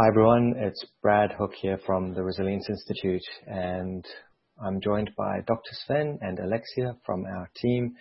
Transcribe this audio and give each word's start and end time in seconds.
Hi, 0.00 0.06
everyone. 0.06 0.54
It's 0.56 0.86
Brad 1.02 1.32
Hook 1.32 1.54
here 1.60 1.76
from 1.84 2.14
the 2.14 2.22
Resilience 2.22 2.68
Institute, 2.70 3.24
and 3.48 4.04
I'm 4.64 4.80
joined 4.80 5.10
by 5.18 5.40
Dr. 5.44 5.72
Sven 5.72 6.20
and 6.20 6.38
Alexia 6.38 6.94
from 7.04 7.24
our 7.24 7.50
team. 7.56 7.96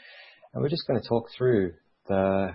And 0.53 0.61
we're 0.61 0.69
just 0.69 0.85
going 0.85 1.01
to 1.01 1.09
talk 1.09 1.25
through 1.35 1.73
the 2.07 2.51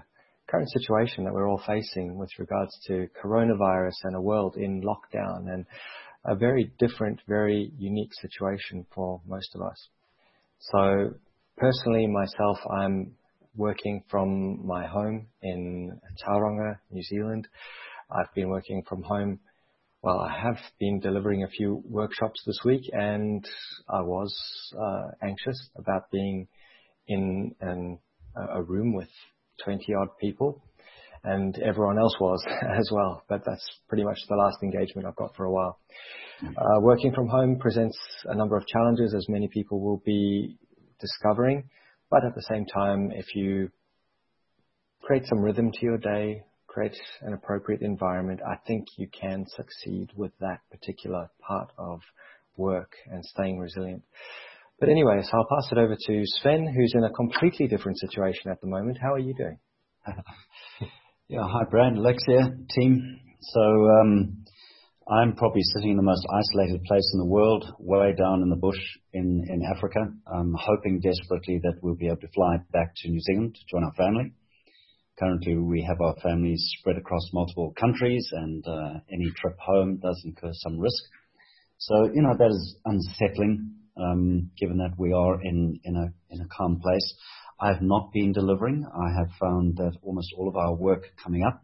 current 0.49 0.69
situation 0.71 1.25
that 1.25 1.33
we're 1.35 1.49
all 1.51 1.61
facing 1.67 2.17
with 2.17 2.31
regards 2.39 2.71
to 2.87 3.09
coronavirus 3.21 3.97
and 4.05 4.15
a 4.15 4.21
world 4.21 4.55
in 4.57 4.81
lockdown 4.81 5.53
and 5.53 5.67
a 6.25 6.37
very 6.37 6.71
different, 6.79 7.19
very 7.27 7.73
unique 7.77 8.13
situation 8.21 8.87
for 8.95 9.21
most 9.27 9.57
of 9.57 9.63
us. 9.63 9.89
So 10.61 11.15
personally, 11.57 12.07
myself, 12.07 12.59
I'm 12.71 13.17
working 13.57 14.05
from 14.09 14.65
my 14.65 14.87
home 14.87 15.27
in 15.43 15.99
Tauranga, 16.25 16.77
New 16.93 17.03
Zealand. 17.03 17.49
I've 18.15 18.33
been 18.35 18.49
working 18.49 18.83
from 18.89 19.03
home. 19.03 19.41
Well, 20.03 20.19
I 20.21 20.37
have 20.37 20.59
been 20.81 21.01
delivering 21.01 21.45
a 21.45 21.49
few 21.49 21.83
workshops 21.89 22.43
this 22.47 22.59
week, 22.65 22.83
and 22.93 23.45
I 23.89 24.03
was 24.03 24.35
uh, 24.77 25.27
anxious 25.27 25.71
about 25.77 26.11
being 26.11 26.49
in 27.09 27.55
a 28.37 28.63
room 28.63 28.95
with 28.95 29.09
20 29.65 29.85
odd 29.95 30.09
people, 30.21 30.63
and 31.25 31.57
everyone 31.59 31.99
else 31.99 32.15
was 32.21 32.45
as 32.79 32.91
well. 32.93 33.23
But 33.29 33.43
that's 33.47 33.65
pretty 33.89 34.05
much 34.05 34.19
the 34.29 34.37
last 34.37 34.59
engagement 34.63 35.07
I've 35.07 35.17
got 35.17 35.37
for 35.37 35.45
a 35.45 35.53
while. 35.53 35.79
Uh, 36.43 36.81
working 36.81 37.13
from 37.15 37.29
home 37.29 37.59
presents 37.59 37.97
a 38.25 38.35
number 38.35 38.57
of 38.57 38.67
challenges, 38.67 39.15
as 39.15 39.27
many 39.29 39.49
people 39.49 39.81
will 39.81 40.03
be 40.05 40.59
discovering. 41.01 41.69
But 42.11 42.25
at 42.25 42.35
the 42.35 42.43
same 42.51 42.67
time, 42.67 43.11
if 43.13 43.35
you 43.35 43.71
create 45.03 45.25
some 45.27 45.39
rhythm 45.39 45.71
to 45.73 45.79
your 45.83 45.99
day, 45.99 46.43
create 46.73 46.97
an 47.21 47.35
appropriate 47.35 47.83
environment, 47.83 48.41
I 48.47 48.57
think 48.67 48.87
you 48.97 49.09
can 49.09 49.45
succeed 49.57 50.11
with 50.17 50.33
that 50.41 50.61
particular 50.71 51.31
part 51.47 51.71
of 51.77 52.01
work 52.57 52.93
and 53.11 53.25
staying 53.25 53.59
resilient. 53.59 54.03
But 54.81 54.89
anyway, 54.89 55.21
so 55.23 55.39
I'll 55.39 55.47
pass 55.49 55.71
it 55.71 55.79
over 55.79 55.95
to 55.95 56.23
Sven, 56.41 56.67
who's 56.75 56.93
in 56.95 57.05
a 57.05 57.11
completely 57.11 57.69
different 57.69 57.99
situation 57.99 58.51
at 58.51 58.61
the 58.61 58.67
moment. 58.67 58.99
How 59.01 59.13
are 59.13 59.19
you 59.19 59.35
doing? 59.35 59.59
yeah, 61.29 61.47
hi 61.47 61.65
Brad, 61.71 61.93
Alexia, 61.93 62.57
team. 62.71 63.21
So 63.41 63.61
um, 63.61 64.45
I'm 65.11 65.37
probably 65.37 65.63
sitting 65.75 65.91
in 65.91 65.97
the 65.97 66.03
most 66.03 66.27
isolated 66.33 66.83
place 66.85 67.09
in 67.13 67.21
the 67.21 67.27
world, 67.27 67.65
way 67.79 68.15
down 68.15 68.43
in 68.43 68.49
the 68.49 68.57
bush 68.57 68.81
in, 69.13 69.45
in 69.49 69.63
Africa. 69.77 70.01
I'm 70.27 70.55
hoping 70.59 71.01
desperately 71.01 71.61
that 71.65 71.75
we'll 71.83 71.97
be 71.97 72.07
able 72.07 72.19
to 72.19 72.29
fly 72.35 72.57
back 72.73 72.95
to 72.97 73.11
New 73.11 73.21
Zealand 73.21 73.55
to 73.57 73.61
join 73.71 73.85
our 73.85 73.93
family. 73.95 74.33
Currently, 75.19 75.57
we 75.59 75.83
have 75.87 76.01
our 76.01 76.15
families 76.23 76.65
spread 76.79 76.97
across 76.97 77.23
multiple 77.33 77.75
countries, 77.79 78.27
and 78.33 78.65
uh, 78.67 79.01
any 79.13 79.31
trip 79.37 79.59
home 79.59 79.99
does 80.03 80.21
incur 80.25 80.51
some 80.53 80.79
risk. 80.79 81.03
So, 81.79 82.11
you 82.15 82.23
know, 82.23 82.35
that 82.39 82.51
is 82.51 82.77
unsettling, 82.85 83.75
um, 83.97 84.51
given 84.59 84.79
that 84.79 84.95
we 84.97 85.13
are 85.13 85.43
in, 85.43 85.79
in, 85.85 85.97
a, 85.97 86.35
in 86.35 86.41
a 86.41 86.49
calm 86.57 86.81
place. 86.81 87.15
I 87.61 87.69
have 87.73 87.83
not 87.83 88.11
been 88.13 88.33
delivering. 88.33 88.85
I 88.87 89.13
have 89.19 89.29
found 89.39 89.77
that 89.77 89.97
almost 90.03 90.29
all 90.37 90.49
of 90.49 90.57
our 90.57 90.75
work 90.75 91.05
coming 91.23 91.45
up 91.45 91.63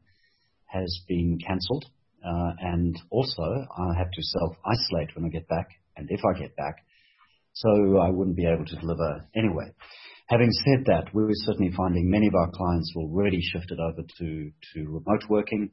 has 0.67 1.01
been 1.09 1.39
cancelled. 1.45 1.87
Uh, 2.25 2.53
and 2.61 3.01
also, 3.11 3.43
I 3.43 3.97
have 3.97 4.11
to 4.11 4.23
self-isolate 4.23 5.17
when 5.17 5.25
I 5.25 5.29
get 5.29 5.49
back, 5.49 5.69
and 5.97 6.09
if 6.11 6.21
I 6.25 6.39
get 6.39 6.55
back, 6.57 6.85
so 7.55 7.99
I 7.99 8.11
wouldn't 8.11 8.37
be 8.37 8.47
able 8.47 8.67
to 8.67 8.77
deliver 8.77 9.27
anyway. 9.35 9.73
Having 10.29 10.53
said 10.53 10.85
that, 10.85 11.15
we're 11.15 11.31
certainly 11.47 11.73
finding 11.75 12.11
many 12.11 12.27
of 12.27 12.35
our 12.35 12.51
clients 12.51 12.93
have 12.93 13.03
already 13.03 13.41
shifted 13.41 13.81
over 13.81 14.03
to, 14.19 14.51
to 14.75 14.85
remote 14.85 15.23
working 15.31 15.71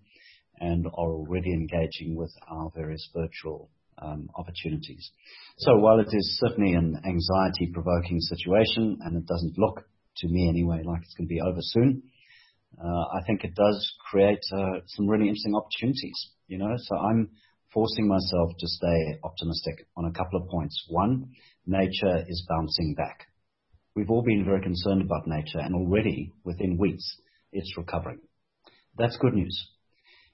and 0.62 0.86
are 0.88 1.12
already 1.12 1.52
engaging 1.52 2.16
with 2.16 2.32
our 2.50 2.72
various 2.74 3.06
virtual 3.14 3.70
um, 4.02 4.30
opportunities. 4.34 5.12
So 5.58 5.76
while 5.80 6.00
it 6.00 6.08
is 6.10 6.40
certainly 6.42 6.72
an 6.72 6.96
anxiety 7.06 7.70
provoking 7.74 8.22
situation 8.22 8.98
and 9.02 9.18
it 9.18 9.26
doesn't 9.26 9.58
look 9.58 9.84
to 10.20 10.28
me 10.30 10.48
anyway 10.48 10.84
like 10.86 11.02
it's 11.02 11.16
going 11.16 11.28
to 11.28 11.36
be 11.36 11.42
over 11.42 11.60
soon, 11.60 12.04
uh, 12.82 13.06
I 13.12 13.26
think 13.28 13.44
it 13.44 13.56
does 13.56 13.94
create 14.10 14.40
uh, 14.54 14.80
some 14.88 15.10
really 15.10 15.28
interesting 15.28 15.56
opportunities, 15.56 16.32
you 16.48 16.60
know, 16.60 16.76
so 16.78 16.96
I'm 16.96 17.30
forcing 17.74 18.08
myself 18.08 18.52
to 18.58 18.68
stay 18.70 19.20
optimistic 19.22 19.86
on 19.98 20.06
a 20.06 20.14
couple 20.14 20.42
of 20.42 20.48
points. 20.48 20.82
One, 20.88 21.32
nature 21.68 22.24
is 22.30 22.46
bouncing 22.48 22.96
back. 22.96 23.28
We've 23.96 24.12
all 24.12 24.24
been 24.24 24.44
very 24.44 24.62
concerned 24.62 25.02
about 25.02 25.26
nature, 25.26 25.60
and 25.60 25.74
already 25.74 26.34
within 26.44 26.78
weeks, 26.78 27.06
it's 27.54 27.78
recovering. 27.78 28.20
That's 28.98 29.16
good 29.16 29.34
news. 29.34 29.58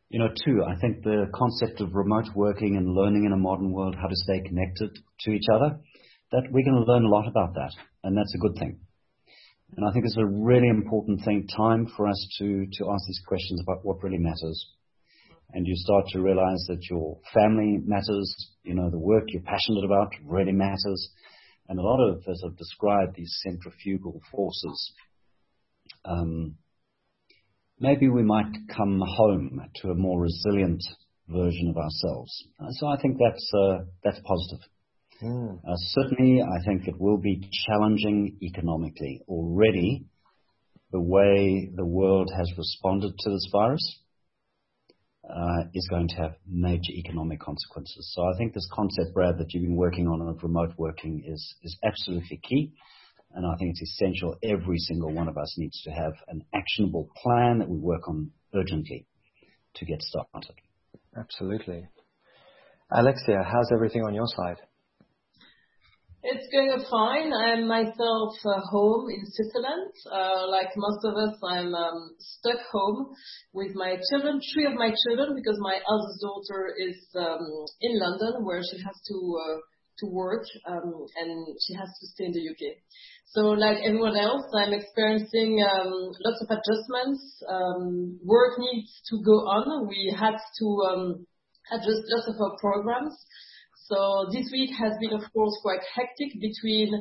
You 0.09 0.17
know, 0.17 0.29
two, 0.43 0.63
I 0.67 0.79
think 0.81 1.03
the 1.03 1.27
concept 1.31 1.79
of 1.79 1.93
remote 1.93 2.25
working 2.33 2.75
and 2.75 2.95
learning 2.95 3.25
in 3.25 3.33
a 3.33 3.37
modern 3.37 3.71
world 3.71 3.93
how 3.93 4.07
to 4.07 4.15
stay 4.15 4.41
connected 4.41 4.97
to 5.21 5.31
each 5.31 5.45
other, 5.53 5.77
that 6.31 6.49
we're 6.49 6.65
going 6.65 6.83
to 6.83 6.91
learn 6.91 7.05
a 7.05 7.09
lot 7.09 7.27
about 7.27 7.53
that, 7.53 7.71
and 8.03 8.17
that's 8.17 8.33
a 8.33 8.39
good 8.39 8.57
thing. 8.57 8.79
And 9.77 9.87
I 9.87 9.93
think 9.93 10.05
it's 10.05 10.17
a 10.17 10.25
really 10.25 10.67
important 10.67 11.23
thing, 11.23 11.47
time 11.55 11.85
for 11.95 12.07
us 12.07 12.35
to, 12.39 12.65
to 12.65 12.89
ask 12.91 13.05
these 13.05 13.21
questions 13.27 13.61
about 13.61 13.85
what 13.85 14.01
really 14.01 14.17
matters. 14.17 14.65
And 15.53 15.67
you 15.67 15.75
start 15.75 16.05
to 16.13 16.21
realize 16.21 16.65
that 16.67 16.81
your 16.89 17.19
family 17.31 17.77
matters, 17.85 18.53
you 18.63 18.73
know, 18.73 18.89
the 18.89 18.97
work 18.97 19.25
you're 19.27 19.43
passionate 19.43 19.85
about 19.85 20.13
really 20.25 20.51
matters, 20.51 21.11
and 21.71 21.79
a 21.79 21.83
lot 21.83 22.01
of, 22.01 22.21
as 22.29 22.43
I've 22.45 22.57
described, 22.57 23.15
these 23.15 23.33
centrifugal 23.43 24.19
forces, 24.29 24.93
um, 26.03 26.55
maybe 27.79 28.09
we 28.09 28.23
might 28.23 28.51
come 28.75 29.01
home 29.01 29.61
to 29.77 29.91
a 29.91 29.95
more 29.95 30.19
resilient 30.19 30.83
version 31.29 31.69
of 31.69 31.77
ourselves. 31.77 32.43
Uh, 32.59 32.71
so 32.71 32.87
I 32.87 32.97
think 33.01 33.15
that's 33.17 33.51
uh, 33.57 33.85
that's 34.03 34.19
positive. 34.19 34.67
Mm. 35.23 35.59
Uh, 35.59 35.75
certainly, 35.95 36.41
I 36.41 36.61
think 36.65 36.89
it 36.89 36.99
will 36.99 37.17
be 37.17 37.49
challenging 37.65 38.37
economically. 38.41 39.21
Already, 39.29 40.03
the 40.91 40.99
way 40.99 41.69
the 41.73 41.85
world 41.85 42.33
has 42.35 42.51
responded 42.57 43.13
to 43.17 43.29
this 43.29 43.47
virus 43.49 44.01
Uh, 45.33 45.63
is 45.73 45.87
going 45.89 46.09
to 46.09 46.15
have 46.15 46.35
major 46.45 46.91
economic 46.91 47.39
consequences. 47.39 48.11
So 48.13 48.23
I 48.23 48.37
think 48.37 48.53
this 48.53 48.67
concept, 48.73 49.13
Brad, 49.13 49.37
that 49.37 49.53
you've 49.53 49.63
been 49.63 49.77
working 49.77 50.05
on 50.05 50.19
of 50.27 50.43
remote 50.43 50.73
working 50.77 51.23
is, 51.25 51.55
is 51.63 51.77
absolutely 51.85 52.41
key. 52.43 52.73
And 53.33 53.45
I 53.45 53.55
think 53.57 53.71
it's 53.71 53.93
essential 53.93 54.35
every 54.43 54.77
single 54.77 55.13
one 55.13 55.29
of 55.29 55.37
us 55.37 55.55
needs 55.57 55.81
to 55.83 55.91
have 55.91 56.11
an 56.27 56.43
actionable 56.53 57.09
plan 57.23 57.59
that 57.59 57.69
we 57.69 57.77
work 57.77 58.09
on 58.09 58.31
urgently 58.53 59.07
to 59.75 59.85
get 59.85 60.01
started. 60.01 60.55
Absolutely. 61.17 61.87
Alexia, 62.91 63.41
how's 63.41 63.71
everything 63.71 64.03
on 64.03 64.13
your 64.13 64.27
side? 64.27 64.57
It's 66.23 66.45
going 66.53 66.69
fine. 66.85 67.33
I'm 67.33 67.67
myself 67.67 68.33
uh, 68.45 68.61
home 68.69 69.09
in 69.09 69.25
Switzerland. 69.25 69.89
Uh, 70.05 70.45
like 70.51 70.69
most 70.77 71.01
of 71.03 71.17
us, 71.17 71.35
I'm 71.41 71.73
um, 71.73 72.13
stuck 72.19 72.61
home 72.71 73.09
with 73.53 73.73
my 73.73 73.97
children, 74.07 74.39
three 74.53 74.67
of 74.67 74.75
my 74.75 74.93
children, 75.07 75.33
because 75.33 75.57
my 75.59 75.79
eldest 75.89 76.21
daughter 76.21 76.75
is 76.77 77.01
um, 77.17 77.41
in 77.81 77.97
London 77.97 78.45
where 78.45 78.61
she 78.61 78.77
has 78.77 79.01
to 79.09 79.17
uh, 79.41 79.57
to 79.97 80.05
work 80.13 80.45
um, 80.69 81.05
and 81.17 81.57
she 81.65 81.73
has 81.73 81.89
to 81.89 82.07
stay 82.13 82.25
in 82.25 82.33
the 82.33 82.49
UK. 82.53 82.77
So 83.33 83.57
like 83.57 83.77
everyone 83.83 84.15
else, 84.15 84.45
I'm 84.53 84.73
experiencing 84.73 85.65
um, 85.65 86.11
lots 86.21 86.41
of 86.45 86.49
adjustments. 86.53 87.41
Um, 87.49 88.19
work 88.23 88.59
needs 88.59 89.01
to 89.09 89.23
go 89.25 89.41
on. 89.49 89.87
We 89.87 90.13
had 90.13 90.37
to 90.37 90.67
um, 90.91 91.25
adjust 91.71 92.05
lots 92.13 92.29
of 92.29 92.35
our 92.41 92.57
programs. 92.59 93.17
So 93.91 94.31
this 94.31 94.47
week 94.53 94.71
has 94.79 94.93
been, 95.01 95.11
of 95.11 95.27
course, 95.33 95.51
quite 95.61 95.83
hectic 95.93 96.39
between 96.39 96.95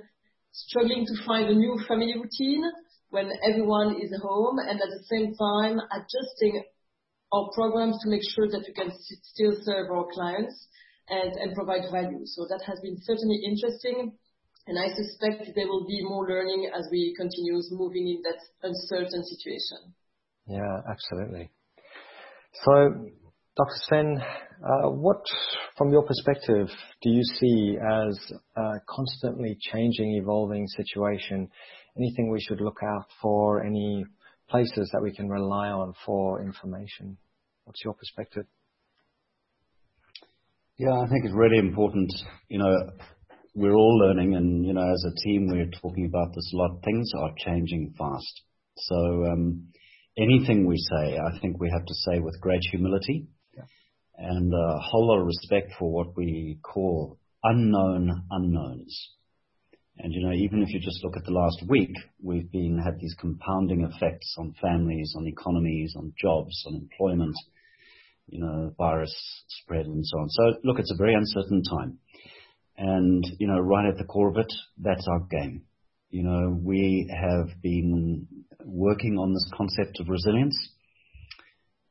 struggling 0.51 1.06
to 1.06 1.25
find 1.25 1.49
a 1.49 1.55
new 1.55 1.78
family 1.87 2.15
routine 2.19 2.65
when 3.11 3.31
everyone 3.49 3.95
is 4.03 4.11
home 4.21 4.59
and 4.59 4.81
at 4.81 4.91
the 4.91 5.05
same 5.06 5.33
time 5.39 5.78
adjusting 5.95 6.65
our 7.33 7.48
programs 7.54 8.03
to 8.03 8.10
make 8.10 8.22
sure 8.34 8.48
that 8.51 8.65
we 8.66 8.75
can 8.75 8.91
still 9.22 9.54
serve 9.63 9.87
our 9.92 10.07
clients 10.13 10.66
and, 11.09 11.54
provide 11.54 11.87
value. 11.92 12.27
So 12.27 12.47
that 12.51 12.63
has 12.66 12.81
been 12.83 12.98
certainly 13.03 13.39
interesting. 13.47 14.19
And 14.66 14.77
I 14.77 14.91
suspect 14.91 15.47
there 15.54 15.69
will 15.69 15.86
be 15.86 16.03
more 16.03 16.27
learning 16.27 16.71
as 16.75 16.89
we 16.91 17.15
continue 17.16 17.63
moving 17.71 18.09
in 18.09 18.22
that 18.27 18.43
uncertain 18.66 19.22
situation. 19.22 19.95
Yeah, 20.48 20.83
absolutely. 20.91 21.51
Dr. 23.56 23.74
Sven, 23.88 24.22
uh, 24.62 24.91
what, 24.91 25.22
from 25.76 25.91
your 25.91 26.04
perspective, 26.04 26.68
do 27.02 27.10
you 27.10 27.22
see 27.41 27.76
as 27.76 28.32
a 28.56 28.74
constantly 28.88 29.58
changing, 29.72 30.14
evolving 30.22 30.68
situation? 30.68 31.48
Anything 31.97 32.30
we 32.30 32.41
should 32.41 32.60
look 32.60 32.78
out 32.84 33.06
for? 33.20 33.64
Any 33.64 34.04
places 34.48 34.88
that 34.92 35.02
we 35.02 35.12
can 35.12 35.28
rely 35.28 35.68
on 35.68 35.94
for 36.06 36.42
information? 36.42 37.18
What's 37.64 37.84
your 37.84 37.94
perspective? 37.94 38.44
Yeah, 40.78 40.92
I 40.92 41.08
think 41.08 41.24
it's 41.24 41.34
really 41.34 41.58
important. 41.58 42.12
You 42.48 42.60
know, 42.60 42.91
we're 43.56 43.74
all 43.74 43.98
learning, 43.98 44.36
and 44.36 44.64
you 44.64 44.74
know, 44.74 44.92
as 44.92 45.04
a 45.04 45.14
team, 45.24 45.48
we're 45.48 45.70
talking 45.82 46.06
about 46.06 46.32
this 46.34 46.52
a 46.54 46.56
lot. 46.56 46.82
Things 46.84 47.10
are 47.18 47.32
changing 47.36 47.94
fast. 47.98 48.42
So, 48.76 49.24
um, 49.32 49.66
anything 50.16 50.66
we 50.66 50.76
say, 50.76 51.18
I 51.18 51.38
think 51.41 51.60
we 51.60 51.68
have 51.68 51.84
to 51.84 51.94
say 51.94 52.20
with 52.20 52.41
great 52.41 52.62
humility 52.70 53.26
and 54.21 54.53
a 54.53 54.78
whole 54.78 55.09
lot 55.09 55.21
of 55.21 55.27
respect 55.27 55.72
for 55.78 55.91
what 55.91 56.17
we 56.17 56.59
call 56.63 57.19
unknown 57.43 58.25
unknowns. 58.31 59.11
And 59.99 60.13
you 60.13 60.22
know, 60.22 60.33
even 60.33 60.63
if 60.63 60.69
you 60.71 60.81
just 60.81 61.03
look 61.03 61.17
at 61.17 61.25
the 61.25 61.33
last 61.33 61.63
week, 61.69 61.95
we've 62.22 62.51
been 62.53 62.78
had 62.78 63.01
these 63.01 63.15
compounding 63.19 63.83
effects 63.83 64.34
on 64.39 64.55
families, 64.61 65.15
on 65.17 65.27
economies, 65.27 65.95
on 65.97 66.13
jobs, 66.21 66.63
on 66.67 66.75
employment, 66.75 67.34
you 68.28 68.41
know, 68.41 68.72
virus 68.78 69.15
spread 69.49 69.87
and 69.87 70.07
so 70.07 70.19
on. 70.19 70.28
So 70.31 70.43
look, 70.65 70.78
it's 70.78 70.93
a 70.93 70.99
very 70.99 71.15
uncertain 71.15 71.63
time. 71.63 71.99
And, 72.77 73.25
you 73.39 73.47
know, 73.47 73.59
right 73.59 73.89
at 73.89 73.99
the 73.99 74.05
core 74.05 74.28
of 74.28 74.39
it, 74.39 74.53
that's 74.78 75.07
our 75.07 75.21
game. 75.31 75.63
You 76.11 76.25
know, 76.25 76.59
we 76.63 77.11
have 77.15 77.61
been 77.63 78.27
working 78.65 79.17
on 79.19 79.33
this 79.33 79.51
concept 79.55 80.01
of 80.01 80.09
resilience. 80.09 80.57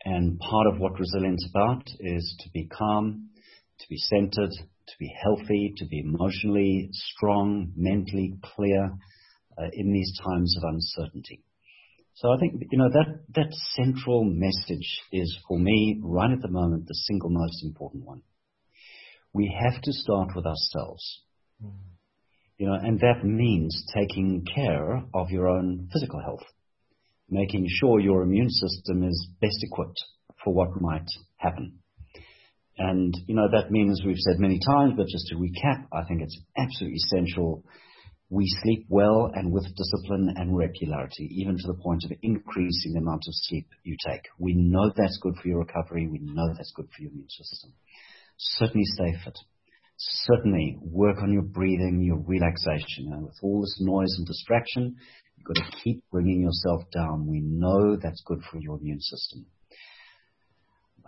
And 0.09 0.39
part 0.39 0.65
of 0.65 0.79
what 0.79 0.99
resilience 0.99 1.43
is 1.43 1.51
about 1.51 1.83
is 1.99 2.35
to 2.39 2.49
be 2.49 2.65
calm, 2.65 3.29
to 3.77 3.85
be 3.89 3.97
centered, 3.97 4.49
to 4.49 4.93
be 4.99 5.13
healthy, 5.21 5.71
to 5.77 5.85
be 5.85 5.99
emotionally 5.99 6.89
strong, 6.91 7.71
mentally 7.75 8.33
clear 8.41 8.85
uh, 9.55 9.67
in 9.71 9.93
these 9.93 10.11
times 10.25 10.57
of 10.57 10.63
uncertainty. 10.63 11.43
So 12.15 12.31
I 12.31 12.39
think, 12.39 12.55
you 12.71 12.79
know, 12.79 12.89
that, 12.89 13.19
that 13.35 13.53
central 13.75 14.23
message 14.23 14.99
is 15.11 15.37
for 15.47 15.59
me, 15.59 16.01
right 16.03 16.31
at 16.31 16.41
the 16.41 16.49
moment, 16.49 16.87
the 16.87 16.95
single 16.95 17.29
most 17.29 17.63
important 17.63 18.03
one. 18.03 18.23
We 19.31 19.55
have 19.61 19.79
to 19.79 19.93
start 19.93 20.29
with 20.35 20.47
ourselves. 20.47 21.21
Mm. 21.63 21.69
You 22.57 22.65
know, 22.65 22.73
and 22.73 22.99
that 22.99 23.23
means 23.23 23.85
taking 23.95 24.43
care 24.55 25.03
of 25.13 25.29
your 25.29 25.47
own 25.47 25.87
physical 25.93 26.19
health, 26.19 26.43
making 27.31 27.65
sure 27.67 27.99
your 27.99 28.23
immune 28.23 28.49
system 28.49 29.03
is 29.03 29.29
best 29.41 29.57
equipped 29.63 30.01
for 30.43 30.53
what 30.53 30.81
might 30.81 31.07
happen. 31.37 31.79
And, 32.77 33.13
you 33.27 33.35
know, 33.35 33.49
that 33.51 33.71
means 33.71 34.01
we've 34.05 34.17
said 34.17 34.39
many 34.39 34.59
times, 34.65 34.93
but 34.95 35.07
just 35.07 35.27
to 35.27 35.35
recap, 35.35 35.85
I 35.91 36.05
think 36.07 36.21
it's 36.21 36.39
absolutely 36.57 36.95
essential 36.95 37.63
we 38.29 38.45
sleep 38.61 38.85
well 38.89 39.31
and 39.33 39.51
with 39.51 39.65
discipline 39.75 40.33
and 40.35 40.55
regularity, 40.55 41.29
even 41.41 41.57
to 41.57 41.67
the 41.67 41.81
point 41.81 42.03
of 42.03 42.11
increasing 42.21 42.93
the 42.93 42.99
amount 42.99 43.23
of 43.27 43.33
sleep 43.33 43.67
you 43.83 43.95
take. 44.07 44.21
We 44.37 44.53
know 44.53 44.91
that's 44.95 45.17
good 45.21 45.35
for 45.41 45.47
your 45.47 45.59
recovery. 45.59 46.07
We 46.07 46.19
know 46.21 46.53
that's 46.55 46.71
good 46.75 46.87
for 46.95 47.01
your 47.01 47.11
immune 47.11 47.29
system. 47.29 47.73
Certainly 48.37 48.85
stay 48.85 49.13
fit. 49.23 49.37
Certainly 49.97 50.77
work 50.79 51.17
on 51.23 51.33
your 51.33 51.41
breathing, 51.41 52.01
your 52.03 52.19
relaxation. 52.19 53.09
Know, 53.09 53.21
with 53.21 53.35
all 53.41 53.61
this 53.61 53.77
noise 53.81 54.15
and 54.17 54.27
distraction, 54.27 54.95
you've 55.39 55.55
got 55.55 55.65
to 55.65 55.77
keep 55.83 56.03
bringing 56.11 56.41
yourself 56.41 56.83
down. 56.93 57.27
We 57.27 57.39
know 57.39 57.95
that's 57.95 58.23
good 58.25 58.41
for 58.51 58.59
your 58.59 58.77
immune 58.77 59.01
system. 59.01 59.45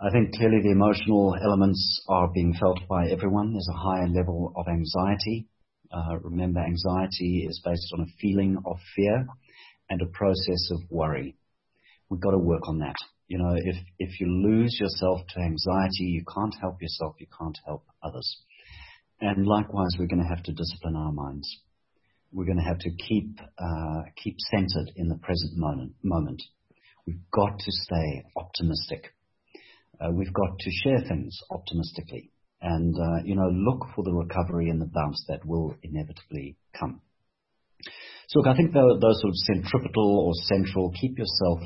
I 0.02 0.10
think 0.10 0.34
clearly 0.34 0.62
the 0.62 0.72
emotional 0.72 1.36
elements 1.40 2.02
are 2.08 2.28
being 2.32 2.54
felt 2.58 2.80
by 2.88 3.08
everyone. 3.10 3.52
There's 3.52 3.68
a 3.70 3.78
higher 3.78 4.08
level 4.08 4.52
of 4.56 4.66
anxiety. 4.68 5.46
Uh, 5.92 6.18
remember, 6.22 6.60
anxiety 6.60 7.46
is 7.48 7.60
based 7.64 7.92
on 7.94 8.00
a 8.00 8.12
feeling 8.20 8.56
of 8.64 8.78
fear 8.96 9.26
and 9.90 10.00
a 10.00 10.06
process 10.06 10.70
of 10.72 10.80
worry. 10.90 11.36
We've 12.08 12.20
got 12.20 12.30
to 12.30 12.38
work 12.38 12.66
on 12.68 12.78
that. 12.78 12.96
You 13.28 13.38
know, 13.38 13.54
if, 13.54 13.76
if 13.98 14.20
you 14.20 14.26
lose 14.26 14.76
yourself 14.80 15.20
to 15.34 15.40
anxiety, 15.40 16.04
you 16.04 16.24
can't 16.34 16.54
help 16.60 16.82
yourself, 16.82 17.14
you 17.18 17.26
can't 17.38 17.58
help 17.64 17.84
others. 18.02 18.42
And 19.20 19.46
likewise, 19.46 19.90
we're 19.98 20.08
going 20.08 20.22
to 20.22 20.34
have 20.34 20.42
to 20.44 20.52
discipline 20.52 20.96
our 20.96 21.12
minds. 21.12 21.48
We're 22.32 22.46
going 22.46 22.58
to 22.58 22.64
have 22.64 22.78
to 22.78 22.90
keep, 22.90 23.38
uh, 23.58 24.02
keep 24.22 24.36
centered 24.50 24.90
in 24.96 25.08
the 25.08 25.18
present 25.18 25.52
moment. 25.56 26.42
We've 27.06 27.20
got 27.30 27.58
to 27.58 27.70
stay 27.70 28.24
optimistic 28.36 29.12
uh, 30.02 30.10
we've 30.10 30.32
got 30.32 30.58
to 30.58 30.70
share 30.70 31.00
things 31.08 31.38
optimistically 31.50 32.30
and, 32.60 32.94
uh, 32.96 33.22
you 33.24 33.34
know, 33.34 33.48
look 33.48 33.86
for 33.94 34.02
the 34.04 34.12
recovery 34.12 34.68
and 34.68 34.80
the 34.80 34.90
bounce 34.92 35.24
that 35.28 35.44
will 35.44 35.74
inevitably 35.82 36.56
come. 36.78 37.00
So 38.28 38.38
look, 38.38 38.48
I 38.48 38.56
think 38.56 38.72
those, 38.72 38.98
sort 39.20 39.30
of 39.30 39.36
centripetal 39.36 40.20
or 40.26 40.32
central, 40.44 40.92
keep 40.92 41.18
yourself 41.18 41.60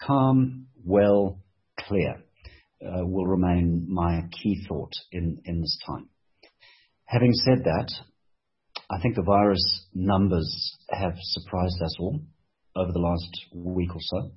calm, 0.00 0.66
well, 0.84 1.40
clear, 1.78 2.22
will 2.80 3.26
remain 3.26 3.86
my 3.88 4.22
key 4.30 4.64
thought 4.68 4.92
in, 5.12 5.42
in 5.44 5.60
this 5.60 5.78
time. 5.86 6.08
Having 7.04 7.34
said 7.34 7.64
that, 7.64 7.92
I 8.90 9.00
think 9.00 9.14
the 9.14 9.22
virus 9.22 9.86
numbers 9.94 10.76
have 10.90 11.14
surprised 11.16 11.80
us 11.82 11.96
all 12.00 12.20
over 12.74 12.90
the 12.92 12.98
last 12.98 13.46
week 13.54 13.94
or 13.94 14.00
so. 14.00 14.32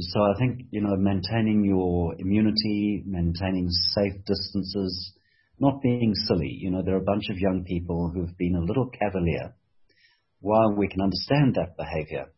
So 0.00 0.20
I 0.20 0.34
think, 0.38 0.66
you 0.70 0.80
know, 0.80 0.96
maintaining 0.96 1.64
your 1.64 2.14
immunity, 2.18 3.04
maintaining 3.06 3.68
safe 3.70 4.14
distances, 4.26 5.12
not 5.60 5.80
being 5.80 6.12
silly. 6.26 6.58
You 6.60 6.72
know, 6.72 6.82
there 6.82 6.94
are 6.94 7.02
a 7.02 7.04
bunch 7.04 7.30
of 7.30 7.38
young 7.38 7.64
people 7.64 8.10
who've 8.12 8.36
been 8.36 8.56
a 8.56 8.64
little 8.64 8.90
cavalier. 8.90 9.54
While 10.40 10.74
we 10.76 10.88
can 10.88 11.00
understand 11.00 11.54
that 11.54 11.76
behavior, 11.76 12.32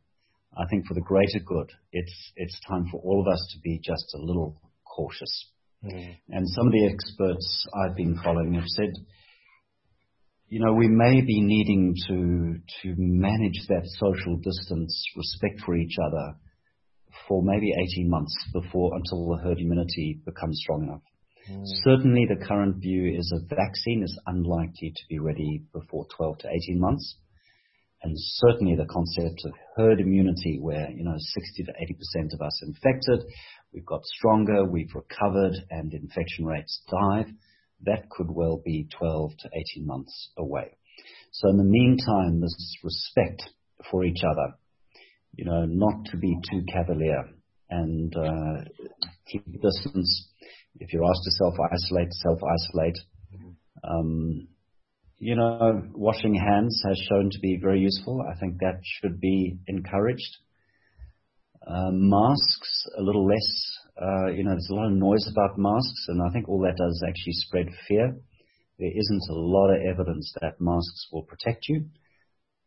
I 0.55 0.65
think 0.69 0.87
for 0.87 0.94
the 0.94 1.00
greater 1.00 1.41
good, 1.44 1.71
it's, 1.91 2.32
it's 2.37 2.61
time 2.69 2.87
for 2.91 3.00
all 3.00 3.25
of 3.26 3.32
us 3.32 3.41
to 3.55 3.61
be 3.61 3.81
just 3.82 4.05
a 4.15 4.23
little 4.23 4.61
cautious. 4.85 5.50
Mm. 5.82 6.17
And 6.29 6.49
some 6.50 6.67
of 6.67 6.73
the 6.73 6.87
experts 6.87 7.67
I've 7.75 7.97
been 7.97 8.19
following 8.23 8.55
have 8.55 8.67
said, 8.67 8.93
you 10.54 10.60
know, 10.60 10.72
we 10.72 10.86
may 10.86 11.20
be 11.20 11.40
needing 11.42 11.96
to, 12.06 12.54
to 12.80 12.94
manage 12.96 13.66
that 13.66 13.82
social 13.98 14.36
distance, 14.36 15.04
respect 15.16 15.58
for 15.66 15.74
each 15.74 15.96
other, 16.06 16.36
for 17.26 17.42
maybe 17.42 17.72
18 17.72 18.08
months 18.08 18.32
before 18.52 18.94
until 18.94 19.30
the 19.30 19.42
herd 19.42 19.58
immunity 19.58 20.20
becomes 20.24 20.60
strong 20.62 20.84
enough. 20.84 21.02
Mm. 21.50 21.64
Certainly, 21.82 22.26
the 22.28 22.46
current 22.46 22.76
view 22.76 23.18
is 23.18 23.34
a 23.34 23.52
vaccine 23.52 24.04
is 24.04 24.16
unlikely 24.28 24.92
to 24.94 25.02
be 25.10 25.18
ready 25.18 25.64
before 25.72 26.06
12 26.16 26.38
to 26.38 26.48
18 26.48 26.78
months. 26.78 27.16
And 28.04 28.14
certainly 28.16 28.76
the 28.76 28.86
concept 28.86 29.40
of 29.46 29.54
herd 29.76 29.98
immunity 29.98 30.60
where, 30.62 30.88
you 30.88 31.02
know, 31.02 31.16
60 31.18 31.64
to 31.64 31.72
80% 31.72 32.32
of 32.32 32.40
us 32.40 32.62
infected, 32.62 33.26
we've 33.72 33.84
got 33.86 34.04
stronger, 34.04 34.64
we've 34.64 34.94
recovered 34.94 35.56
and 35.70 35.92
infection 35.92 36.46
rates 36.46 36.80
dive, 36.88 37.26
that 37.82 38.09
could 38.11 38.31
well 38.31 38.62
be 38.65 38.88
12 38.99 39.32
to 39.41 39.49
18 39.76 39.87
months 39.87 40.31
away. 40.37 40.76
So 41.32 41.49
in 41.49 41.56
the 41.56 41.65
meantime, 41.65 42.41
this 42.41 42.76
respect 42.82 43.43
for 43.91 44.05
each 44.05 44.23
other 44.25 44.55
you 45.37 45.44
know, 45.44 45.65
not 45.67 46.05
to 46.06 46.17
be 46.17 46.37
too 46.50 46.62
cavalier 46.73 47.29
and 47.71 48.15
uh, 48.17 48.65
keep 49.31 49.44
distance. 49.61 50.28
If 50.78 50.93
you're 50.93 51.04
asked 51.04 51.25
to 51.25 51.31
self-isolate, 51.31 52.12
self-isolate. 52.12 52.99
Um, 53.83 54.49
you 55.19 55.37
know, 55.37 55.83
washing 55.95 56.35
hands 56.35 56.83
has 56.87 56.99
shown 57.09 57.31
to 57.31 57.38
be 57.40 57.59
very 57.61 57.81
useful. 57.81 58.23
I 58.23 58.38
think 58.38 58.59
that 58.59 58.81
should 58.83 59.21
be 59.21 59.59
encouraged. 59.66 60.37
Uh, 61.66 61.90
masks, 61.93 62.87
a 62.99 63.02
little 63.02 63.26
less. 63.26 63.78
Uh, 64.00 64.26
you 64.32 64.44
know, 64.44 64.50
there's 64.50 64.68
a 64.70 64.74
lot 64.74 64.86
of 64.86 64.92
noise 64.92 65.26
about 65.30 65.58
masks, 65.58 66.06
and 66.08 66.20
I 66.22 66.32
think 66.32 66.48
all 66.48 66.60
that 66.60 66.76
does 66.76 66.92
is 66.94 67.04
actually 67.06 67.32
spread 67.32 67.68
fear. 67.86 68.16
There 68.78 68.90
isn't 68.90 69.30
a 69.30 69.34
lot 69.34 69.70
of 69.70 69.82
evidence 69.82 70.32
that 70.40 70.60
masks 70.60 71.08
will 71.12 71.22
protect 71.22 71.68
you 71.68 71.86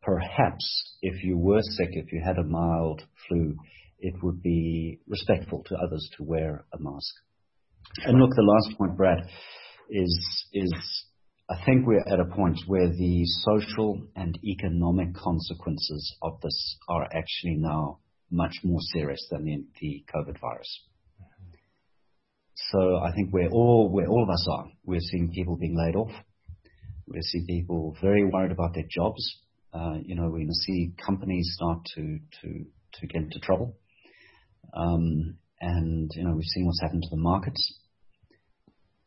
perhaps 0.07 0.95
if 1.01 1.23
you 1.23 1.37
were 1.37 1.61
sick, 1.61 1.89
if 1.91 2.11
you 2.11 2.21
had 2.23 2.37
a 2.37 2.43
mild 2.43 3.03
flu, 3.27 3.55
it 3.99 4.13
would 4.23 4.41
be 4.41 4.99
respectful 5.07 5.63
to 5.65 5.75
others 5.75 6.09
to 6.17 6.23
wear 6.23 6.65
a 6.73 6.79
mask. 6.79 7.13
And 8.05 8.19
look, 8.19 8.31
the 8.35 8.41
last 8.41 8.77
point, 8.77 8.95
Brad, 8.95 9.19
is 9.89 10.45
is 10.53 10.73
I 11.49 11.55
think 11.65 11.85
we're 11.85 12.07
at 12.11 12.19
a 12.19 12.35
point 12.35 12.59
where 12.67 12.89
the 12.89 13.23
social 13.25 14.07
and 14.15 14.37
economic 14.43 15.13
consequences 15.15 16.15
of 16.21 16.39
this 16.41 16.77
are 16.89 17.03
actually 17.03 17.55
now 17.57 17.99
much 18.29 18.55
more 18.63 18.81
serious 18.93 19.25
than 19.31 19.45
the, 19.45 19.63
the 19.79 20.03
COVID 20.13 20.39
virus. 20.41 20.83
So 22.71 22.97
I 22.97 23.11
think 23.13 23.31
where 23.31 23.49
all 23.49 23.89
where 23.89 24.07
all 24.07 24.23
of 24.23 24.29
us 24.29 24.47
are, 24.51 24.65
we're 24.85 24.99
seeing 24.99 25.31
people 25.31 25.57
being 25.57 25.77
laid 25.77 25.95
off. 25.95 26.11
We're 27.07 27.21
seeing 27.21 27.45
people 27.45 27.95
very 28.01 28.25
worried 28.25 28.51
about 28.51 28.73
their 28.73 28.87
jobs. 28.89 29.23
Uh, 29.73 29.97
you 30.03 30.15
know, 30.15 30.23
we're 30.23 30.39
going 30.39 30.47
to 30.47 30.65
see 30.65 30.93
companies 31.05 31.49
start 31.55 31.79
to 31.95 32.19
to 32.41 32.65
to 32.95 33.07
get 33.07 33.23
into 33.23 33.39
trouble. 33.39 33.77
Um, 34.73 35.37
and 35.61 36.11
you 36.15 36.23
know, 36.23 36.35
we've 36.35 36.43
seen 36.43 36.65
what's 36.65 36.81
happened 36.81 37.03
to 37.03 37.15
the 37.15 37.21
markets. 37.21 37.79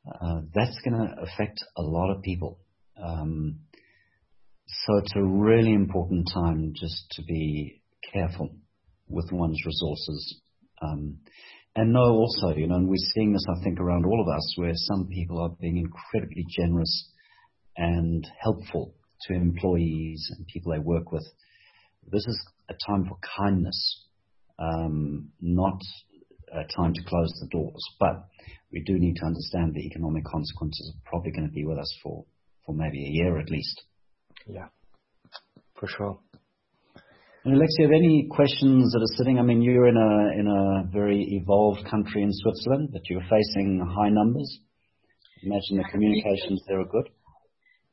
Uh, 0.07 0.41
that's 0.55 0.81
going 0.83 0.97
to 0.97 1.23
affect 1.23 1.63
a 1.77 1.83
lot 1.83 2.11
of 2.11 2.23
people. 2.23 2.59
Um, 3.03 3.61
so 4.67 4.99
it's 4.99 5.15
a 5.17 5.23
really 5.23 5.73
important 5.73 6.31
time 6.33 6.73
just 6.75 7.11
to 7.13 7.23
be 7.23 7.83
careful 8.13 8.51
with 9.09 9.31
one's 9.33 9.61
resources. 9.67 10.41
Um, 10.81 11.19
and 11.77 11.93
know 11.93 12.13
also, 12.13 12.57
you 12.57 12.67
know, 12.67 12.77
and 12.77 12.89
we're 12.89 12.97
seeing 13.15 13.33
this, 13.33 13.47
I 13.49 13.63
think, 13.63 13.79
around 13.79 14.05
all 14.05 14.21
of 14.21 14.29
us, 14.29 14.55
where 14.57 14.73
some 14.75 15.07
people 15.07 15.41
are 15.41 15.57
being 15.61 15.77
incredibly 15.77 16.45
generous 16.49 17.11
and 17.77 18.27
helpful 18.43 18.95
to 19.23 19.35
employees 19.35 20.31
and 20.37 20.47
people 20.47 20.73
they 20.73 20.79
work 20.79 21.13
with. 21.13 21.27
This 22.11 22.27
is 22.27 22.41
a 22.69 22.75
time 22.89 23.07
for 23.09 23.19
kindness, 23.39 24.07
um, 24.59 25.31
not 25.41 25.79
a 26.53 26.65
time 26.77 26.93
to 26.95 27.03
close 27.05 27.33
the 27.41 27.49
doors. 27.49 27.85
But 28.01 28.27
we 28.73 28.83
do 28.85 28.99
need 28.99 29.17
to 29.17 29.27
understand 29.27 29.75
the 29.75 29.87
economic 29.87 30.25
consequences 30.25 30.93
are 30.95 31.09
probably 31.09 31.31
going 31.31 31.47
to 31.47 31.53
be 31.53 31.65
with 31.65 31.79
us 31.79 31.95
for, 32.03 32.25
for 32.67 32.75
maybe 32.75 33.05
a 33.05 33.11
year 33.11 33.39
at 33.39 33.51
least. 33.51 33.83
Yeah, 34.47 34.69
for 35.79 35.87
sure. 35.87 36.19
Alexia, 37.47 37.89
have 37.89 37.97
any 37.97 38.29
questions 38.29 38.93
that 38.93 39.01
are 39.01 39.17
sitting? 39.17 39.39
I 39.39 39.43
mean, 39.43 39.63
you're 39.63 39.89
in 39.89 39.97
a 39.97 40.13
in 40.37 40.45
a 40.45 40.85
very 40.93 41.41
evolved 41.41 41.89
country 41.89 42.21
in 42.23 42.29
Switzerland, 42.37 42.91
but 42.93 43.01
you're 43.09 43.25
facing 43.33 43.81
high 43.81 44.11
numbers. 44.11 44.61
Imagine 45.43 45.81
the 45.81 45.89
communications 45.91 46.61
there 46.69 46.81
are 46.81 46.85
good. 46.85 47.09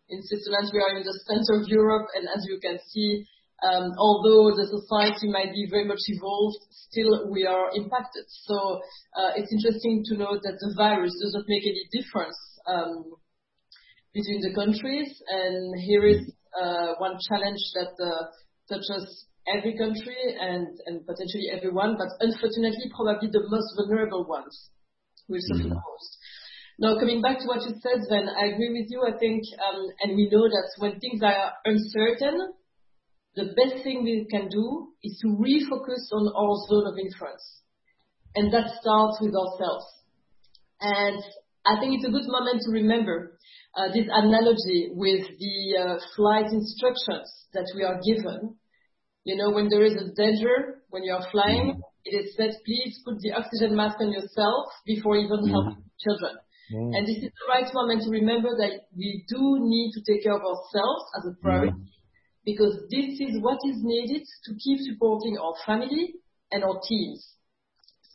In 0.09 0.19
Switzerland, 0.19 0.67
we 0.75 0.83
are 0.83 0.99
in 0.99 1.03
the 1.07 1.15
center 1.31 1.63
of 1.63 1.67
Europe, 1.69 2.11
and 2.19 2.27
as 2.27 2.43
you 2.43 2.59
can 2.59 2.75
see, 2.91 3.23
um, 3.63 3.95
although 3.97 4.51
the 4.51 4.67
society 4.67 5.31
might 5.31 5.55
be 5.55 5.65
very 5.71 5.87
much 5.87 6.03
evolved, 6.11 6.59
still 6.91 7.31
we 7.31 7.47
are 7.47 7.71
impacted. 7.71 8.27
So 8.27 8.83
uh, 9.15 9.31
it's 9.39 9.51
interesting 9.55 10.03
to 10.11 10.17
note 10.17 10.43
that 10.43 10.59
the 10.59 10.75
virus 10.75 11.15
doesn't 11.23 11.47
make 11.47 11.63
any 11.63 11.87
difference 11.95 12.35
um, 12.67 13.15
between 14.11 14.43
the 14.43 14.51
countries, 14.51 15.07
and 15.31 15.79
here 15.87 16.03
is 16.03 16.35
uh, 16.51 16.99
one 16.99 17.15
challenge 17.31 17.63
that 17.79 17.95
uh, 17.95 18.27
touches 18.67 19.23
every 19.47 19.77
country 19.77 20.17
and, 20.39 20.67
and 20.85 21.05
potentially 21.05 21.49
everyone, 21.51 21.97
but 21.97 22.09
unfortunately, 22.19 22.91
probably 22.95 23.29
the 23.31 23.43
most 23.49 23.73
vulnerable 23.75 24.25
ones 24.25 24.69
will 25.27 25.41
suffer 25.41 25.69
the 25.69 25.75
most. 25.75 26.11
Now, 26.79 26.99
coming 26.99 27.21
back 27.21 27.39
to 27.39 27.47
what 27.47 27.63
you 27.63 27.73
said, 27.81 28.05
Sven, 28.05 28.29
I 28.29 28.53
agree 28.53 28.69
with 28.69 28.91
you. 28.91 29.01
I 29.01 29.17
think, 29.17 29.41
um, 29.65 29.87
and 30.01 30.15
we 30.15 30.29
know 30.29 30.45
that 30.45 30.69
when 30.77 30.99
things 30.99 31.21
are 31.23 31.53
uncertain, 31.65 32.53
the 33.35 33.53
best 33.57 33.83
thing 33.83 34.03
we 34.03 34.27
can 34.29 34.49
do 34.49 34.89
is 35.03 35.17
to 35.21 35.27
refocus 35.27 36.05
on 36.13 36.29
our 36.35 36.55
zone 36.69 36.87
of 36.91 36.97
influence. 36.97 37.61
And 38.35 38.53
that 38.53 38.77
starts 38.81 39.17
with 39.21 39.33
ourselves. 39.33 39.85
And 40.81 41.23
I 41.65 41.79
think 41.79 41.95
it's 41.95 42.07
a 42.07 42.11
good 42.11 42.27
moment 42.27 42.61
to 42.65 42.71
remember 42.71 43.37
uh, 43.75 43.87
this 43.93 44.05
analogy 44.11 44.89
with 44.93 45.25
the 45.39 45.57
uh, 45.77 45.97
flight 46.15 46.51
instructions 46.51 47.29
that 47.53 47.65
we 47.75 47.83
are 47.83 47.99
given 48.05 48.55
when 49.53 49.69
there 49.69 49.83
is 49.83 49.95
a 49.95 50.13
danger, 50.15 50.81
when 50.89 51.03
you 51.03 51.13
are 51.13 51.25
flying, 51.31 51.75
mm. 51.75 51.81
it 52.05 52.15
is 52.15 52.35
said, 52.35 52.55
please 52.65 52.99
put 53.03 53.19
the 53.19 53.33
oxygen 53.33 53.75
mask 53.75 53.99
on 53.99 54.11
yourself 54.11 54.67
before 54.85 55.17
even 55.17 55.47
helping 55.47 55.83
children. 55.99 56.37
Mm. 56.73 56.95
And 56.95 57.07
this 57.07 57.17
is 57.17 57.31
the 57.31 57.47
right 57.49 57.67
moment 57.73 58.03
to 58.03 58.09
remember 58.09 58.55
that 58.57 58.87
we 58.95 59.25
do 59.27 59.59
need 59.59 59.91
to 59.93 60.01
take 60.03 60.23
care 60.23 60.35
of 60.35 60.41
ourselves 60.41 61.05
as 61.17 61.31
a 61.31 61.41
priority 61.41 61.75
because 62.45 62.79
this 62.89 63.19
is 63.19 63.41
what 63.41 63.59
is 63.67 63.77
needed 63.83 64.23
to 64.45 64.51
keep 64.55 64.79
supporting 64.79 65.37
our 65.37 65.53
family 65.65 66.15
and 66.51 66.63
our 66.63 66.79
teams. 66.87 67.35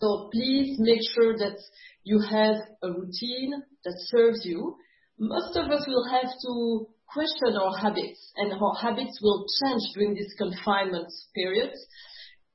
So 0.01 0.31
please 0.33 0.77
make 0.81 1.01
sure 1.15 1.37
that 1.37 1.59
you 2.05 2.19
have 2.19 2.57
a 2.83 2.89
routine 2.89 3.63
that 3.85 3.95
serves 4.09 4.45
you. 4.45 4.77
Most 5.19 5.57
of 5.57 5.71
us 5.71 5.85
will 5.87 6.09
have 6.11 6.31
to 6.47 6.89
question 7.13 7.57
our 7.57 7.77
habits, 7.77 8.33
and 8.37 8.53
our 8.53 8.75
habits 8.81 9.19
will 9.23 9.45
change 9.63 9.83
during 9.95 10.15
this 10.15 10.33
confinement 10.39 11.13
period 11.35 11.73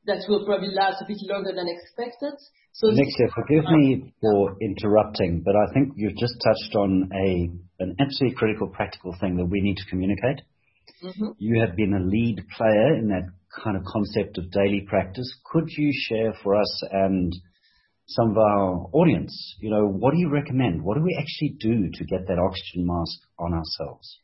that 0.05 0.23
will 0.27 0.45
probably 0.45 0.69
last 0.73 1.01
a 1.01 1.05
bit 1.07 1.17
longer 1.23 1.53
than 1.53 1.67
expected. 1.67 2.33
So 2.73 2.87
Alexia, 2.87 3.27
forgive 3.33 3.65
me 3.71 4.13
for 4.21 4.55
interrupting, 4.61 5.41
but 5.43 5.55
I 5.55 5.73
think 5.73 5.93
you've 5.95 6.17
just 6.17 6.35
touched 6.43 6.75
on 6.75 7.09
a 7.13 7.49
an 7.79 7.95
absolutely 7.99 8.35
critical 8.35 8.69
practical 8.69 9.15
thing 9.19 9.35
that 9.37 9.45
we 9.45 9.61
need 9.61 9.77
to 9.77 9.85
communicate. 9.89 10.41
Mm-hmm. 11.03 11.31
You 11.37 11.61
have 11.61 11.75
been 11.75 11.93
a 11.93 12.03
lead 12.03 12.43
player 12.55 12.95
in 12.97 13.07
that 13.09 13.29
kind 13.63 13.77
of 13.77 13.83
concept 13.83 14.37
of 14.37 14.51
daily 14.51 14.85
practice. 14.87 15.31
Could 15.51 15.65
you 15.69 15.91
share 15.93 16.33
for 16.43 16.55
us 16.55 16.83
and 16.91 17.33
some 18.07 18.31
of 18.31 18.37
our 18.37 18.89
audience, 18.93 19.55
you 19.59 19.69
know, 19.69 19.85
what 19.85 20.13
do 20.13 20.19
you 20.19 20.29
recommend? 20.29 20.81
What 20.81 20.97
do 20.97 21.03
we 21.03 21.17
actually 21.19 21.57
do 21.59 21.89
to 21.91 22.05
get 22.05 22.27
that 22.27 22.39
oxygen 22.39 22.87
mask 22.87 23.19
on 23.37 23.53
ourselves? 23.53 24.19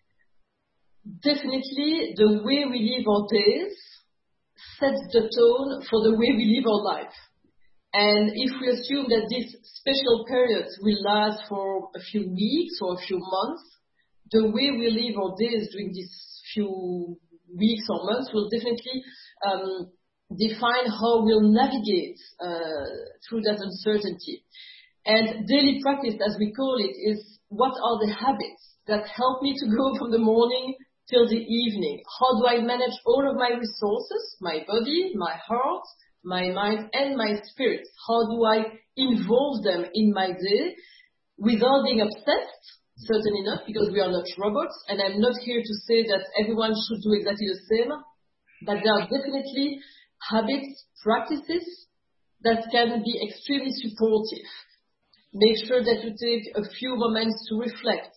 Definitely 1.03 2.13
the 2.15 2.41
way 2.43 2.65
we 2.69 2.95
live 2.95 3.07
our 3.07 3.27
days 3.31 3.75
sets 4.79 5.03
the 5.11 5.27
tone 5.27 5.83
for 5.89 6.03
the 6.03 6.15
way 6.15 6.31
we 6.35 6.55
live 6.55 6.67
our 6.67 6.83
life. 6.83 7.15
And 7.93 8.31
if 8.33 8.51
we 8.59 8.69
assume 8.69 9.05
that 9.09 9.29
this 9.29 9.53
special 9.61 10.25
period 10.25 10.65
will 10.81 11.03
last 11.03 11.43
for 11.47 11.89
a 11.95 11.99
few 11.99 12.29
weeks 12.29 12.79
or 12.81 12.95
a 12.95 13.05
few 13.05 13.19
months, 13.19 13.63
the 14.31 14.45
way 14.49 14.71
we 14.71 14.89
live 14.89 15.17
our 15.17 15.35
days 15.37 15.69
during 15.71 15.93
these 15.93 16.11
few 16.53 17.17
weeks 17.55 17.85
or 17.89 18.05
months 18.05 18.31
will 18.33 18.49
definitely 18.49 19.03
um, 19.45 19.91
define 20.35 20.89
how 20.89 21.21
we'll 21.23 21.53
navigate 21.53 22.17
uh, 22.41 22.89
through 23.29 23.41
that 23.41 23.61
uncertainty. 23.61 24.43
And 25.05 25.45
daily 25.47 25.79
practice, 25.83 26.15
as 26.25 26.37
we 26.39 26.53
call 26.53 26.77
it, 26.79 26.95
is 26.97 27.39
what 27.49 27.73
are 27.77 27.99
the 28.07 28.11
habits 28.11 28.73
that 28.87 29.05
help 29.05 29.43
me 29.43 29.53
to 29.59 29.67
go 29.67 29.93
from 29.99 30.11
the 30.11 30.17
morning 30.17 30.75
till 31.09 31.27
the 31.27 31.39
evening. 31.39 32.03
How 32.19 32.39
do 32.39 32.47
I 32.47 32.61
manage 32.61 32.95
all 33.05 33.29
of 33.29 33.35
my 33.35 33.49
resources, 33.49 34.37
my 34.41 34.63
body, 34.67 35.13
my 35.15 35.35
heart, 35.47 35.83
my 36.23 36.49
mind, 36.51 36.89
and 36.93 37.17
my 37.17 37.39
spirit? 37.43 37.81
How 38.07 38.23
do 38.29 38.45
I 38.45 38.63
involve 38.95 39.63
them 39.63 39.85
in 39.93 40.13
my 40.13 40.31
day 40.31 40.75
without 41.37 41.83
being 41.83 42.01
obsessed? 42.01 42.63
Certainly 42.95 43.43
not, 43.43 43.65
because 43.65 43.89
we 43.91 43.99
are 43.99 44.11
not 44.11 44.25
robots, 44.37 44.77
and 44.87 45.01
I'm 45.01 45.19
not 45.19 45.35
here 45.43 45.59
to 45.59 45.73
say 45.87 46.03
that 46.03 46.23
everyone 46.39 46.71
should 46.71 47.01
do 47.01 47.13
exactly 47.13 47.47
the 47.47 47.59
same, 47.67 47.91
but 48.65 48.79
there 48.83 48.93
are 48.93 49.09
definitely 49.09 49.79
habits, 50.29 50.85
practices 51.03 51.87
that 52.43 52.63
can 52.71 53.03
be 53.03 53.19
extremely 53.27 53.71
supportive. 53.71 54.47
Make 55.33 55.57
sure 55.65 55.83
that 55.83 56.03
you 56.05 56.13
take 56.13 56.45
a 56.55 56.69
few 56.77 56.95
moments 56.95 57.35
to 57.49 57.59
reflect, 57.59 58.13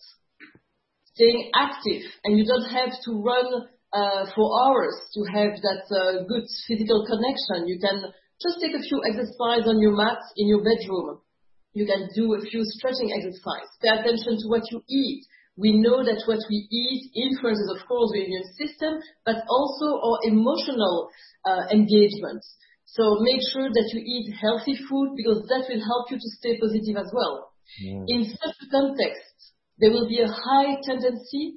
staying 1.17 1.49
active, 1.57 2.05
and 2.23 2.37
you 2.37 2.45
don't 2.45 2.69
have 2.69 2.93
to 2.93 3.11
run 3.17 3.65
uh, 3.91 4.29
for 4.37 4.45
hours 4.61 4.93
to 5.17 5.25
have 5.33 5.57
that 5.65 5.89
uh, 5.89 6.21
good 6.29 6.45
physical 6.69 7.01
connection. 7.09 7.65
You 7.65 7.81
can 7.81 8.13
just 8.37 8.61
take 8.61 8.77
a 8.77 8.85
few 8.85 9.01
exercises 9.01 9.65
on 9.65 9.81
your 9.81 9.97
mat 9.97 10.21
in 10.37 10.47
your 10.47 10.61
bedroom. 10.61 11.25
You 11.73 11.85
can 11.85 12.09
do 12.13 12.33
a 12.37 12.41
few 12.41 12.61
stretching 12.77 13.13
exercises. 13.13 13.73
Pay 13.81 13.89
attention 13.89 14.37
to 14.37 14.45
what 14.47 14.69
you 14.69 14.85
eat. 14.89 15.25
We 15.57 15.73
know 15.73 16.05
that 16.05 16.21
what 16.29 16.41
we 16.49 16.69
eat 16.69 17.09
influences, 17.17 17.69
of 17.73 17.81
course, 17.89 18.13
the 18.13 18.25
immune 18.25 18.45
system, 18.61 19.01
but 19.25 19.41
also 19.49 19.97
our 20.05 20.19
emotional 20.29 21.09
uh, 21.45 21.65
engagement. 21.73 22.45
So 22.85 23.17
make 23.21 23.41
sure 23.53 23.69
that 23.69 23.89
you 23.93 24.01
eat 24.05 24.37
healthy 24.37 24.77
food 24.89 25.17
because 25.17 25.45
that 25.49 25.65
will 25.65 25.81
help 25.81 26.09
you 26.09 26.17
to 26.17 26.29
stay 26.37 26.57
positive 26.61 26.97
as 26.97 27.09
well. 27.13 27.53
Mm. 27.83 28.05
In 28.07 28.21
such 28.25 28.55
a 28.57 28.67
context, 28.69 29.36
there 29.79 29.91
will 29.91 30.07
be 30.07 30.19
a 30.19 30.27
high 30.27 30.75
tendency 30.83 31.55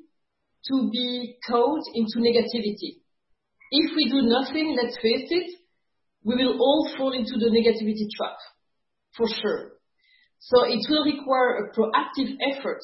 to 0.69 0.91
be 0.93 1.37
caught 1.49 1.83
into 1.95 2.19
negativity. 2.19 3.01
If 3.71 3.97
we 3.97 4.11
do 4.11 4.23
nothing, 4.23 4.77
let's 4.77 4.97
face 5.01 5.29
it, 5.31 5.51
we 6.25 6.37
will 6.37 6.59
all 6.59 6.91
fall 6.97 7.13
into 7.13 7.39
the 7.39 7.49
negativity 7.49 8.05
trap, 8.17 8.37
for 9.17 9.27
sure. 9.27 9.73
So 10.41 10.65
it 10.65 10.85
will 10.89 11.05
require 11.05 11.65
a 11.65 11.73
proactive 11.73 12.37
effort 12.53 12.81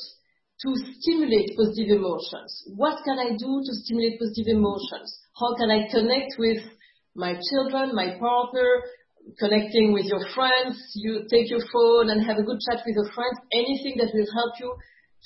to 0.62 0.72
stimulate 1.00 1.56
positive 1.56 2.00
emotions. 2.00 2.64
What 2.76 3.04
can 3.04 3.18
I 3.18 3.36
do 3.36 3.50
to 3.60 3.72
stimulate 3.84 4.18
positive 4.18 4.56
emotions? 4.56 5.08
How 5.36 5.54
can 5.56 5.70
I 5.70 5.88
connect 5.92 6.38
with 6.38 6.64
my 7.14 7.36
children, 7.36 7.94
my 7.94 8.16
partner, 8.18 8.80
connecting 9.38 9.92
with 9.92 10.06
your 10.06 10.24
friends? 10.34 10.80
You 10.94 11.26
take 11.28 11.50
your 11.50 11.64
phone 11.72 12.08
and 12.08 12.24
have 12.24 12.38
a 12.38 12.42
good 12.42 12.60
chat 12.64 12.80
with 12.86 12.96
your 12.96 13.12
friends. 13.12 13.36
Anything 13.52 14.00
that 14.00 14.12
will 14.14 14.32
help 14.32 14.54
you 14.60 14.72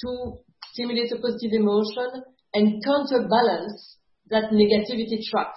to 0.02 0.38
stimulate 0.72 1.12
a 1.12 1.16
positive 1.16 1.52
emotion 1.52 2.22
and 2.54 2.82
counterbalance 2.84 3.96
that 4.30 4.50
negativity 4.52 5.18
trap. 5.30 5.52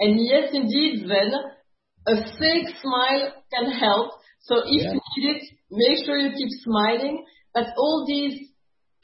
And 0.00 0.18
yes, 0.18 0.50
indeed, 0.52 1.08
then 1.08 1.32
a 2.06 2.16
fake 2.38 2.74
smile 2.82 3.32
can 3.52 3.70
help. 3.72 4.12
So 4.42 4.56
if 4.66 4.82
yeah. 4.82 4.92
you 4.92 5.00
need 5.16 5.36
it, 5.36 5.42
make 5.70 6.04
sure 6.04 6.18
you 6.18 6.30
keep 6.30 6.50
smiling. 6.62 7.24
But 7.52 7.68
all 7.76 8.04
these 8.06 8.48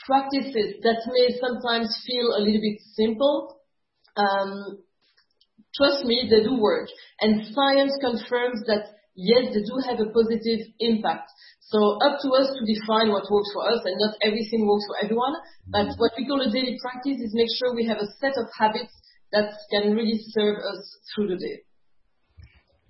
practices 0.05 0.81
that 0.83 1.03
may 1.07 1.39
sometimes 1.41 2.03
feel 2.07 2.35
a 2.37 2.41
little 2.41 2.61
bit 2.61 2.81
simple, 2.95 3.61
um, 4.17 4.79
trust 5.77 6.05
me, 6.05 6.29
they 6.31 6.43
do 6.43 6.61
work. 6.61 6.89
And 7.21 7.47
science 7.55 7.93
confirms 8.01 8.65
that 8.67 8.97
yes, 9.15 9.55
they 9.55 9.63
do 9.63 9.79
have 9.87 10.01
a 10.01 10.11
positive 10.11 10.67
impact. 10.81 11.31
So 11.71 11.79
up 12.03 12.19
to 12.19 12.29
us 12.35 12.51
to 12.51 12.63
define 12.67 13.15
what 13.15 13.31
works 13.31 13.51
for 13.55 13.63
us, 13.71 13.79
and 13.87 13.95
not 14.03 14.19
everything 14.27 14.67
works 14.67 14.83
for 14.91 14.99
everyone. 15.07 15.39
But 15.71 15.87
mm-hmm. 15.87 16.03
what 16.03 16.11
we 16.19 16.27
call 16.27 16.43
a 16.43 16.51
daily 16.51 16.75
practice 16.83 17.23
is 17.23 17.31
make 17.31 17.47
sure 17.63 17.75
we 17.75 17.87
have 17.87 18.03
a 18.03 18.11
set 18.19 18.35
of 18.35 18.51
habits 18.59 18.91
that 19.31 19.55
can 19.71 19.95
really 19.95 20.19
serve 20.35 20.59
us 20.59 20.83
through 21.15 21.29
the 21.31 21.39
day. 21.39 21.63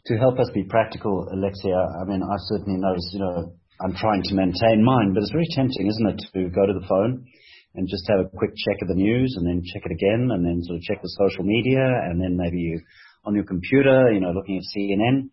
To 0.09 0.17
help 0.17 0.41
us 0.41 0.49
be 0.55 0.65
practical, 0.65 1.29
Alexia, 1.29 1.77
I 1.77 2.09
mean, 2.09 2.25
I 2.25 2.37
certainly 2.49 2.81
notice, 2.81 3.05
you 3.13 3.21
know, 3.21 3.53
I'm 3.85 3.93
trying 3.93 4.25
to 4.25 4.35
maintain 4.35 4.81
mine, 4.81 5.13
but 5.13 5.23
it's 5.23 5.33
very 5.33 5.49
tempting, 5.53 5.87
isn't 5.87 6.09
it, 6.09 6.21
to 6.33 6.49
go 6.49 6.65
to 6.65 6.73
the 6.73 6.87
phone 6.89 7.29
and 7.75 7.87
just 7.87 8.09
have 8.09 8.25
a 8.25 8.29
quick 8.33 8.57
check 8.57 8.81
of 8.81 8.89
the 8.89 8.97
news 8.97 9.37
and 9.37 9.47
then 9.47 9.61
check 9.61 9.83
it 9.85 9.93
again 9.93 10.33
and 10.33 10.41
then 10.41 10.65
sort 10.65 10.81
of 10.81 10.83
check 10.83 11.03
the 11.03 11.17
social 11.21 11.45
media 11.45 11.85
and 12.09 12.17
then 12.17 12.37
maybe 12.37 12.57
you 12.57 12.81
on 13.25 13.35
your 13.35 13.45
computer, 13.45 14.11
you 14.11 14.21
know, 14.21 14.33
looking 14.33 14.57
at 14.57 14.65
CNN. 14.73 15.29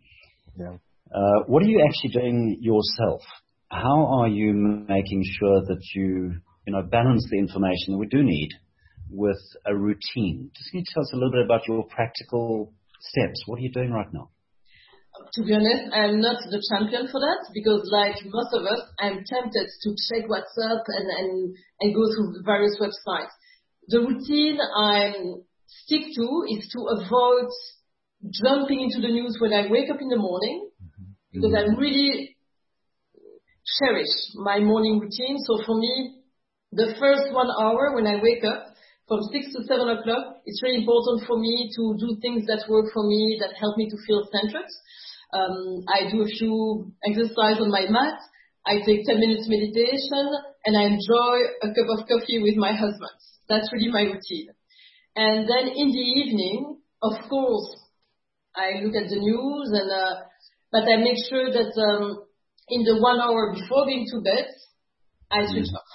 Yeah. 0.60 0.78
Uh, 1.14 1.44
what 1.48 1.64
are 1.64 1.68
you 1.68 1.84
actually 1.86 2.12
doing 2.12 2.58
yourself? 2.62 3.22
How 3.70 4.22
are 4.22 4.28
you 4.28 4.54
making 4.54 5.24
sure 5.40 5.62
that 5.62 5.82
you, 5.96 6.36
you 6.66 6.74
know, 6.74 6.84
balance 6.84 7.26
the 7.30 7.38
information 7.38 7.94
that 7.94 7.98
we 7.98 8.08
do 8.08 8.24
need 8.24 8.50
with 9.10 9.40
a 9.66 9.76
routine? 9.76 10.52
Just 10.56 10.72
can 10.72 10.80
you 10.80 10.86
tell 10.94 11.02
us 11.02 11.14
a 11.14 11.16
little 11.16 11.32
bit 11.32 11.46
about 11.46 11.68
your 11.68 11.86
practical 11.88 12.74
steps? 13.00 13.44
What 13.46 13.60
are 13.60 13.64
you 13.64 13.72
doing 13.72 13.92
right 13.92 14.12
now? 14.14 14.30
To 15.34 15.44
be 15.44 15.54
honest, 15.54 15.92
I'm 15.94 16.22
not 16.22 16.38
the 16.52 16.62
champion 16.70 17.08
for 17.10 17.20
that 17.20 17.50
because, 17.54 17.90
like 17.92 18.16
most 18.26 18.54
of 18.54 18.64
us, 18.66 18.82
I'm 19.00 19.24
tempted 19.26 19.68
to 19.84 19.90
check 20.08 20.30
what's 20.30 20.56
up 20.62 20.84
and, 20.88 21.08
and, 21.10 21.56
and 21.82 21.96
go 21.96 22.06
through 22.14 22.44
various 22.46 22.78
websites. 22.80 23.34
The 23.88 24.00
routine 24.00 24.60
I 24.62 25.14
stick 25.66 26.04
to 26.16 26.28
is 26.52 26.70
to 26.76 26.80
avoid 27.02 27.50
jumping 28.30 28.82
into 28.82 29.02
the 29.02 29.12
news 29.12 29.38
when 29.40 29.54
I 29.54 29.72
wake 29.72 29.90
up 29.90 30.02
in 30.02 30.10
the 30.10 30.18
morning. 30.18 30.67
Because 31.38 31.54
I 31.54 31.70
really 31.78 32.36
cherish 33.80 34.14
my 34.36 34.60
morning 34.60 35.00
routine. 35.00 35.38
So 35.46 35.62
for 35.66 35.78
me, 35.78 36.24
the 36.72 36.96
first 37.00 37.32
one 37.32 37.50
hour 37.62 37.94
when 37.96 38.08
I 38.08 38.22
wake 38.22 38.44
up 38.44 38.74
from 39.08 39.22
six 39.32 39.54
to 39.54 39.64
seven 39.64 39.88
o'clock, 39.88 40.42
it's 40.46 40.62
really 40.64 40.84
important 40.84 41.28
for 41.28 41.40
me 41.40 41.70
to 41.78 41.96
do 42.00 42.18
things 42.22 42.46
that 42.48 42.66
work 42.68 42.92
for 42.94 43.08
me, 43.08 43.38
that 43.40 43.56
help 43.56 43.78
me 43.78 43.90
to 43.90 43.98
feel 44.06 44.26
centered. 44.34 44.68
Um, 45.34 45.86
I 45.88 46.10
do 46.12 46.24
a 46.24 46.28
few 46.28 46.92
exercise 47.06 47.62
on 47.62 47.72
my 47.72 47.86
mat. 47.90 48.20
I 48.66 48.84
take 48.84 49.06
10 49.06 49.20
minutes 49.20 49.48
meditation 49.48 50.28
and 50.66 50.76
I 50.76 50.92
enjoy 50.92 51.36
a 51.64 51.68
cup 51.72 51.88
of 51.88 52.08
coffee 52.08 52.44
with 52.44 52.58
my 52.58 52.74
husband. 52.74 53.16
That's 53.48 53.72
really 53.72 53.92
my 53.92 54.04
routine. 54.12 54.52
And 55.16 55.48
then 55.48 55.72
in 55.72 55.88
the 55.92 56.08
evening, 56.20 56.78
of 57.02 57.14
course, 57.30 57.76
I 58.56 58.84
look 58.84 58.96
at 58.96 59.08
the 59.10 59.20
news 59.20 59.70
and, 59.72 59.92
uh, 59.92 60.16
but 60.72 60.84
I 60.84 60.98
make 60.98 61.18
sure 61.30 61.52
that, 61.52 61.72
um, 61.80 62.24
in 62.70 62.84
the 62.84 63.00
one 63.00 63.20
hour 63.20 63.54
before 63.54 63.86
going 63.86 64.06
to 64.12 64.22
bed, 64.22 64.48
I 65.32 65.46
switch 65.48 65.72
off. 65.74 65.92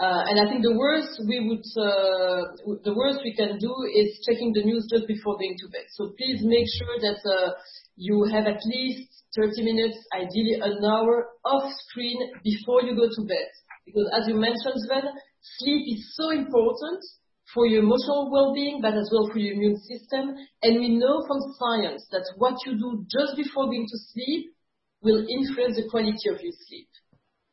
Uh, 0.00 0.26
and 0.26 0.40
I 0.42 0.50
think 0.50 0.62
the 0.62 0.74
worst 0.74 1.22
we 1.28 1.38
would, 1.46 1.64
uh, 1.78 2.76
the 2.82 2.94
worst 2.96 3.20
we 3.22 3.36
can 3.36 3.58
do 3.58 3.72
is 3.94 4.18
checking 4.26 4.52
the 4.52 4.64
news 4.64 4.88
just 4.90 5.06
before 5.06 5.38
going 5.38 5.54
to 5.60 5.68
bed. 5.70 5.86
So 5.94 6.10
please 6.18 6.42
make 6.42 6.66
sure 6.66 6.98
that 6.98 7.20
uh, 7.22 7.54
you 7.94 8.26
have 8.32 8.46
at 8.46 8.58
least 8.66 9.06
30 9.36 9.62
minutes, 9.62 9.96
ideally 10.10 10.58
an 10.60 10.82
hour 10.84 11.30
off 11.44 11.70
screen 11.86 12.18
before 12.42 12.82
you 12.82 12.96
go 12.96 13.06
to 13.06 13.22
bed. 13.22 13.46
Because 13.86 14.10
as 14.18 14.26
you 14.26 14.34
mentioned, 14.34 14.82
Sven, 14.82 15.06
sleep 15.62 15.82
is 15.86 16.10
so 16.16 16.30
important 16.30 16.98
for 17.52 17.66
your 17.66 17.82
emotional 17.82 18.30
well-being, 18.32 18.80
but 18.80 18.94
as 18.94 19.10
well 19.12 19.28
for 19.30 19.38
your 19.38 19.54
immune 19.54 19.76
system. 19.76 20.34
And 20.62 20.80
we 20.80 20.96
know 20.96 21.24
from 21.26 21.40
science 21.58 22.06
that 22.10 22.24
what 22.36 22.54
you 22.64 22.78
do 22.78 23.04
just 23.10 23.36
before 23.36 23.66
going 23.66 23.86
to 23.86 23.98
sleep 24.12 24.54
will 25.02 25.26
influence 25.28 25.76
the 25.76 25.88
quality 25.90 26.28
of 26.32 26.40
your 26.40 26.56
sleep. 26.66 26.88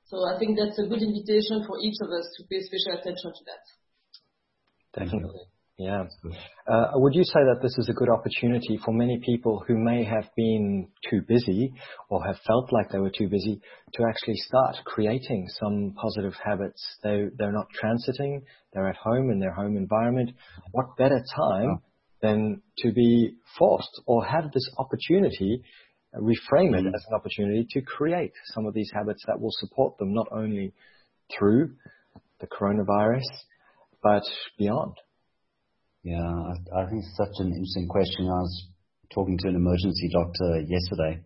So 0.05 0.23
I 0.27 0.39
think 0.39 0.57
that's 0.57 0.79
a 0.79 0.87
good 0.87 1.01
invitation 1.01 1.63
for 1.67 1.79
each 1.79 1.99
of 2.01 2.09
us 2.09 2.27
to 2.37 2.47
pay 2.47 2.63
special 2.63 2.99
attention 2.99 3.31
to 3.31 3.43
that. 3.47 3.63
Definitely. 5.03 5.50
Yeah. 5.81 6.03
Uh, 6.67 6.91
would 6.93 7.15
you 7.15 7.23
say 7.23 7.39
that 7.39 7.59
this 7.63 7.75
is 7.79 7.89
a 7.89 7.93
good 7.93 8.09
opportunity 8.09 8.79
for 8.85 8.93
many 8.93 9.19
people 9.25 9.63
who 9.67 9.75
may 9.77 10.03
have 10.03 10.25
been 10.35 10.89
too 11.09 11.21
busy 11.27 11.73
or 12.07 12.23
have 12.23 12.37
felt 12.45 12.71
like 12.71 12.91
they 12.91 12.99
were 12.99 13.09
too 13.09 13.27
busy 13.27 13.59
to 13.93 14.03
actually 14.07 14.35
start 14.35 14.75
creating 14.85 15.47
some 15.49 15.95
positive 15.99 16.33
habits? 16.43 16.85
They, 17.03 17.29
they're 17.35 17.51
not 17.51 17.65
transiting, 17.81 18.43
they're 18.73 18.89
at 18.89 18.95
home 18.95 19.31
in 19.31 19.39
their 19.39 19.53
home 19.53 19.75
environment. 19.75 20.31
What 20.71 20.97
better 20.97 21.23
time 21.35 21.79
than 22.21 22.61
to 22.79 22.91
be 22.91 23.33
forced 23.57 24.01
or 24.05 24.23
have 24.23 24.51
this 24.51 24.69
opportunity, 24.77 25.63
reframe 26.15 26.77
it 26.77 26.85
mm. 26.85 26.93
as 26.93 27.03
an 27.09 27.15
opportunity 27.15 27.65
to 27.71 27.81
create 27.81 28.33
some 28.53 28.67
of 28.67 28.75
these 28.75 28.91
habits 28.93 29.23
that 29.25 29.41
will 29.41 29.53
support 29.53 29.97
them 29.97 30.13
not 30.13 30.27
only 30.31 30.73
through 31.35 31.71
the 32.39 32.45
coronavirus, 32.45 33.25
but 34.03 34.23
beyond? 34.59 34.93
Yeah, 36.03 36.17
I, 36.17 36.81
I 36.81 36.89
think 36.89 37.03
it's 37.03 37.15
such 37.15 37.45
an 37.45 37.53
interesting 37.53 37.87
question. 37.87 38.25
I 38.25 38.41
was 38.41 38.67
talking 39.13 39.37
to 39.37 39.49
an 39.49 39.55
emergency 39.55 40.09
doctor 40.11 40.61
yesterday, 40.61 41.21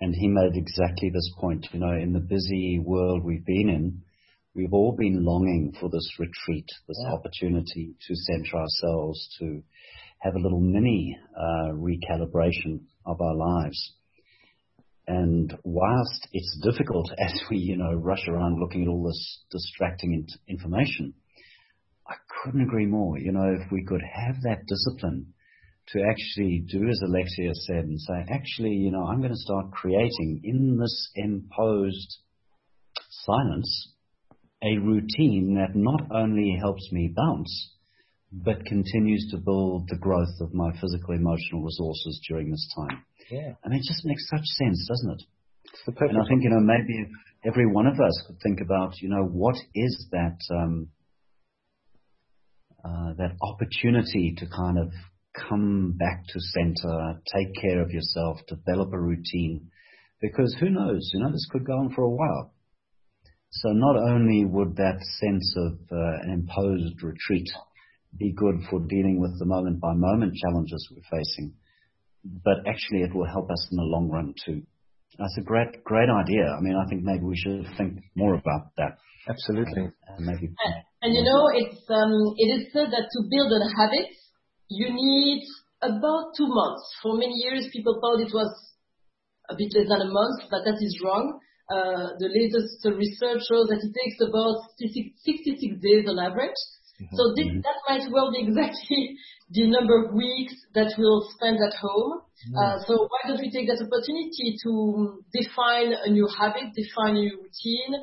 and 0.00 0.14
he 0.14 0.28
made 0.28 0.52
exactly 0.54 1.10
this 1.10 1.30
point. 1.38 1.66
You 1.72 1.80
know, 1.80 1.92
in 1.92 2.14
the 2.14 2.20
busy 2.20 2.78
world 2.78 3.22
we've 3.22 3.44
been 3.44 3.68
in, 3.68 4.02
we've 4.54 4.72
all 4.72 4.96
been 4.96 5.22
longing 5.22 5.74
for 5.78 5.90
this 5.90 6.08
retreat, 6.18 6.66
this 6.88 7.02
yeah. 7.04 7.12
opportunity 7.12 7.94
to 8.00 8.14
center 8.14 8.56
ourselves, 8.56 9.28
to 9.40 9.62
have 10.20 10.34
a 10.34 10.40
little 10.40 10.60
mini 10.60 11.14
uh, 11.36 11.72
recalibration 11.72 12.80
of 13.04 13.20
our 13.20 13.34
lives. 13.34 13.92
And 15.06 15.54
whilst 15.64 16.28
it's 16.32 16.60
difficult 16.62 17.10
as 17.18 17.34
we, 17.50 17.58
you 17.58 17.76
know, 17.76 17.92
rush 17.92 18.26
around 18.26 18.58
looking 18.58 18.84
at 18.84 18.88
all 18.88 19.04
this 19.04 19.44
distracting 19.50 20.26
information, 20.48 21.12
couldn't 22.46 22.62
agree 22.62 22.86
more. 22.86 23.18
You 23.18 23.32
know, 23.32 23.56
if 23.60 23.70
we 23.72 23.84
could 23.84 24.02
have 24.02 24.36
that 24.42 24.66
discipline 24.66 25.34
to 25.88 26.00
actually 26.02 26.64
do 26.70 26.88
as 26.88 27.00
Alexia 27.04 27.50
said 27.66 27.84
and 27.84 28.00
say, 28.00 28.24
actually, 28.30 28.70
you 28.70 28.92
know, 28.92 29.04
I'm 29.04 29.18
going 29.18 29.32
to 29.32 29.36
start 29.36 29.72
creating 29.72 30.40
in 30.44 30.78
this 30.80 31.10
imposed 31.16 32.18
silence 33.24 33.92
a 34.62 34.78
routine 34.78 35.56
that 35.56 35.76
not 35.76 36.10
only 36.10 36.56
helps 36.60 36.90
me 36.92 37.12
bounce, 37.14 37.72
but 38.32 38.64
continues 38.64 39.28
to 39.30 39.38
build 39.38 39.88
the 39.88 39.98
growth 39.98 40.34
of 40.40 40.54
my 40.54 40.70
physical 40.80 41.14
emotional 41.14 41.62
resources 41.62 42.20
during 42.28 42.50
this 42.50 42.68
time. 42.76 43.04
Yeah. 43.30 43.52
I 43.64 43.68
mean, 43.68 43.80
it 43.80 43.86
just 43.86 44.04
makes 44.04 44.28
such 44.28 44.44
sense, 44.44 44.86
doesn't 44.88 45.20
it? 45.20 45.22
and 45.98 46.18
I 46.18 46.28
think, 46.28 46.42
you 46.42 46.50
know, 46.50 46.60
maybe 46.60 46.94
if 47.02 47.08
every 47.44 47.66
one 47.66 47.86
of 47.86 47.94
us 47.94 48.24
could 48.26 48.36
think 48.42 48.60
about, 48.60 48.94
you 49.00 49.08
know, 49.08 49.24
what 49.24 49.56
is 49.74 50.08
that, 50.12 50.38
um, 50.54 50.88
uh, 52.86 53.14
that 53.18 53.36
opportunity 53.42 54.34
to 54.38 54.46
kind 54.46 54.78
of 54.78 54.88
come 55.48 55.94
back 55.98 56.22
to 56.28 56.40
center, 56.40 57.20
take 57.34 57.52
care 57.60 57.82
of 57.82 57.90
yourself, 57.90 58.38
develop 58.46 58.92
a 58.92 58.98
routine, 58.98 59.68
because 60.20 60.56
who 60.60 60.70
knows, 60.70 61.10
you 61.12 61.20
know, 61.20 61.32
this 61.32 61.48
could 61.50 61.66
go 61.66 61.72
on 61.72 61.92
for 61.94 62.02
a 62.02 62.10
while. 62.10 62.54
So 63.50 63.70
not 63.70 63.96
only 63.96 64.44
would 64.44 64.76
that 64.76 64.98
sense 65.20 65.54
of 65.56 65.72
uh, 65.90 66.22
an 66.22 66.30
imposed 66.30 67.02
retreat 67.02 67.48
be 68.18 68.32
good 68.32 68.56
for 68.70 68.80
dealing 68.80 69.20
with 69.20 69.38
the 69.38 69.46
moment 69.46 69.80
by 69.80 69.92
moment 69.94 70.34
challenges 70.36 70.88
we're 70.90 71.18
facing, 71.18 71.54
but 72.44 72.58
actually 72.66 73.02
it 73.02 73.14
will 73.14 73.26
help 73.26 73.50
us 73.50 73.68
in 73.70 73.76
the 73.76 73.82
long 73.82 74.08
run 74.08 74.34
too. 74.44 74.62
That's 75.18 75.36
a 75.38 75.42
great, 75.42 75.82
great 75.84 76.08
idea. 76.10 76.44
I 76.44 76.60
mean, 76.60 76.76
I 76.76 76.88
think 76.88 77.02
maybe 77.02 77.24
we 77.24 77.36
should 77.36 77.66
think 77.76 77.98
more 78.14 78.34
about 78.34 78.72
that. 78.76 78.98
Absolutely. 79.28 79.90
Uh, 80.08 80.20
maybe. 80.20 80.54
And 81.06 81.14
you 81.14 81.22
know, 81.22 81.46
it's 81.54 81.86
um, 81.86 82.34
it 82.34 82.50
is 82.50 82.62
said 82.74 82.90
that 82.90 83.06
to 83.06 83.18
build 83.30 83.54
a 83.54 83.70
habit, 83.78 84.10
you 84.66 84.90
need 84.90 85.46
about 85.78 86.34
two 86.34 86.50
months. 86.50 86.82
For 86.98 87.14
many 87.14 87.46
years, 87.46 87.70
people 87.70 87.94
thought 88.02 88.26
it 88.26 88.34
was 88.34 88.50
a 89.46 89.54
bit 89.54 89.70
less 89.70 89.86
than 89.86 90.02
a 90.02 90.10
month, 90.10 90.50
but 90.50 90.66
that 90.66 90.82
is 90.82 90.98
wrong. 90.98 91.38
Uh, 91.70 92.18
the 92.18 92.26
latest 92.26 92.82
research 92.90 93.38
shows 93.46 93.70
that 93.70 93.86
it 93.86 93.94
takes 93.94 94.18
about 94.18 94.58
66 94.82 95.78
days 95.78 96.10
on 96.10 96.18
average. 96.18 96.58
Mm-hmm. 96.98 97.14
So 97.14 97.22
this, 97.38 97.54
mm-hmm. 97.54 97.62
that 97.62 97.78
might 97.86 98.10
well 98.10 98.34
be 98.34 98.42
exactly 98.42 99.14
the 99.54 99.70
number 99.70 99.94
of 100.02 100.10
weeks 100.10 100.58
that 100.74 100.90
we'll 100.98 101.22
spend 101.38 101.62
at 101.62 101.78
home. 101.78 102.18
Mm-hmm. 102.18 102.58
Uh, 102.58 102.82
so 102.82 103.06
why 103.06 103.30
don't 103.30 103.38
we 103.38 103.54
take 103.54 103.70
that 103.70 103.78
opportunity 103.78 104.58
to 104.58 105.22
define 105.30 105.94
a 106.02 106.10
new 106.10 106.26
habit, 106.26 106.74
define 106.74 107.14
a 107.14 107.22
new 107.30 107.46
routine, 107.46 107.94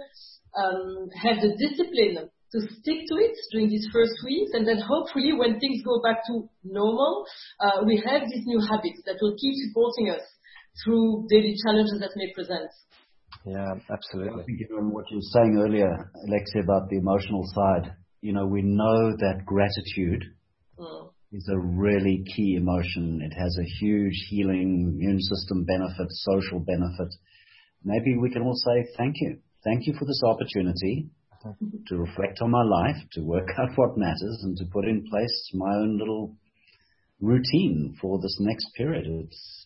um, 0.56 1.12
have 1.20 1.44
the 1.44 1.52
discipline 1.60 2.32
to 2.54 2.62
stick 2.80 3.10
to 3.10 3.16
it 3.18 3.36
during 3.52 3.68
these 3.70 3.88
first 3.92 4.14
weeks, 4.24 4.52
and 4.54 4.68
then 4.68 4.80
hopefully 4.80 5.34
when 5.34 5.60
things 5.60 5.82
go 5.84 6.02
back 6.02 6.22
to 6.28 6.48
normal, 6.64 7.26
uh, 7.60 7.82
we 7.86 7.98
have 8.06 8.22
these 8.30 8.46
new 8.46 8.62
habits 8.62 9.02
that 9.06 9.18
will 9.22 9.36
keep 9.42 9.54
supporting 9.68 10.14
us 10.14 10.22
through 10.84 11.26
daily 11.30 11.56
challenges 11.66 11.98
that 12.00 12.14
may 12.16 12.32
present. 12.34 12.70
Yeah, 13.46 13.74
absolutely. 13.90 14.42
I 14.42 14.46
think 14.46 14.60
you 14.62 14.68
know 14.70 14.88
what 14.90 15.10
you 15.10 15.18
were 15.18 15.34
saying 15.34 15.58
earlier, 15.58 15.90
Alexia, 16.30 16.62
about 16.62 16.90
the 16.90 16.98
emotional 16.98 17.44
side. 17.54 17.96
You 18.22 18.34
know, 18.34 18.46
we 18.46 18.62
know 18.62 19.18
that 19.18 19.44
gratitude 19.46 20.24
mm. 20.80 21.10
is 21.32 21.50
a 21.52 21.60
really 21.60 22.24
key 22.36 22.56
emotion. 22.56 23.20
It 23.22 23.34
has 23.34 23.58
a 23.60 23.68
huge 23.82 24.16
healing 24.30 24.94
immune 24.94 25.20
system 25.20 25.66
benefit, 25.66 26.08
social 26.10 26.60
benefit. 26.60 27.14
Maybe 27.84 28.16
we 28.16 28.30
can 28.30 28.44
all 28.44 28.56
say 28.56 28.86
thank 28.96 29.16
you. 29.20 29.40
Thank 29.64 29.88
you 29.88 29.94
for 29.98 30.06
this 30.06 30.22
opportunity 30.24 31.10
to 31.88 31.98
reflect 31.98 32.40
on 32.42 32.52
my 32.52 32.64
life, 32.64 32.96
to 33.14 33.22
work 33.22 33.48
out 33.60 33.70
what 33.76 33.98
matters, 33.98 34.42
and 34.44 34.58
to 34.58 34.66
put 34.72 34.86
in 34.86 35.06
place 35.10 35.52
my 35.54 35.74
own 35.76 35.98
little 35.98 36.36
routine 37.22 37.96
for 38.02 38.20
this 38.22 38.38
next 38.40 38.68
period. 38.76 39.06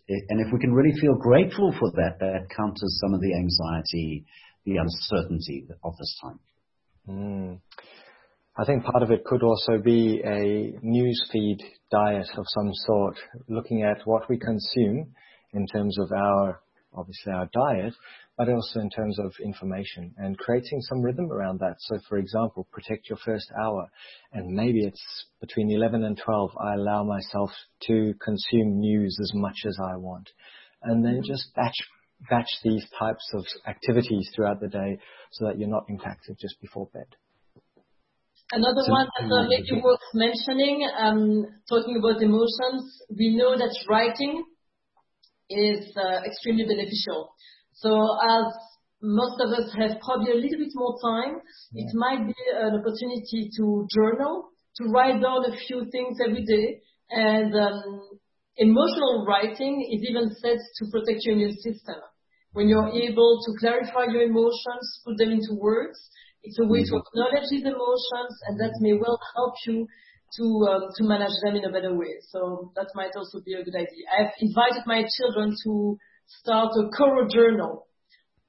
It, 0.07 0.23
and 0.29 0.39
if 0.39 0.53
we 0.53 0.59
can 0.59 0.73
really 0.73 0.97
feel 0.99 1.15
grateful 1.15 1.73
for 1.79 1.91
that, 1.91 2.19
that 2.19 2.47
counters 2.55 2.99
some 3.01 3.13
of 3.13 3.21
the 3.21 3.33
anxiety, 3.35 4.25
the 4.65 4.77
uncertainty 4.77 5.67
of 5.83 5.93
this 5.97 6.19
time. 6.21 6.39
Mm. 7.09 7.59
I 8.59 8.65
think 8.65 8.83
part 8.83 9.03
of 9.03 9.11
it 9.11 9.23
could 9.23 9.43
also 9.43 9.77
be 9.77 10.21
a 10.25 10.73
news 10.81 11.29
feed 11.31 11.59
diet 11.91 12.27
of 12.37 12.45
some 12.47 12.71
sort, 12.73 13.15
looking 13.47 13.83
at 13.83 14.05
what 14.05 14.29
we 14.29 14.37
consume 14.37 15.13
in 15.53 15.67
terms 15.67 15.97
of 15.99 16.11
our 16.11 16.59
obviously 16.93 17.31
our 17.31 17.47
diet, 17.53 17.93
but 18.37 18.49
also 18.49 18.79
in 18.79 18.89
terms 18.89 19.17
of 19.19 19.33
information 19.43 20.13
and 20.17 20.37
creating 20.37 20.79
some 20.81 21.01
rhythm 21.01 21.31
around 21.31 21.59
that. 21.59 21.75
So, 21.79 21.99
for 22.07 22.17
example, 22.17 22.67
protect 22.71 23.09
your 23.09 23.17
first 23.25 23.51
hour, 23.59 23.89
and 24.31 24.53
maybe 24.53 24.85
it's 24.85 25.25
between 25.41 25.71
11 25.71 26.03
and 26.03 26.17
12. 26.23 26.51
I 26.63 26.75
allow 26.75 27.03
myself 27.03 27.49
to 27.87 28.13
consume 28.23 28.79
news 28.79 29.17
as 29.19 29.31
much 29.33 29.57
as 29.65 29.77
I 29.83 29.97
want, 29.97 30.29
and 30.83 31.03
then 31.03 31.21
just 31.25 31.53
batch 31.55 31.75
batch 32.29 32.49
these 32.63 32.85
types 32.97 33.23
of 33.33 33.45
activities 33.67 34.29
throughout 34.35 34.59
the 34.59 34.67
day 34.67 34.97
so 35.31 35.45
that 35.45 35.59
you're 35.59 35.69
not 35.69 35.85
impacted 35.87 36.37
just 36.39 36.59
before 36.61 36.87
bed. 36.93 37.05
Another 38.51 38.81
so, 38.85 38.91
one 38.91 39.07
that 39.19 39.35
uh, 39.35 39.47
maybe 39.49 39.81
worth 39.83 39.99
mentioning, 40.13 40.87
um, 40.97 41.45
talking 41.67 41.97
about 41.97 42.21
emotions, 42.21 43.01
we 43.09 43.35
know 43.35 43.57
that 43.57 43.75
writing 43.89 44.45
is 45.49 45.95
uh, 45.97 46.21
extremely 46.25 46.63
beneficial. 46.63 47.29
So 47.81 47.93
as 47.93 48.45
most 49.01 49.37
of 49.41 49.53
us 49.53 49.69
have 49.77 50.01
probably 50.01 50.31
a 50.31 50.41
little 50.41 50.57
bit 50.57 50.73
more 50.73 50.97
time, 51.01 51.41
it 51.73 51.89
might 51.93 52.25
be 52.25 52.33
an 52.55 52.79
opportunity 52.79 53.49
to 53.57 53.85
journal, 53.93 54.49
to 54.77 54.83
write 54.89 55.21
down 55.21 55.45
a 55.45 55.55
few 55.67 55.85
things 55.91 56.17
every 56.23 56.43
day. 56.43 56.81
And 57.09 57.53
um, 57.55 58.01
emotional 58.57 59.25
writing 59.27 59.85
is 59.93 60.01
even 60.09 60.33
said 60.41 60.57
to 60.57 60.91
protect 60.91 61.23
your 61.23 61.35
immune 61.35 61.57
system. 61.61 62.01
When 62.53 62.67
you're 62.67 62.89
able 62.89 63.39
to 63.45 63.51
clarify 63.59 64.09
your 64.09 64.23
emotions, 64.23 65.01
put 65.05 65.17
them 65.17 65.29
into 65.29 65.53
words, 65.53 65.99
it's 66.41 66.57
a 66.59 66.65
way 66.65 66.81
to 66.81 66.91
mm-hmm. 66.91 67.05
acknowledge 67.05 67.49
these 67.51 67.65
emotions, 67.65 68.33
and 68.47 68.59
that 68.59 68.73
may 68.81 68.93
well 68.93 69.19
help 69.35 69.53
you 69.67 69.85
to 70.37 70.45
um, 70.69 70.83
to 70.95 71.03
manage 71.03 71.37
them 71.43 71.55
in 71.55 71.65
a 71.65 71.71
better 71.71 71.93
way. 71.93 72.17
So 72.31 72.71
that 72.75 72.87
might 72.95 73.15
also 73.15 73.39
be 73.45 73.53
a 73.53 73.63
good 73.63 73.75
idea. 73.75 74.03
I've 74.09 74.33
invited 74.39 74.83
my 74.85 75.05
children 75.17 75.55
to 75.63 75.97
start 76.27 76.71
a 76.77 76.89
Coro 76.95 77.27
journal, 77.27 77.87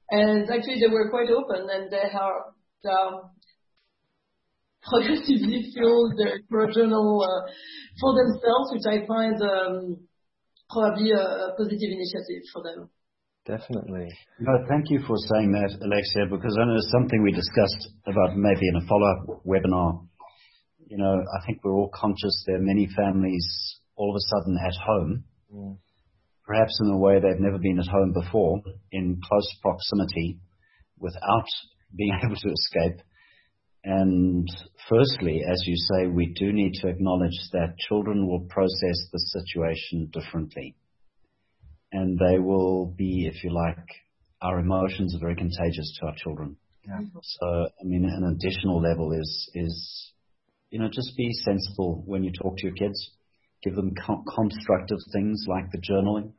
and 0.09 0.49
actually 0.49 0.79
they 0.79 0.91
were 0.91 1.09
quite 1.09 1.29
open, 1.29 1.67
and 1.69 1.91
they 1.91 2.09
are 2.13 2.53
they 2.83 2.89
are 2.89 3.31
progressively 4.83 5.71
filled 5.73 6.13
their 6.17 6.39
Coro 6.49 6.71
journal 6.71 7.23
uh, 7.23 7.51
for 7.99 8.15
themselves, 8.15 8.71
which 8.71 8.87
I 8.87 9.05
find 9.05 9.41
um, 9.41 9.97
probably 10.69 11.11
a 11.11 11.55
positive 11.57 11.91
initiative 11.91 12.43
for 12.53 12.63
them. 12.63 12.89
Definitely. 13.45 14.07
No, 14.39 14.53
thank 14.69 14.91
you 14.91 14.99
for 15.07 15.15
saying 15.17 15.51
that, 15.53 15.73
Alexia, 15.81 16.29
because 16.29 16.55
I 16.61 16.65
know 16.65 16.75
it's 16.75 16.91
something 16.91 17.23
we 17.23 17.31
discussed 17.31 17.89
about 18.05 18.37
maybe 18.37 18.67
in 18.67 18.75
a 18.75 18.85
follow-up 18.85 19.41
webinar 19.43 20.05
you 20.89 20.97
know, 20.97 21.21
I 21.21 21.45
think 21.45 21.63
we're 21.63 21.73
all 21.73 21.91
conscious 21.93 22.43
there 22.47 22.57
are 22.57 22.61
many 22.61 22.89
families 22.95 23.45
all 23.95 24.11
of 24.11 24.15
a 24.17 24.25
sudden 24.27 24.57
at 24.65 24.73
home, 24.85 25.23
mm. 25.53 25.77
Perhaps 26.49 26.79
in 26.81 26.89
a 26.89 26.97
way 26.97 27.19
they've 27.19 27.39
never 27.39 27.59
been 27.59 27.77
at 27.77 27.85
home 27.85 28.11
before, 28.11 28.59
in 28.91 29.21
close 29.23 29.55
proximity, 29.61 30.39
without 30.97 31.45
being 31.95 32.17
able 32.25 32.35
to 32.35 32.49
escape. 32.49 33.05
And 33.83 34.47
firstly, 34.89 35.43
as 35.47 35.61
you 35.67 35.75
say, 35.75 36.07
we 36.07 36.33
do 36.33 36.51
need 36.51 36.73
to 36.81 36.87
acknowledge 36.87 37.37
that 37.53 37.77
children 37.77 38.27
will 38.27 38.47
process 38.49 38.97
the 39.13 39.19
situation 39.19 40.09
differently. 40.11 40.75
And 41.91 42.17
they 42.17 42.39
will 42.39 42.87
be, 42.97 43.29
if 43.31 43.43
you 43.43 43.51
like, 43.53 43.85
our 44.41 44.59
emotions 44.59 45.15
are 45.15 45.19
very 45.19 45.35
contagious 45.35 45.97
to 45.99 46.07
our 46.07 46.15
children. 46.15 46.57
Yeah. 46.87 46.99
So, 47.21 47.47
I 47.47 47.83
mean, 47.83 48.05
an 48.05 48.35
additional 48.35 48.81
level 48.81 49.11
is, 49.13 49.51
is 49.53 50.13
you 50.71 50.79
know, 50.79 50.89
just 50.91 51.15
be 51.15 51.31
sensible 51.31 52.03
when 52.07 52.23
you 52.23 52.31
talk 52.41 52.57
to 52.57 52.65
your 52.65 52.75
kids. 52.75 53.11
Give 53.63 53.75
them 53.75 53.93
constructive 54.35 54.97
things 55.13 55.45
like 55.47 55.71
the 55.71 55.77
journaling. 55.79 56.33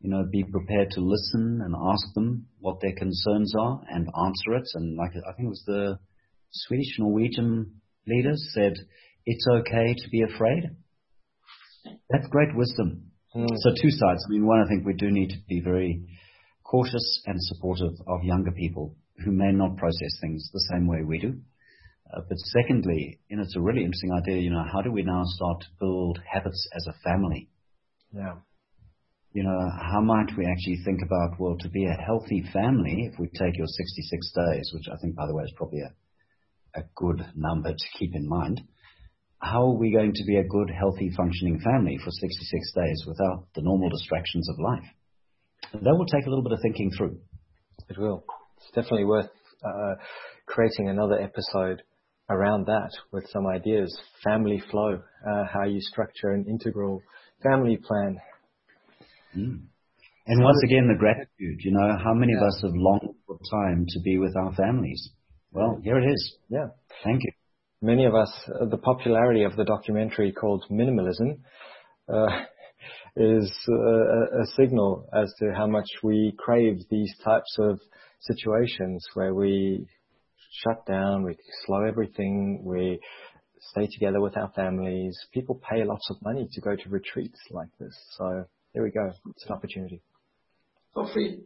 You 0.00 0.10
know, 0.10 0.24
be 0.30 0.44
prepared 0.44 0.90
to 0.92 1.00
listen 1.00 1.60
and 1.64 1.74
ask 1.74 2.14
them 2.14 2.46
what 2.60 2.80
their 2.80 2.94
concerns 2.96 3.52
are 3.58 3.80
and 3.90 4.06
answer 4.06 4.54
it. 4.54 4.68
And 4.74 4.96
like 4.96 5.10
I 5.10 5.32
think 5.34 5.46
it 5.46 5.56
was 5.56 5.64
the 5.66 5.98
Swedish 6.50 6.98
Norwegian 6.98 7.80
leaders 8.06 8.50
said, 8.54 8.74
it's 9.26 9.46
okay 9.50 9.94
to 9.94 10.08
be 10.10 10.22
afraid. 10.22 10.70
That's 12.10 12.28
great 12.30 12.54
wisdom. 12.54 13.10
Mm. 13.34 13.46
So 13.56 13.70
two 13.70 13.90
sides. 13.90 14.24
I 14.26 14.30
mean, 14.30 14.46
one, 14.46 14.60
I 14.60 14.68
think 14.68 14.86
we 14.86 14.94
do 14.94 15.10
need 15.10 15.30
to 15.30 15.38
be 15.48 15.60
very 15.60 16.02
cautious 16.64 17.22
and 17.26 17.36
supportive 17.40 17.92
of 18.06 18.22
younger 18.22 18.52
people 18.52 18.96
who 19.24 19.32
may 19.32 19.52
not 19.52 19.76
process 19.76 20.18
things 20.20 20.48
the 20.52 20.66
same 20.72 20.86
way 20.86 21.02
we 21.04 21.18
do. 21.18 21.34
Uh, 22.12 22.20
but 22.26 22.38
secondly, 22.38 23.20
and 23.30 23.40
it's 23.40 23.56
a 23.56 23.60
really 23.60 23.84
interesting 23.84 24.12
idea. 24.12 24.40
You 24.40 24.50
know, 24.50 24.64
how 24.72 24.80
do 24.80 24.90
we 24.90 25.02
now 25.02 25.22
start 25.24 25.60
to 25.60 25.66
build 25.78 26.20
habits 26.30 26.68
as 26.74 26.86
a 26.86 26.98
family? 27.04 27.50
Yeah. 28.14 28.36
You 29.32 29.44
know, 29.44 29.70
how 29.92 30.00
might 30.00 30.36
we 30.36 30.46
actually 30.46 30.80
think 30.84 31.00
about, 31.02 31.38
well, 31.38 31.56
to 31.60 31.68
be 31.68 31.84
a 31.84 32.02
healthy 32.02 32.42
family, 32.52 33.10
if 33.12 33.18
we 33.18 33.28
take 33.28 33.56
your 33.56 33.66
66 33.66 34.32
days, 34.32 34.70
which 34.74 34.88
I 34.92 34.96
think, 35.00 35.14
by 35.14 35.26
the 35.26 35.34
way, 35.34 35.44
is 35.44 35.52
probably 35.56 35.80
a, 35.80 36.80
a 36.80 36.82
good 36.96 37.24
number 37.36 37.70
to 37.70 37.98
keep 37.98 38.14
in 38.14 38.28
mind, 38.28 38.62
how 39.40 39.62
are 39.68 39.78
we 39.78 39.92
going 39.92 40.12
to 40.12 40.24
be 40.24 40.36
a 40.36 40.44
good, 40.44 40.70
healthy, 40.70 41.10
functioning 41.16 41.60
family 41.60 41.98
for 42.02 42.10
66 42.10 42.72
days 42.74 43.04
without 43.06 43.46
the 43.54 43.62
normal 43.62 43.90
distractions 43.90 44.48
of 44.48 44.58
life? 44.58 44.84
That 45.72 45.94
will 45.94 46.06
take 46.06 46.26
a 46.26 46.28
little 46.28 46.42
bit 46.42 46.52
of 46.52 46.60
thinking 46.62 46.90
through. 46.96 47.18
It 47.88 47.98
will. 47.98 48.24
It's 48.56 48.70
definitely 48.74 49.04
worth 49.04 49.30
uh, 49.64 49.94
creating 50.46 50.88
another 50.88 51.20
episode 51.20 51.82
around 52.30 52.66
that 52.66 52.90
with 53.12 53.28
some 53.30 53.46
ideas. 53.46 53.96
Family 54.24 54.62
flow, 54.70 55.00
uh, 55.26 55.44
how 55.52 55.64
you 55.64 55.80
structure 55.80 56.30
an 56.30 56.46
integral 56.48 57.02
family 57.42 57.76
plan. 57.76 58.18
Mm. 59.36 59.60
And 60.26 60.44
once 60.44 60.58
again, 60.64 60.88
the 60.88 60.98
gratitude. 60.98 61.60
You 61.64 61.72
know, 61.72 61.96
how 62.02 62.12
many 62.12 62.32
yeah. 62.32 62.40
of 62.40 62.48
us 62.48 62.60
have 62.62 62.74
longed 62.74 63.14
for 63.26 63.38
time 63.50 63.86
to 63.88 64.00
be 64.00 64.18
with 64.18 64.36
our 64.36 64.54
families? 64.54 65.10
Well, 65.52 65.80
here 65.82 65.98
it 65.98 66.10
is. 66.10 66.36
Yeah. 66.50 66.66
Thank 67.02 67.22
you. 67.22 67.32
Many 67.80 68.04
of 68.04 68.14
us, 68.14 68.30
uh, 68.60 68.66
the 68.66 68.76
popularity 68.76 69.44
of 69.44 69.56
the 69.56 69.64
documentary 69.64 70.32
called 70.32 70.64
Minimalism 70.70 71.38
uh, 72.12 72.26
is 73.16 73.50
uh, 73.68 74.42
a 74.42 74.46
signal 74.56 75.08
as 75.14 75.32
to 75.38 75.54
how 75.56 75.66
much 75.66 75.88
we 76.02 76.34
crave 76.38 76.80
these 76.90 77.14
types 77.24 77.56
of 77.58 77.80
situations 78.20 79.06
where 79.14 79.34
we 79.34 79.86
shut 80.62 80.84
down, 80.86 81.22
we 81.22 81.36
slow 81.64 81.84
everything, 81.84 82.62
we 82.64 82.98
stay 83.60 83.88
together 83.92 84.20
with 84.20 84.36
our 84.36 84.50
families. 84.54 85.16
People 85.32 85.60
pay 85.70 85.84
lots 85.84 86.10
of 86.10 86.16
money 86.22 86.48
to 86.52 86.60
go 86.60 86.74
to 86.76 86.88
retreats 86.88 87.38
like 87.50 87.68
this. 87.78 87.94
So 88.18 88.44
there 88.74 88.82
we 88.82 88.90
go. 88.90 89.10
It's 89.30 89.46
an 89.46 89.52
opportunity. 89.52 90.02
For 90.94 91.08
free. 91.12 91.40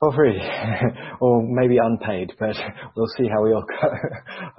For 0.00 0.12
free. 0.12 0.40
or 1.20 1.42
maybe 1.42 1.78
unpaid, 1.78 2.32
but 2.38 2.56
we'll 2.96 3.06
see 3.16 3.28
how 3.28 3.42
we 3.42 3.52
all 3.52 3.64
go. 3.80 3.88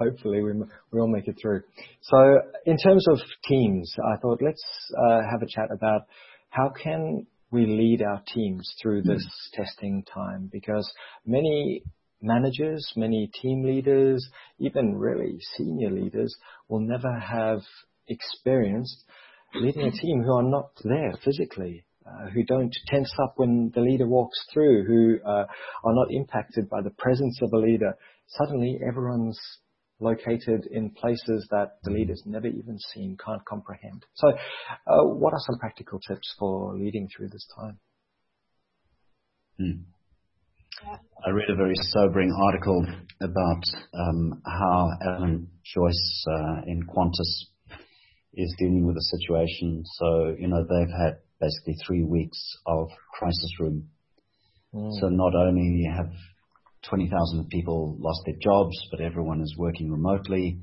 Hopefully 0.00 0.42
we, 0.42 0.52
we 0.92 1.00
all 1.00 1.12
make 1.12 1.28
it 1.28 1.36
through. 1.40 1.62
So 2.02 2.40
in 2.66 2.76
terms 2.78 3.06
of 3.08 3.18
teams, 3.48 3.94
I 4.04 4.16
thought 4.20 4.40
let's 4.42 4.64
uh, 4.98 5.20
have 5.30 5.42
a 5.42 5.46
chat 5.46 5.68
about 5.72 6.02
how 6.50 6.70
can 6.82 7.26
we 7.50 7.66
lead 7.66 8.02
our 8.02 8.22
teams 8.34 8.70
through 8.82 9.02
this 9.02 9.24
mm. 9.24 9.56
testing 9.56 10.04
time 10.12 10.50
because 10.52 10.90
many 11.24 11.82
managers, 12.20 12.86
many 12.96 13.30
team 13.40 13.62
leaders, 13.64 14.26
even 14.58 14.96
really 14.96 15.38
senior 15.56 15.90
leaders 15.90 16.34
will 16.68 16.80
never 16.80 17.18
have 17.18 17.60
experienced 18.08 19.04
leading 19.54 19.86
a 19.86 19.90
team 19.90 20.22
who 20.22 20.32
are 20.32 20.42
not 20.42 20.70
there 20.84 21.14
physically, 21.24 21.84
uh, 22.06 22.28
who 22.30 22.44
don't 22.44 22.74
tense 22.86 23.12
up 23.22 23.34
when 23.36 23.70
the 23.74 23.80
leader 23.80 24.06
walks 24.06 24.38
through, 24.52 24.84
who 24.84 25.18
uh, 25.26 25.44
are 25.84 25.94
not 25.94 26.10
impacted 26.10 26.68
by 26.68 26.80
the 26.82 26.90
presence 26.90 27.38
of 27.42 27.52
a 27.52 27.58
leader. 27.58 27.94
Suddenly 28.26 28.78
everyone's 28.86 29.38
located 30.00 30.66
in 30.70 30.90
places 30.90 31.46
that 31.50 31.78
the 31.82 31.90
leader's 31.90 32.22
never 32.24 32.46
even 32.46 32.78
seen, 32.92 33.16
can't 33.24 33.44
comprehend. 33.44 34.04
So, 34.14 34.28
uh, 34.28 35.04
what 35.04 35.32
are 35.32 35.40
some 35.40 35.58
practical 35.58 35.98
tips 35.98 36.34
for 36.38 36.76
leading 36.76 37.08
through 37.08 37.28
this 37.28 37.46
time? 37.58 37.78
Mm. 39.60 39.82
I 41.26 41.30
read 41.30 41.50
a 41.50 41.56
very 41.56 41.74
sobering 41.90 42.32
article 42.32 42.86
about 43.20 43.62
um, 43.92 44.40
how 44.46 44.88
Alan 45.04 45.48
Joyce 45.64 46.24
uh, 46.30 46.60
in 46.66 46.84
Qantas 46.86 47.46
is 48.34 48.54
dealing 48.58 48.86
with 48.86 48.94
the 48.94 49.02
situation. 49.02 49.82
So, 49.84 50.36
you 50.38 50.48
know, 50.48 50.64
they've 50.64 50.94
had 50.96 51.18
basically 51.40 51.76
three 51.86 52.04
weeks 52.04 52.38
of 52.66 52.88
crisis 53.12 53.52
room. 53.60 53.88
Mm. 54.74 54.90
So 55.00 55.08
not 55.08 55.34
only 55.34 55.84
have 55.94 56.10
20,000 56.88 57.48
people 57.48 57.96
lost 57.98 58.20
their 58.26 58.36
jobs, 58.40 58.76
but 58.90 59.00
everyone 59.00 59.40
is 59.40 59.54
working 59.58 59.90
remotely 59.90 60.60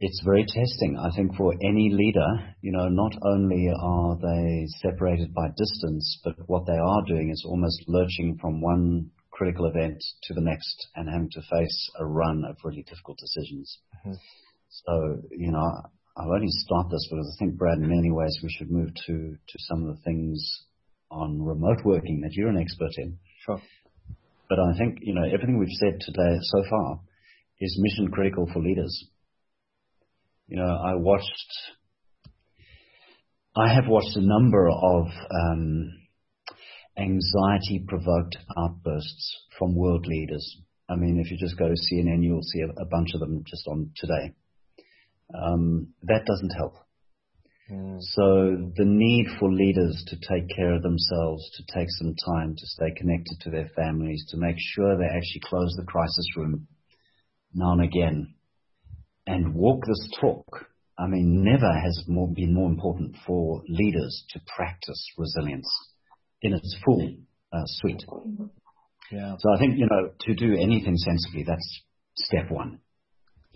it's 0.00 0.22
very 0.24 0.44
testing, 0.44 0.98
I 0.98 1.14
think, 1.14 1.36
for 1.36 1.54
any 1.54 1.90
leader. 1.90 2.54
You 2.60 2.72
know, 2.72 2.88
not 2.88 3.14
only 3.22 3.68
are 3.80 4.16
they 4.16 4.66
separated 4.82 5.32
by 5.32 5.48
distance, 5.56 6.20
but 6.22 6.34
what 6.46 6.66
they 6.66 6.76
are 6.76 7.02
doing 7.06 7.30
is 7.30 7.44
almost 7.46 7.82
lurching 7.88 8.38
from 8.40 8.60
one 8.60 9.10
critical 9.30 9.66
event 9.66 10.02
to 10.24 10.34
the 10.34 10.40
next 10.40 10.88
and 10.96 11.08
having 11.08 11.30
to 11.30 11.40
face 11.40 11.90
a 11.98 12.06
run 12.06 12.44
of 12.48 12.56
really 12.64 12.82
difficult 12.82 13.18
decisions. 13.18 13.78
Mm-hmm. 14.06 14.12
So, 14.68 15.22
you 15.30 15.52
know, 15.52 15.64
I'll 16.16 16.32
only 16.32 16.48
start 16.48 16.86
this 16.90 17.06
because 17.10 17.34
I 17.34 17.38
think, 17.38 17.58
Brad, 17.58 17.78
in 17.78 17.88
many 17.88 18.10
ways 18.10 18.38
we 18.42 18.50
should 18.50 18.70
move 18.70 18.90
to, 19.06 19.36
to 19.36 19.58
some 19.58 19.84
of 19.84 19.96
the 19.96 20.02
things 20.02 20.64
on 21.10 21.42
remote 21.42 21.84
working 21.84 22.20
that 22.22 22.32
you're 22.32 22.48
an 22.48 22.58
expert 22.58 22.92
in. 22.96 23.18
Sure. 23.44 23.60
But 24.48 24.58
I 24.58 24.76
think, 24.78 24.98
you 25.02 25.14
know, 25.14 25.24
everything 25.24 25.58
we've 25.58 25.68
said 25.80 26.00
today 26.00 26.38
so 26.40 26.64
far 26.70 27.00
is 27.60 27.80
mission 27.80 28.10
critical 28.10 28.48
for 28.52 28.62
leaders. 28.62 29.08
You 30.48 30.58
know, 30.58 30.68
I 30.68 30.94
watched, 30.94 31.52
I 33.56 33.74
have 33.74 33.88
watched 33.88 34.16
a 34.16 34.20
number 34.20 34.68
of 34.68 35.06
um, 35.30 35.92
anxiety 36.96 37.84
provoked 37.86 38.36
outbursts 38.56 39.46
from 39.58 39.74
world 39.74 40.06
leaders. 40.06 40.60
I 40.88 40.94
mean, 40.94 41.20
if 41.20 41.30
you 41.30 41.36
just 41.38 41.58
go 41.58 41.66
to 41.66 41.74
CNN, 41.74 42.22
you'll 42.22 42.42
see 42.42 42.60
a, 42.60 42.68
a 42.82 42.86
bunch 42.86 43.08
of 43.14 43.20
them 43.20 43.42
just 43.44 43.66
on 43.66 43.90
today. 43.96 44.34
Um, 45.34 45.88
that 46.02 46.24
doesn't 46.26 46.50
help. 46.56 46.74
Mm. 47.70 47.98
So 48.00 48.70
the 48.76 48.84
need 48.84 49.26
for 49.38 49.52
leaders 49.52 50.04
to 50.08 50.16
take 50.16 50.48
care 50.54 50.74
of 50.74 50.82
themselves, 50.82 51.50
to 51.56 51.74
take 51.74 51.88
some 51.90 52.14
time 52.14 52.54
to 52.56 52.66
stay 52.66 52.92
connected 52.96 53.40
to 53.40 53.50
their 53.50 53.70
families, 53.74 54.24
to 54.30 54.36
make 54.36 54.56
sure 54.58 54.96
they 54.96 55.04
actually 55.04 55.42
close 55.44 55.74
the 55.76 55.84
crisis 55.84 56.26
room 56.36 56.68
now 57.52 57.72
and 57.72 57.82
again 57.82 58.34
and 59.26 59.54
walk 59.54 59.84
this 59.86 60.08
talk. 60.20 60.66
I 60.98 61.06
mean, 61.08 61.42
never 61.42 61.72
has 61.72 62.04
more, 62.06 62.28
been 62.32 62.54
more 62.54 62.70
important 62.70 63.16
for 63.26 63.62
leaders 63.68 64.24
to 64.30 64.40
practice 64.56 65.04
resilience 65.18 65.68
in 66.42 66.54
its 66.54 66.76
full 66.84 67.16
uh, 67.52 67.64
suite. 67.64 68.04
Yeah. 69.10 69.36
So 69.38 69.52
I 69.54 69.58
think, 69.58 69.78
you 69.78 69.86
know, 69.90 70.10
to 70.20 70.34
do 70.34 70.54
anything 70.54 70.96
sensibly, 70.96 71.44
that's 71.46 71.82
step 72.16 72.50
one. 72.50 72.80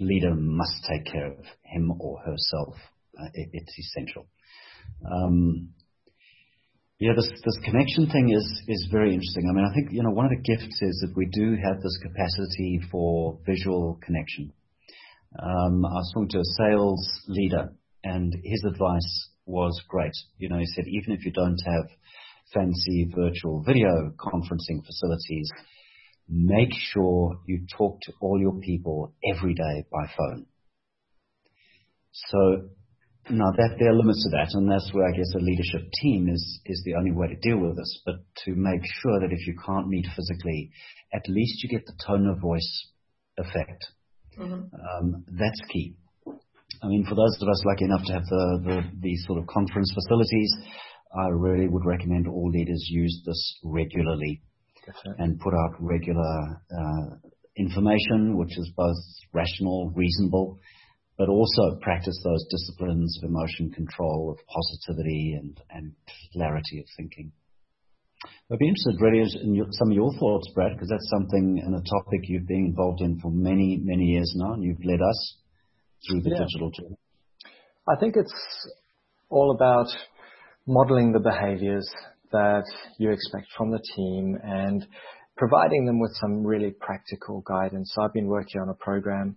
Leader 0.01 0.35
must 0.35 0.85
take 0.89 1.07
care 1.07 1.33
of 1.33 1.45
him 1.63 1.93
or 2.01 2.21
herself 2.21 2.75
uh, 3.19 3.29
it, 3.35 3.51
it's 3.53 3.79
essential. 3.79 4.27
Um, 5.05 5.71
yeah, 6.99 7.13
this 7.17 7.31
this 7.45 7.59
connection 7.65 8.11
thing 8.11 8.31
is 8.31 8.45
is 8.69 8.89
very 8.91 9.15
interesting. 9.15 9.49
I 9.49 9.55
mean, 9.55 9.65
I 9.65 9.73
think 9.73 9.89
you 9.91 10.03
know 10.03 10.11
one 10.11 10.27
of 10.27 10.33
the 10.33 10.43
gifts 10.43 10.83
is 10.83 11.01
that 11.01 11.17
we 11.17 11.27
do 11.33 11.57
have 11.65 11.81
this 11.81 11.99
capacity 12.03 12.81
for 12.91 13.39
visual 13.47 13.99
connection. 14.05 14.53
Um, 15.39 15.85
I 15.85 15.95
was 15.95 16.11
talking 16.13 16.29
to 16.31 16.41
a 16.41 16.53
sales 16.59 17.09
leader, 17.29 17.73
and 18.05 18.35
his 18.45 18.65
advice 18.69 19.29
was 19.47 19.81
great. 19.89 20.13
You 20.39 20.51
know, 20.51 20.59
he 20.59 20.67
said 20.67 20.85
even 20.89 21.15
if 21.15 21.25
you 21.25 21.33
don't 21.33 21.61
have 21.65 21.89
fancy 22.53 23.11
virtual 23.15 23.63
video 23.63 24.13
conferencing 24.19 24.85
facilities, 24.85 25.51
make 26.31 26.71
sure 26.73 27.41
you 27.47 27.67
talk 27.77 28.01
to 28.03 28.13
all 28.21 28.39
your 28.41 28.61
people 28.61 29.13
every 29.35 29.53
day 29.53 29.85
by 29.91 30.07
phone. 30.17 30.47
So 32.13 32.69
now 33.31 33.51
that 33.57 33.77
there 33.79 33.91
are 33.91 33.97
limits 33.97 34.23
to 34.25 34.31
that, 34.31 34.51
and 34.55 34.71
that's 34.71 34.91
where 34.93 35.07
I 35.07 35.17
guess 35.17 35.35
a 35.35 35.43
leadership 35.43 35.91
team 36.01 36.29
is 36.29 36.61
is 36.67 36.83
the 36.85 36.95
only 36.95 37.13
way 37.13 37.29
to 37.29 37.37
deal 37.37 37.59
with 37.59 37.77
this. 37.77 38.03
But 38.07 38.17
to 38.45 38.55
make 38.55 38.83
sure 39.03 39.21
that 39.21 39.33
if 39.33 39.47
you 39.47 39.57
can't 39.67 39.89
meet 39.89 40.07
physically, 40.17 40.71
at 41.13 41.29
least 41.29 41.63
you 41.63 41.69
get 41.69 41.87
the 41.87 41.99
tone 42.07 42.27
of 42.29 42.39
voice 42.39 42.89
effect. 43.37 43.87
Mm-hmm. 44.39 44.71
Um, 44.75 45.25
that's 45.39 45.61
key. 45.73 45.97
I 46.83 46.87
mean, 46.87 47.05
for 47.09 47.15
those 47.15 47.37
of 47.43 47.49
us 47.49 47.63
lucky 47.67 47.85
enough 47.85 48.05
to 48.07 48.13
have 48.13 48.25
the, 48.25 48.63
the 48.65 48.83
these 49.01 49.25
sort 49.27 49.39
of 49.39 49.47
conference 49.47 49.93
facilities, 49.93 50.53
I 51.15 51.29
really 51.29 51.69
would 51.69 51.85
recommend 51.85 52.29
all 52.29 52.51
leaders 52.51 52.87
use 52.89 53.23
this 53.27 53.59
regularly 53.65 54.43
and 55.19 55.39
put 55.41 55.55
out 55.55 55.75
regular 55.79 56.63
uh, 56.71 57.17
information, 57.57 58.37
which 58.37 58.57
is 58.57 58.71
both 58.77 58.97
rational, 59.33 59.93
reasonable, 59.95 60.59
but 61.19 61.29
also 61.29 61.79
practice 61.83 62.19
those 62.25 62.47
disciplines 62.51 63.19
of 63.23 63.29
emotion 63.29 63.71
control, 63.71 64.31
of 64.31 64.39
positivity 64.47 65.37
and, 65.39 65.61
and 65.71 65.93
clarity 66.33 66.81
of 66.81 66.87
thinking. 66.97 67.33
I'd 68.53 68.59
be 68.59 68.69
interested 68.69 68.97
really 69.01 69.23
in 69.43 69.55
your, 69.55 69.67
some 69.71 69.91
of 69.91 69.95
your 69.95 70.13
thoughts, 70.19 70.51
Brad, 70.55 70.73
because 70.75 70.89
that's 70.89 71.09
something 71.11 71.63
and 71.65 71.75
a 71.75 71.79
topic 71.79 72.21
you've 72.25 72.47
been 72.47 72.67
involved 72.67 73.01
in 73.01 73.19
for 73.21 73.31
many, 73.31 73.81
many 73.83 74.05
years 74.05 74.33
now, 74.37 74.55
and 74.55 74.65
you've 74.65 74.85
led 74.85 75.01
us 75.01 75.37
through 76.07 76.23
the 76.23 76.31
yeah. 76.31 76.39
digital 76.39 76.71
journey. 76.71 76.97
I 77.89 77.97
think 77.99 78.17
it's 78.17 78.35
all 79.29 79.55
about 79.55 79.87
modeling 80.67 81.13
the 81.13 81.21
behaviors 81.21 81.89
that 82.33 82.65
you 82.99 83.11
expect 83.11 83.47
from 83.57 83.71
the 83.71 83.83
team 83.97 84.39
and 84.43 84.87
providing 85.37 85.87
them 85.87 86.01
with 86.01 86.13
some 86.21 86.45
really 86.45 86.71
practical 86.71 87.43
guidance. 87.47 87.95
I've 87.99 88.13
been 88.13 88.27
working 88.27 88.61
on 88.61 88.69
a 88.69 88.75
program 88.75 89.37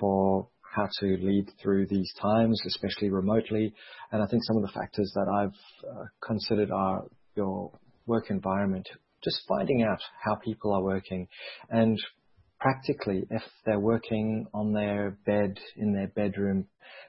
for 0.00 0.48
how 0.74 0.88
to 1.00 1.06
lead 1.06 1.50
through 1.62 1.86
these 1.86 2.12
times, 2.20 2.60
especially 2.66 3.10
remotely. 3.10 3.72
And 4.10 4.22
I 4.22 4.26
think 4.26 4.42
some 4.44 4.56
of 4.56 4.62
the 4.62 4.72
factors 4.72 5.12
that 5.14 5.28
I've 5.28 5.88
uh, 5.88 6.04
considered 6.20 6.70
are 6.70 7.04
your 7.36 7.70
work 8.06 8.30
environment, 8.30 8.88
just 9.22 9.40
finding 9.48 9.82
out 9.82 10.00
how 10.24 10.34
people 10.36 10.72
are 10.72 10.82
working 10.82 11.28
and 11.70 11.98
practically 12.64 13.26
if 13.30 13.42
they're 13.66 13.78
working 13.78 14.46
on 14.54 14.72
their 14.72 15.18
bed 15.26 15.58
in 15.76 15.92
their 15.92 16.08
bedroom, 16.08 16.64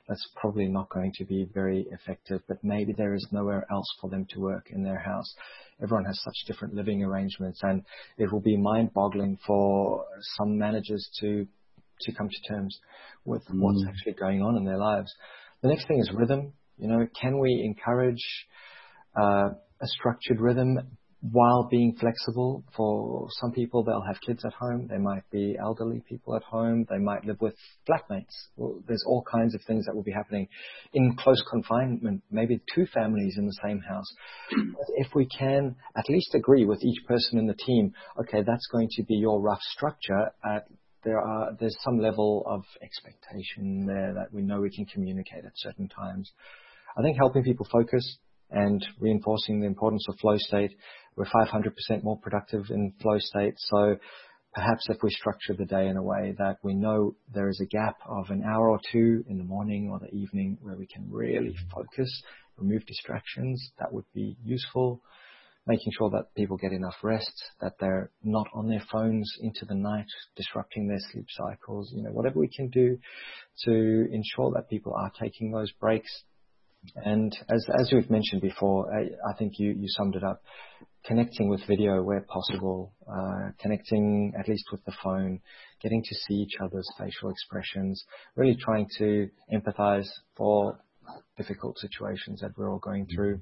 that's 0.06 0.28
probably 0.36 0.68
not 0.68 0.90
going 0.90 1.14
to 1.16 1.24
be 1.24 1.48
very 1.54 1.88
effective, 1.94 2.42
but 2.50 2.58
maybe 2.62 2.92
there 2.92 3.14
is 3.14 3.26
nowhere 3.32 3.66
else 3.72 3.88
for 4.02 4.10
them 4.10 4.28
to 4.30 4.42
work 4.42 4.68
in 4.70 4.84
their 4.84 5.00
house. 5.00 5.34
Everyone 5.82 6.04
has 6.04 6.20
such 6.22 6.36
different 6.46 6.74
living 6.74 7.02
arrangements 7.04 7.62
and 7.64 7.84
it 8.18 8.30
will 8.34 8.42
be 8.42 8.58
mind 8.58 8.94
boggling 8.94 9.40
for 9.48 10.04
some 10.38 10.58
managers 10.58 11.10
to 11.22 11.48
to 12.02 12.12
come 12.12 12.28
to 12.28 12.54
terms 12.54 12.78
with 13.24 13.42
mm. 13.48 13.58
what's 13.62 13.86
actually 13.88 14.12
going 14.12 14.42
on 14.42 14.58
in 14.58 14.66
their 14.66 14.78
lives. 14.78 15.10
The 15.62 15.70
next 15.70 15.88
thing 15.88 16.00
is 16.00 16.12
rhythm. 16.14 16.52
You 16.78 16.90
know, 16.90 17.08
can 17.22 17.40
we 17.40 17.64
encourage 17.64 18.26
uh, 19.18 19.52
a 19.82 19.88
structured 19.88 20.42
rhythm 20.42 20.98
while 21.32 21.68
being 21.70 21.96
flexible? 22.00 22.64
For 22.76 23.28
some 23.42 23.52
people, 23.52 23.84
they'll 23.84 24.06
have 24.06 24.20
kids 24.22 24.44
at 24.46 24.54
home. 24.54 24.88
They 24.88 24.98
might 24.98 25.30
be 25.32 25.56
elderly 25.60 26.02
people 26.08 26.36
at 26.36 26.44
home. 26.44 26.86
They 26.90 26.98
might 26.98 27.26
live 27.26 27.42
with 27.42 27.56
flatmates. 27.88 28.34
Well, 28.56 28.82
there's 28.88 29.04
all 29.08 29.24
kinds 29.24 29.56
of 29.56 29.62
things 29.64 29.86
that 29.86 29.96
will 29.96 30.04
be 30.04 30.12
happening 30.12 30.48
in 30.94 31.16
close 31.18 31.42
confinement. 31.50 32.24
Maybe 32.32 32.62
two 32.74 32.86
families 32.94 33.36
in 33.38 33.46
the 33.46 33.58
same 33.64 33.80
house. 33.80 34.12
But 34.50 34.88
if 34.98 35.08
we 35.16 35.28
can 35.28 35.76
at 35.96 36.10
least 36.10 36.36
agree 36.36 36.66
with 36.66 36.84
each 36.84 37.06
person 37.08 37.40
in 37.40 37.48
the 37.48 37.56
team, 37.56 37.94
okay, 38.20 38.44
that's 38.46 38.68
going 38.72 38.90
to 38.92 39.04
be 39.04 39.16
your 39.16 39.42
rough 39.42 39.62
structure 39.62 40.32
at 40.44 40.68
there 41.04 41.20
are 41.20 41.56
there's 41.60 41.78
some 41.84 42.00
level 42.00 42.44
of 42.48 42.64
expectation 42.82 43.86
there 43.86 44.14
that 44.16 44.34
we 44.34 44.42
know 44.42 44.60
we 44.60 44.72
can 44.72 44.86
communicate 44.86 45.46
at 45.46 45.52
certain 45.56 45.88
times. 45.88 46.32
I 46.98 47.04
think 47.04 47.16
helping 47.16 47.44
people 47.44 47.68
focus 47.72 48.18
and 48.50 48.86
reinforcing 49.00 49.60
the 49.60 49.68
importance 49.68 50.06
of 50.10 50.18
flow 50.20 50.38
state. 50.38 50.72
We're 51.16 51.26
500% 51.26 52.04
more 52.04 52.18
productive 52.18 52.66
in 52.70 52.94
flow 53.02 53.18
state. 53.20 53.56
So 53.58 53.98
perhaps 54.54 54.88
if 54.90 54.98
we 55.02 55.10
structure 55.12 55.54
the 55.54 55.66
day 55.66 55.88
in 55.88 55.98
a 55.98 56.04
way 56.04 56.36
that 56.38 56.58
we 56.64 56.74
know 56.74 57.16
there 57.34 57.50
is 57.50 57.60
a 57.62 57.66
gap 57.66 57.98
of 58.08 58.30
an 58.30 58.44
hour 58.44 58.70
or 58.70 58.80
two 58.92 59.24
in 59.28 59.38
the 59.38 59.44
morning 59.44 59.90
or 59.92 60.00
the 60.00 60.16
evening 60.16 60.58
where 60.62 60.76
we 60.76 60.88
can 60.88 61.08
really 61.10 61.56
focus, 61.74 62.10
remove 62.58 62.86
distractions, 62.86 63.72
that 63.80 63.94
would 63.94 64.06
be 64.14 64.38
useful 64.44 65.02
making 65.68 65.92
sure 65.98 66.10
that 66.12 66.34
people 66.36 66.58
get 66.58 66.72
enough 66.72 66.96
rest, 67.02 67.44
that 67.60 67.74
they're 67.80 68.12
not 68.24 68.48
on 68.54 68.70
their 68.70 68.84
phones 68.92 69.32
into 69.42 69.66
the 69.66 69.74
night, 69.74 70.06
disrupting 70.36 70.88
their 70.88 71.00
sleep 71.12 71.26
cycles, 71.30 71.92
you 71.96 72.04
know, 72.04 72.12
whatever 72.12 72.40
we 72.40 72.48
can 72.48 72.70
do 72.70 72.98
to 73.64 73.72
ensure 74.12 74.52
that 74.54 74.70
people 74.70 74.94
are 74.94 75.12
taking 75.20 75.52
those 75.52 75.72
breaks. 75.80 76.24
And 76.98 77.36
as, 77.50 77.66
as 77.80 77.92
we've 77.92 78.12
mentioned 78.12 78.42
before, 78.42 78.94
I, 78.94 79.06
I 79.32 79.36
think 79.38 79.54
you, 79.58 79.72
you 79.72 79.88
summed 79.88 80.16
it 80.16 80.24
up, 80.24 80.44
connecting 81.08 81.50
with 81.50 81.66
video 81.68 82.02
where 82.02 82.22
possible, 82.22 82.94
uh, 83.08 83.52
connecting 83.60 84.34
at 84.38 84.48
least 84.48 84.66
with 84.72 84.84
the 84.86 84.94
phone, 85.04 85.40
getting 85.82 86.02
to 86.04 86.16
see 86.16 86.36
each 86.36 86.56
other's 86.62 86.90
facial 86.98 87.30
expressions, 87.30 88.04
really 88.36 88.56
trying 88.56 88.88
to 88.98 89.30
empathize 89.54 90.08
for 90.36 90.80
difficult 91.38 91.78
situations 91.78 92.42
that 92.42 92.52
we're 92.58 92.72
all 92.72 92.80
going 92.80 93.06
through 93.14 93.40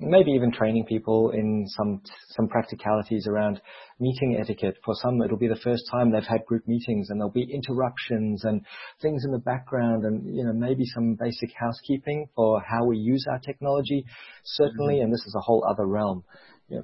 maybe 0.00 0.30
even 0.32 0.50
training 0.50 0.84
people 0.86 1.30
in 1.30 1.66
some 1.68 2.00
some 2.30 2.48
practicalities 2.48 3.26
around 3.28 3.60
meeting 3.98 4.38
etiquette. 4.40 4.76
For 4.84 4.94
some, 4.94 5.20
it'll 5.22 5.38
be 5.38 5.48
the 5.48 5.60
first 5.62 5.84
time 5.90 6.10
they've 6.10 6.22
had 6.22 6.44
group 6.46 6.66
meetings, 6.66 7.10
and 7.10 7.20
there'll 7.20 7.32
be 7.32 7.48
interruptions 7.52 8.44
and 8.44 8.64
things 9.02 9.24
in 9.24 9.32
the 9.32 9.38
background, 9.38 10.04
and 10.04 10.34
you 10.34 10.44
know 10.44 10.52
maybe 10.52 10.84
some 10.94 11.16
basic 11.20 11.50
housekeeping 11.58 12.28
for 12.34 12.60
how 12.60 12.84
we 12.84 12.96
use 12.96 13.24
our 13.30 13.38
technology. 13.38 14.04
Certainly, 14.44 14.96
mm-hmm. 14.96 15.04
and 15.04 15.12
this 15.12 15.24
is 15.26 15.34
a 15.36 15.42
whole 15.42 15.64
other 15.68 15.86
realm. 15.86 16.24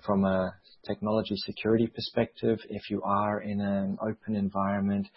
From 0.04 0.24
a 0.24 0.54
technology 0.86 1.36
security 1.36 1.86
perspective, 1.86 2.58
if 2.68 2.90
you 2.90 3.02
are 3.02 3.40
in 3.40 3.60
an 3.60 3.98
open 4.02 4.34
environment, 4.36 5.08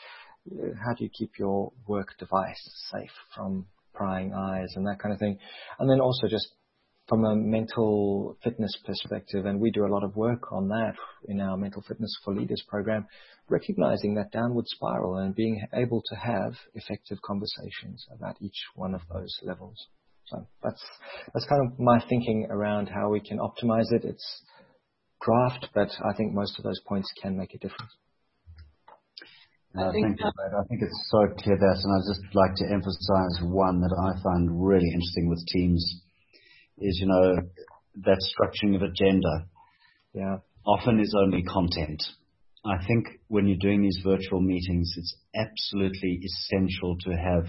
how 0.49 0.93
do 0.97 1.03
you 1.03 1.09
keep 1.09 1.31
your 1.37 1.71
work 1.87 2.17
device 2.19 2.89
safe 2.91 3.11
from 3.35 3.65
prying 3.93 4.33
eyes 4.33 4.73
and 4.75 4.85
that 4.87 4.99
kind 4.99 5.13
of 5.13 5.19
thing? 5.19 5.37
And 5.79 5.89
then 5.89 5.99
also 5.99 6.27
just 6.27 6.47
from 7.07 7.25
a 7.25 7.35
mental 7.35 8.37
fitness 8.43 8.71
perspective, 8.85 9.45
and 9.45 9.59
we 9.59 9.71
do 9.71 9.85
a 9.85 9.91
lot 9.91 10.03
of 10.03 10.15
work 10.15 10.51
on 10.51 10.67
that 10.67 10.93
in 11.27 11.41
our 11.41 11.57
Mental 11.57 11.83
Fitness 11.87 12.15
for 12.23 12.35
Leaders 12.35 12.63
program, 12.67 13.07
recognizing 13.49 14.13
that 14.13 14.31
downward 14.31 14.65
spiral 14.67 15.17
and 15.17 15.33
being 15.33 15.59
able 15.73 16.03
to 16.05 16.15
have 16.15 16.53
effective 16.75 17.17
conversations 17.23 18.05
about 18.15 18.35
each 18.39 18.61
one 18.75 18.93
of 18.93 19.01
those 19.11 19.35
levels. 19.41 19.87
So 20.27 20.45
that's 20.63 20.83
that's 21.33 21.47
kind 21.47 21.65
of 21.65 21.79
my 21.79 21.99
thinking 22.07 22.47
around 22.51 22.87
how 22.87 23.09
we 23.09 23.19
can 23.19 23.39
optimize 23.39 23.91
it. 23.91 24.05
It's 24.05 24.43
draft, 25.21 25.67
but 25.73 25.89
I 26.03 26.13
think 26.15 26.33
most 26.33 26.57
of 26.57 26.63
those 26.63 26.79
points 26.87 27.11
can 27.21 27.37
make 27.37 27.53
a 27.53 27.57
difference. 27.57 27.91
I 29.77 29.83
uh, 29.83 29.91
think, 29.91 30.19
I 30.19 30.63
think 30.67 30.81
it's 30.81 31.09
so 31.11 31.27
clear 31.37 31.55
that, 31.55 31.77
and 31.83 31.93
I'd 31.93 32.09
just 32.09 32.35
like 32.35 32.55
to 32.55 32.65
emphasize 32.73 33.37
one 33.43 33.81
that 33.81 33.93
I 33.93 34.21
find 34.23 34.65
really 34.65 34.89
interesting 34.89 35.29
with 35.29 35.45
teams 35.47 36.01
is, 36.79 36.97
you 36.99 37.07
know, 37.07 37.35
that 38.03 38.17
structuring 38.33 38.75
of 38.75 38.81
agenda. 38.81 39.45
Yeah. 40.13 40.37
Often 40.65 40.99
is 40.99 41.15
only 41.17 41.43
content. 41.43 42.01
I 42.65 42.83
think 42.85 43.07
when 43.27 43.47
you're 43.47 43.61
doing 43.61 43.81
these 43.81 44.01
virtual 44.03 44.41
meetings, 44.41 44.93
it's 44.97 45.15
absolutely 45.35 46.19
essential 46.23 46.97
to 47.01 47.11
have 47.11 47.45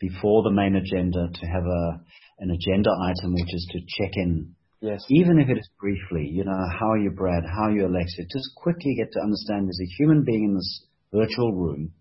before 0.00 0.42
the 0.42 0.50
main 0.50 0.74
agenda 0.74 1.28
to 1.32 1.46
have 1.46 1.64
a 1.64 2.00
an 2.38 2.50
agenda 2.50 2.90
item 2.90 3.32
which 3.32 3.54
is 3.54 3.66
to 3.72 3.78
check 3.80 4.12
in. 4.14 4.54
Yes. 4.80 5.04
Even 5.08 5.38
if 5.38 5.48
it 5.48 5.58
is 5.58 5.68
briefly, 5.80 6.28
you 6.30 6.44
know, 6.44 6.58
how 6.78 6.94
you're 6.94 7.04
you, 7.04 7.10
Brad? 7.10 7.44
How 7.44 7.68
are 7.68 7.72
you, 7.72 7.86
Alexia? 7.86 8.24
Just 8.24 8.54
quickly 8.56 8.94
get 8.96 9.10
to 9.12 9.20
understand 9.20 9.66
there's 9.66 9.80
a 9.80 9.94
human 9.96 10.22
being 10.24 10.44
in 10.44 10.54
this 10.54 10.84
virtual 11.12 11.52
room 11.54 11.92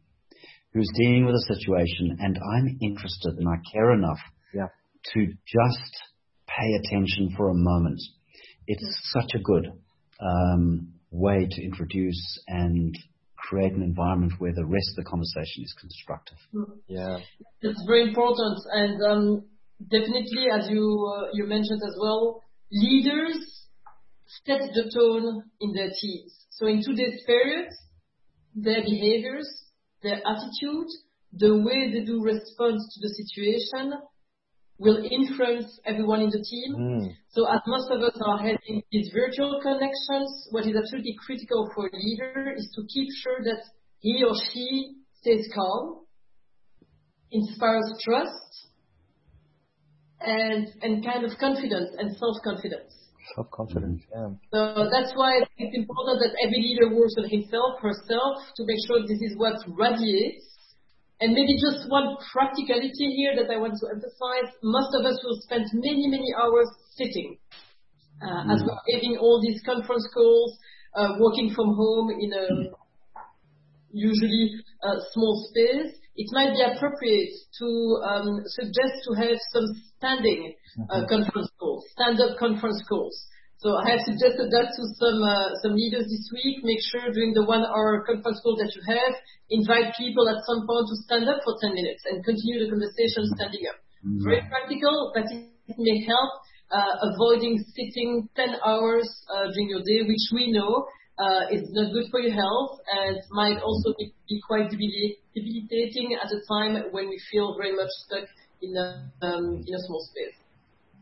who's 0.73 0.91
dealing 0.97 1.25
with 1.25 1.35
a 1.35 1.55
situation 1.55 2.17
and 2.19 2.37
I'm 2.37 2.77
interested 2.81 3.35
and 3.37 3.47
I 3.47 3.55
care 3.71 3.93
enough 3.93 4.19
yeah. 4.53 4.67
to 5.13 5.25
just 5.25 5.93
pay 6.47 6.73
attention 6.83 7.33
for 7.37 7.49
a 7.49 7.55
moment. 7.55 8.01
It's 8.67 8.83
such 9.13 9.31
a 9.35 9.39
good 9.39 9.71
um, 10.19 10.93
way 11.11 11.47
to 11.49 11.63
introduce 11.63 12.39
and 12.47 12.93
create 13.37 13.73
an 13.73 13.83
environment 13.83 14.33
where 14.39 14.53
the 14.53 14.65
rest 14.65 14.89
of 14.97 15.05
the 15.05 15.09
conversation 15.09 15.63
is 15.63 15.73
constructive. 15.79 16.37
Yeah. 16.87 17.19
It's 17.61 17.83
very 17.87 18.09
important. 18.09 18.57
And 18.71 19.03
um, 19.03 19.45
definitely, 19.79 20.47
as 20.51 20.67
you, 20.69 20.83
uh, 21.15 21.29
you 21.33 21.45
mentioned 21.45 21.81
as 21.85 21.95
well, 22.01 22.41
leaders 22.71 23.67
set 24.45 24.61
the 24.73 24.91
tone 24.93 25.43
in 25.61 25.73
their 25.73 25.89
teams. 25.89 26.33
So 26.49 26.67
in 26.67 26.81
today's 26.81 27.21
period, 27.25 27.69
their 28.55 28.81
behaviors, 28.81 29.47
their 30.01 30.21
attitude, 30.25 30.87
the 31.33 31.61
way 31.61 31.91
they 31.91 32.05
do 32.05 32.21
respond 32.23 32.79
to 32.79 32.99
the 33.01 33.09
situation 33.09 33.93
will 34.77 35.03
influence 35.09 35.79
everyone 35.85 36.21
in 36.21 36.29
the 36.29 36.43
team. 36.43 36.75
Mm. 36.75 37.07
So 37.29 37.47
as 37.49 37.61
most 37.65 37.91
of 37.91 38.01
us 38.01 38.17
are 38.25 38.37
having 38.37 38.83
these 38.91 39.09
virtual 39.13 39.59
connections, 39.61 40.47
what 40.51 40.65
is 40.65 40.75
absolutely 40.75 41.15
critical 41.25 41.69
for 41.73 41.87
a 41.87 41.95
leader 41.95 42.53
is 42.57 42.69
to 42.75 42.81
keep 42.93 43.07
sure 43.23 43.39
that 43.43 43.63
he 43.99 44.23
or 44.23 44.33
she 44.51 44.95
stays 45.21 45.49
calm, 45.53 46.05
inspires 47.31 47.91
trust, 48.03 48.69
and, 50.25 50.67
and 50.81 51.05
kind 51.05 51.23
of 51.23 51.31
confidence 51.39 51.93
and 51.97 52.15
self-confidence. 52.17 52.91
Self-confidence, 53.35 54.01
yeah. 54.11 54.29
So 54.53 54.89
that's 54.91 55.13
why 55.15 55.41
it's 55.57 55.75
important 55.75 56.19
that 56.21 56.33
every 56.45 56.61
leader 56.61 56.93
works 56.93 57.15
on 57.17 57.29
himself, 57.29 57.81
herself, 57.81 58.37
to 58.57 58.61
make 58.65 58.77
sure 58.85 59.01
this 59.01 59.21
is 59.21 59.37
what 59.37 59.61
radiates. 59.67 60.45
And 61.21 61.31
maybe 61.31 61.55
just 61.55 61.89
one 61.89 62.17
practicality 62.31 63.07
here 63.15 63.33
that 63.39 63.49
I 63.49 63.57
want 63.57 63.79
to 63.79 63.87
emphasize. 63.87 64.51
Most 64.61 64.91
of 64.93 65.05
us 65.05 65.17
will 65.23 65.39
spend 65.47 65.65
many, 65.73 66.07
many 66.11 66.35
hours 66.35 66.67
sitting. 66.93 67.37
Uh, 68.21 68.43
mm. 68.43 68.53
As 68.53 68.63
we're 68.63 68.93
having 68.93 69.17
all 69.17 69.41
these 69.41 69.61
conference 69.65 70.07
calls, 70.13 70.57
uh, 70.95 71.15
working 71.19 71.53
from 71.55 71.73
home 71.75 72.11
in 72.11 72.31
a 72.33 72.45
usually 73.91 74.51
a 74.83 74.91
small 75.13 75.47
space, 75.49 75.95
it 76.15 76.29
might 76.31 76.55
be 76.55 76.63
appropriate 76.63 77.31
to 77.59 77.67
um, 78.07 78.41
suggest 78.47 78.95
to 79.07 79.11
have 79.19 79.37
some 79.51 79.67
standing 79.97 80.55
uh, 80.89 81.03
mm-hmm. 81.03 81.11
conference 81.11 81.51
calls, 81.59 81.83
stand-up 81.91 82.39
conference 82.39 82.81
calls. 82.87 83.15
So 83.59 83.75
I 83.75 83.95
have 83.95 84.03
suggested 84.03 84.51
that 84.51 84.67
to 84.77 84.83
some 84.99 85.19
uh, 85.23 85.49
some 85.63 85.73
leaders 85.73 86.05
this 86.05 86.27
week. 86.31 86.61
Make 86.63 86.83
sure 86.91 87.07
during 87.11 87.33
the 87.33 87.47
one-hour 87.47 88.03
conference 88.05 88.39
call 88.43 88.55
that 88.59 88.71
you 88.75 88.83
have, 88.87 89.15
invite 89.49 89.95
people 89.95 90.27
at 90.27 90.43
some 90.43 90.67
point 90.67 90.85
to 90.91 90.95
stand 91.07 91.25
up 91.27 91.39
for 91.43 91.55
10 91.63 91.73
minutes 91.73 92.03
and 92.05 92.23
continue 92.23 92.63
the 92.63 92.69
conversation 92.69 93.25
standing 93.35 93.63
up. 93.71 93.79
Mm-hmm. 94.03 94.23
Very 94.27 94.43
practical, 94.51 95.11
but 95.15 95.25
it 95.31 95.77
may 95.79 96.03
help 96.05 96.31
uh, 96.69 97.09
avoiding 97.09 97.63
sitting 97.73 98.27
10 98.35 98.59
hours 98.63 99.07
uh, 99.31 99.49
during 99.51 99.71
your 99.71 99.83
day, 99.83 100.03
which 100.03 100.29
we 100.35 100.51
know 100.51 100.85
uh, 101.17 101.47
is 101.51 101.69
not 101.71 101.93
good 101.93 102.05
for 102.11 102.19
your 102.19 102.33
health 102.33 102.79
and 102.91 103.17
might 103.31 103.59
also 103.61 103.93
be, 103.97 104.13
quite 104.47 104.69
debilitating 104.69 106.17
at 106.21 106.31
a 106.31 106.39
time 106.47 106.91
when 106.91 107.09
we 107.09 107.19
feel 107.31 107.55
very 107.57 107.75
much 107.75 107.89
stuck 108.05 108.27
um, 109.21 109.63
in 109.65 109.75
a 109.75 109.79
small 109.85 110.07
space. 110.11 110.35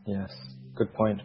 Yes, 0.06 0.30
good 0.76 0.92
point. 0.94 1.20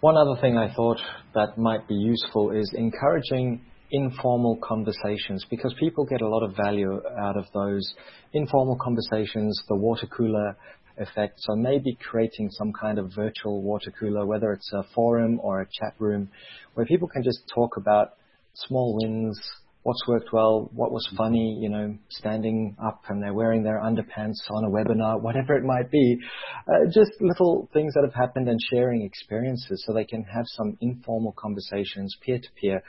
One 0.00 0.16
other 0.16 0.40
thing 0.40 0.56
I 0.56 0.72
thought 0.74 0.98
that 1.34 1.56
might 1.56 1.88
be 1.88 1.94
useful 1.94 2.50
is 2.50 2.70
encouraging 2.76 3.62
informal 3.90 4.58
conversations 4.62 5.44
because 5.48 5.74
people 5.78 6.04
get 6.04 6.20
a 6.20 6.28
lot 6.28 6.42
of 6.42 6.54
value 6.56 7.00
out 7.18 7.36
of 7.36 7.44
those 7.54 7.94
informal 8.32 8.76
conversations, 8.76 9.58
the 9.68 9.76
water 9.76 10.06
cooler 10.06 10.56
effect. 10.98 11.34
So 11.38 11.54
maybe 11.54 11.96
creating 12.10 12.50
some 12.50 12.72
kind 12.72 12.98
of 12.98 13.12
virtual 13.14 13.62
water 13.62 13.92
cooler, 13.98 14.26
whether 14.26 14.52
it's 14.52 14.70
a 14.72 14.82
forum 14.94 15.40
or 15.42 15.60
a 15.60 15.66
chat 15.66 15.94
room, 15.98 16.28
where 16.74 16.86
people 16.86 17.08
can 17.08 17.22
just 17.22 17.40
talk 17.54 17.76
about 17.76 18.14
small 18.56 18.98
wins, 19.00 19.38
what's 19.82 20.02
worked 20.08 20.32
well, 20.32 20.68
what 20.74 20.90
was 20.90 21.08
funny, 21.16 21.58
you 21.60 21.68
know, 21.68 21.96
standing 22.10 22.76
up 22.84 23.02
and 23.08 23.22
they're 23.22 23.34
wearing 23.34 23.62
their 23.62 23.80
underpants 23.80 24.50
on 24.50 24.64
a 24.64 24.68
webinar, 24.68 25.20
whatever 25.20 25.54
it 25.54 25.62
might 25.62 25.90
be. 25.90 26.18
Uh, 26.66 26.86
just 26.92 27.12
little 27.20 27.68
things 27.72 27.94
that 27.94 28.02
have 28.02 28.14
happened 28.14 28.48
and 28.48 28.58
sharing 28.70 29.02
experiences 29.02 29.84
so 29.86 29.92
they 29.92 30.04
can 30.04 30.24
have 30.24 30.44
some 30.46 30.76
informal 30.80 31.32
conversations 31.38 32.16
peer 32.24 32.38
to 32.38 32.48
peer 32.60 32.82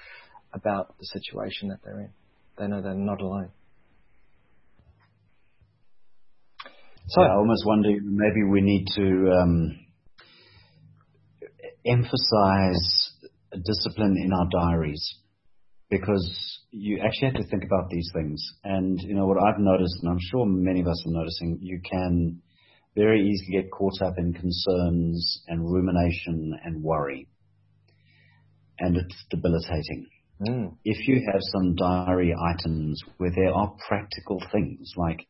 about 0.53 0.97
the 0.97 1.05
situation 1.05 1.69
that 1.69 1.79
they're 1.83 1.99
in. 1.99 2.09
They 2.57 2.67
know 2.67 2.81
they're 2.81 2.95
not 2.95 3.21
alone. 3.21 3.51
So 7.09 7.21
I 7.21 7.35
almost 7.35 7.63
wonder 7.65 7.89
maybe 8.01 8.43
we 8.49 8.61
need 8.61 8.85
to 8.95 9.31
um, 9.39 9.79
emphasize 11.85 13.11
discipline 13.63 14.15
in 14.17 14.33
our 14.33 14.47
diaries 14.51 15.15
because 15.89 16.59
you 16.71 16.99
actually 17.03 17.27
have 17.27 17.41
to 17.41 17.49
think 17.49 17.63
about 17.63 17.89
these 17.89 18.09
things. 18.13 18.43
And 18.63 18.99
you 19.01 19.15
know 19.15 19.25
what 19.25 19.41
I've 19.41 19.59
noticed, 19.59 19.97
and 20.01 20.11
I'm 20.11 20.19
sure 20.31 20.45
many 20.45 20.81
of 20.81 20.87
us 20.87 21.03
are 21.05 21.11
noticing, 21.11 21.59
you 21.61 21.79
can 21.89 22.41
very 22.95 23.21
easily 23.21 23.61
get 23.61 23.71
caught 23.71 24.01
up 24.01 24.15
in 24.17 24.33
concerns 24.33 25.43
and 25.47 25.71
rumination 25.71 26.53
and 26.63 26.83
worry, 26.83 27.27
and 28.79 28.97
it's 28.97 29.25
debilitating. 29.29 30.07
Mm. 30.41 30.75
If 30.83 31.07
you 31.07 31.21
have 31.31 31.41
some 31.41 31.75
diary 31.75 32.33
items 32.33 33.01
where 33.17 33.31
there 33.35 33.53
are 33.53 33.73
practical 33.87 34.41
things 34.51 34.93
like, 34.95 35.25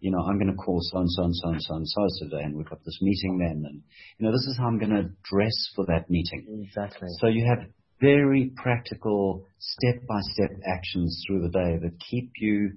you 0.00 0.10
know, 0.10 0.18
I'm 0.20 0.38
going 0.38 0.50
to 0.50 0.56
call 0.56 0.78
so 0.80 0.98
and 0.98 1.10
so 1.10 1.24
and 1.24 1.34
so 1.34 1.48
and 1.48 1.62
so 1.62 1.74
and 1.76 1.88
so 1.88 2.06
today, 2.24 2.42
and 2.44 2.56
we've 2.56 2.68
got 2.68 2.84
this 2.84 2.98
meeting 3.00 3.38
then, 3.38 3.64
and 3.66 3.82
you 4.18 4.26
know, 4.26 4.32
this 4.32 4.46
is 4.46 4.56
how 4.58 4.66
I'm 4.66 4.78
going 4.78 4.90
to 4.90 5.10
dress 5.24 5.54
for 5.74 5.86
that 5.86 6.10
meeting. 6.10 6.64
Exactly. 6.66 7.08
So 7.20 7.28
you 7.28 7.46
have 7.48 7.66
very 8.02 8.52
practical 8.56 9.46
step-by-step 9.58 10.50
actions 10.66 11.22
through 11.26 11.40
the 11.42 11.48
day 11.48 11.78
that 11.80 11.92
keep 12.10 12.32
you 12.36 12.72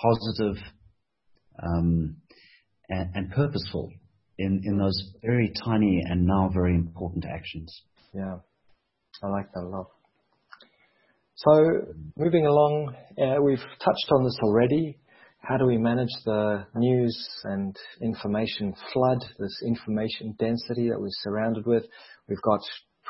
positive 0.00 0.62
um, 1.62 2.16
and, 2.88 3.10
and, 3.14 3.30
purposeful 3.32 3.90
in, 4.38 4.60
in 4.64 4.78
those 4.78 5.10
very 5.22 5.52
tiny 5.64 6.00
and 6.08 6.26
now 6.26 6.50
very 6.52 6.74
important 6.74 7.24
actions. 7.26 7.82
Yeah, 8.14 8.36
I 9.22 9.26
like 9.28 9.52
that 9.52 9.60
a 9.60 9.68
lot. 9.68 9.88
So 11.36 11.50
moving 12.16 12.46
along, 12.46 12.94
uh, 13.20 13.42
we've 13.42 13.58
touched 13.58 14.12
on 14.12 14.24
this 14.24 14.38
already. 14.42 14.98
How 15.38 15.58
do 15.58 15.66
we 15.66 15.76
manage 15.76 16.12
the 16.24 16.64
news 16.74 17.28
and 17.44 17.76
information 18.00 18.72
flood, 18.92 19.18
this 19.38 19.62
information 19.66 20.34
density 20.38 20.88
that 20.88 21.00
we're 21.00 21.08
surrounded 21.22 21.66
with? 21.66 21.82
We've 22.28 22.40
got 22.42 22.60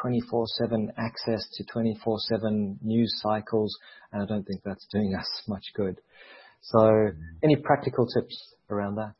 24/7 0.04 0.92
access 0.98 1.48
to 1.54 1.64
24/7 1.64 2.78
news 2.82 3.12
cycles, 3.22 3.74
and 4.12 4.22
I 4.22 4.26
don't 4.26 4.44
think 4.44 4.62
that's 4.64 4.86
doing 4.92 5.14
us 5.18 5.26
much 5.48 5.64
good. 5.74 6.00
So, 6.60 7.10
any 7.42 7.56
practical 7.56 8.06
tips 8.06 8.54
around 8.70 8.96
that? 8.96 9.14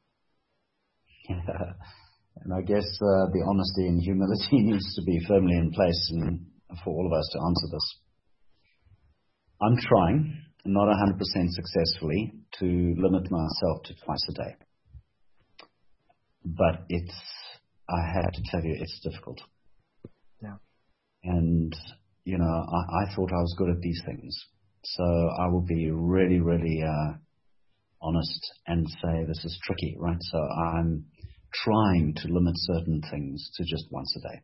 and 1.29 2.53
I 2.53 2.61
guess 2.63 2.85
uh, 2.85 3.27
the 3.33 3.45
honesty 3.49 3.87
and 3.89 4.01
humility 4.01 4.49
needs 4.53 4.95
to 4.97 5.03
be 5.03 5.19
firmly 5.27 5.57
in 5.57 5.73
place 5.73 6.11
in, 6.13 6.47
for 6.85 6.91
all 6.91 7.07
of 7.07 7.13
us 7.13 7.29
to 7.33 7.39
answer 7.41 7.69
this. 7.73 7.99
I'm 9.63 9.77
trying, 9.77 10.43
not 10.67 10.89
100% 10.89 11.19
successfully, 11.51 12.33
to 12.59 12.95
limit 12.99 13.31
myself 13.31 13.83
to 13.85 13.95
twice 14.05 14.27
a 14.31 14.33
day. 14.33 14.57
But 16.45 16.85
it's, 16.89 17.15
I 17.89 18.01
have 18.15 18.33
to 18.33 18.43
tell 18.51 18.63
you, 18.63 18.77
it's 18.79 19.01
difficult. 19.01 19.41
And, 21.25 21.75
you 22.25 22.39
know, 22.39 22.45
I, 22.45 23.05
I 23.05 23.15
thought 23.15 23.33
I 23.33 23.41
was 23.41 23.55
good 23.59 23.71
at 23.71 23.81
these 23.81 24.01
things. 24.07 24.37
So 24.85 25.05
I 25.41 25.49
will 25.49 25.65
be 25.67 25.91
really, 25.91 26.41
really 26.41 26.83
uh, 26.83 27.15
honest 28.03 28.53
and 28.67 28.87
say 28.87 29.25
this 29.27 29.45
is 29.45 29.59
tricky, 29.65 29.97
right? 29.99 30.19
So 30.21 30.39
I'm 30.39 31.07
trying 31.65 32.15
to 32.17 32.29
limit 32.29 32.55
certain 32.57 33.01
things 33.11 33.51
to 33.57 33.65
just 33.65 33.87
once 33.91 34.15
a 34.19 34.29
day. 34.29 34.43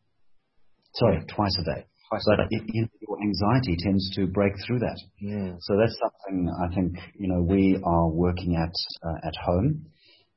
Sorry, 0.94 1.24
twice 1.28 1.56
a 1.60 1.64
day. 1.64 1.86
Twice 2.08 2.24
but 2.26 2.46
it, 2.50 2.62
you 2.66 2.82
know, 2.82 2.88
your 3.00 3.22
anxiety 3.22 3.76
tends 3.78 4.10
to 4.16 4.26
break 4.26 4.52
through 4.66 4.80
that. 4.80 4.98
Yeah. 5.20 5.52
So 5.60 5.76
that's 5.78 5.96
something 6.00 6.48
I 6.48 6.74
think 6.74 6.96
you 7.16 7.28
know 7.28 7.42
we 7.42 7.78
are 7.84 8.08
working 8.08 8.56
at 8.56 8.72
uh, 9.06 9.28
at 9.28 9.34
home. 9.44 9.86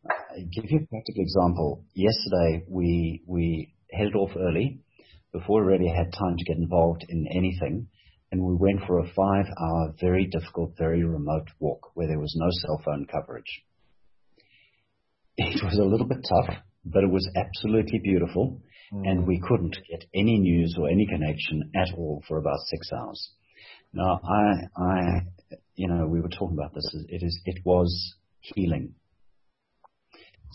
I'll 0.06 0.46
give 0.54 0.70
you 0.70 0.80
a 0.80 0.88
practical 0.88 1.24
example. 1.24 1.84
Yesterday 1.96 2.66
we 2.70 3.24
we 3.26 3.74
headed 3.92 4.16
off 4.16 4.32
early 4.38 4.82
before 5.34 5.62
we 5.62 5.74
really 5.74 5.90
had 5.90 6.14
time 6.14 6.38
to 6.38 6.46
get 6.46 6.58
involved 6.58 7.04
in 7.10 7.28
anything, 7.36 7.88
and 8.32 8.42
we 8.42 8.56
went 8.56 8.80
for 8.88 9.00
a 9.00 9.14
five-hour, 9.16 9.96
very 10.00 10.28
difficult, 10.28 10.72
very 10.78 11.04
remote 11.04 11.48
walk 11.60 11.92
where 11.96 12.08
there 12.08 12.20
was 12.20 12.34
no 12.38 12.48
cell 12.52 12.82
phone 12.86 13.06
coverage. 13.12 13.64
It 15.38 15.64
was 15.64 15.78
a 15.78 15.84
little 15.84 16.08
bit 16.08 16.26
tough, 16.30 16.56
but 16.86 17.04
it 17.04 17.12
was 17.12 17.28
absolutely 17.36 18.00
beautiful, 18.00 18.62
mm. 18.94 19.02
and 19.10 19.28
we 19.28 19.42
couldn't 19.48 19.78
get 19.90 20.06
any 20.14 20.40
news 20.40 20.76
or 20.80 20.88
any 20.90 21.08
connection 21.08 21.72
at 21.76 21.90
all 21.98 22.24
for 22.28 22.38
about 22.38 22.60
six 22.70 22.90
hours. 22.92 23.32
Now, 23.94 24.20
I, 24.24 24.82
I, 24.82 25.00
you 25.76 25.88
know, 25.88 26.08
we 26.08 26.22
were 26.22 26.30
talking 26.30 26.58
about 26.58 26.74
this. 26.74 26.88
It 27.10 27.24
is, 27.24 27.42
it 27.46 27.60
was 27.66 28.16
healing. 28.40 28.96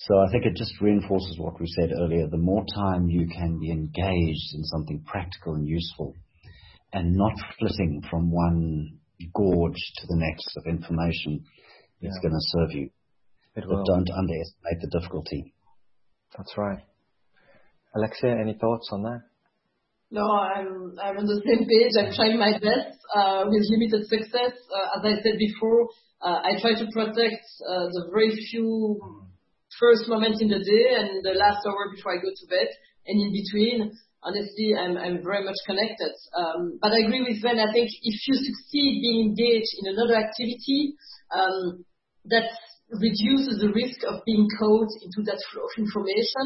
So 0.07 0.18
I 0.18 0.30
think 0.30 0.46
it 0.46 0.55
just 0.57 0.80
reinforces 0.80 1.38
what 1.38 1.59
we 1.61 1.66
said 1.66 1.90
earlier. 1.92 2.28
The 2.28 2.38
more 2.38 2.64
time 2.74 3.09
you 3.09 3.26
can 3.26 3.59
be 3.59 3.72
engaged 3.72 4.55
in 4.55 4.62
something 4.64 5.03
practical 5.05 5.55
and 5.55 5.66
useful, 5.66 6.14
and 6.92 7.16
not 7.16 7.32
flitting 7.59 8.03
from 8.09 8.30
one 8.30 8.99
gorge 9.34 9.82
to 9.96 10.07
the 10.07 10.16
next 10.16 10.57
of 10.57 10.66
information, 10.66 11.44
yeah. 12.01 12.09
it's 12.09 12.18
going 12.20 12.32
to 12.32 12.49
serve 12.55 12.70
you. 12.72 12.90
It 13.57 13.64
but 13.66 13.70
will. 13.70 13.84
don't 13.84 14.09
underestimate 14.16 14.80
the 14.80 15.01
difficulty. 15.01 15.53
That's 16.36 16.57
right. 16.57 16.78
Alexia, 17.96 18.38
any 18.38 18.55
thoughts 18.55 18.88
on 18.92 19.03
that? 19.03 19.22
No, 20.11 20.30
I'm 20.30 20.94
I'm 21.03 21.18
on 21.18 21.26
the 21.26 21.42
same 21.44 21.66
page. 21.66 21.92
I'm 21.99 22.14
trying 22.14 22.38
my 22.38 22.53
best 22.53 22.96
uh, 23.16 23.44
with 23.49 23.66
limited 23.68 24.07
success. 24.07 24.55
Uh, 24.70 24.99
as 24.99 25.05
I 25.05 25.22
said 25.22 25.36
before, 25.38 25.88
uh, 26.22 26.38
I 26.44 26.61
try 26.61 26.78
to 26.78 26.86
protect 26.92 27.44
uh, 27.68 27.90
the 27.92 28.09
very 28.12 28.30
few 28.51 29.28
first 29.79 30.09
moment 30.09 30.43
in 30.43 30.49
the 30.49 30.59
day 30.59 30.87
and 30.99 31.24
the 31.24 31.39
last 31.39 31.64
hour 31.66 31.91
before 31.95 32.12
I 32.14 32.22
go 32.22 32.31
to 32.31 32.47
bed. 32.51 32.68
And 33.07 33.16
in 33.22 33.33
between, 33.33 33.91
honestly, 34.22 34.76
I'm 34.76 34.99
I'm 34.99 35.22
very 35.24 35.45
much 35.45 35.57
connected. 35.64 36.12
Um, 36.37 36.79
but 36.83 36.93
I 36.93 37.07
agree 37.07 37.22
with 37.22 37.41
Sven. 37.41 37.59
I 37.59 37.72
think 37.72 37.89
if 37.89 38.16
you 38.29 38.35
succeed 38.35 39.01
being 39.01 39.33
engaged 39.33 39.72
in 39.81 39.95
another 39.95 40.16
activity, 40.16 40.95
um, 41.33 41.85
that's 42.29 42.53
reduces 42.91 43.61
the 43.61 43.68
risk 43.68 44.01
of 44.09 44.24
being 44.24 44.49
caught 44.59 44.89
into 45.05 45.20
that 45.29 45.37
flow 45.53 45.64
of 45.64 45.74
information. 45.76 46.45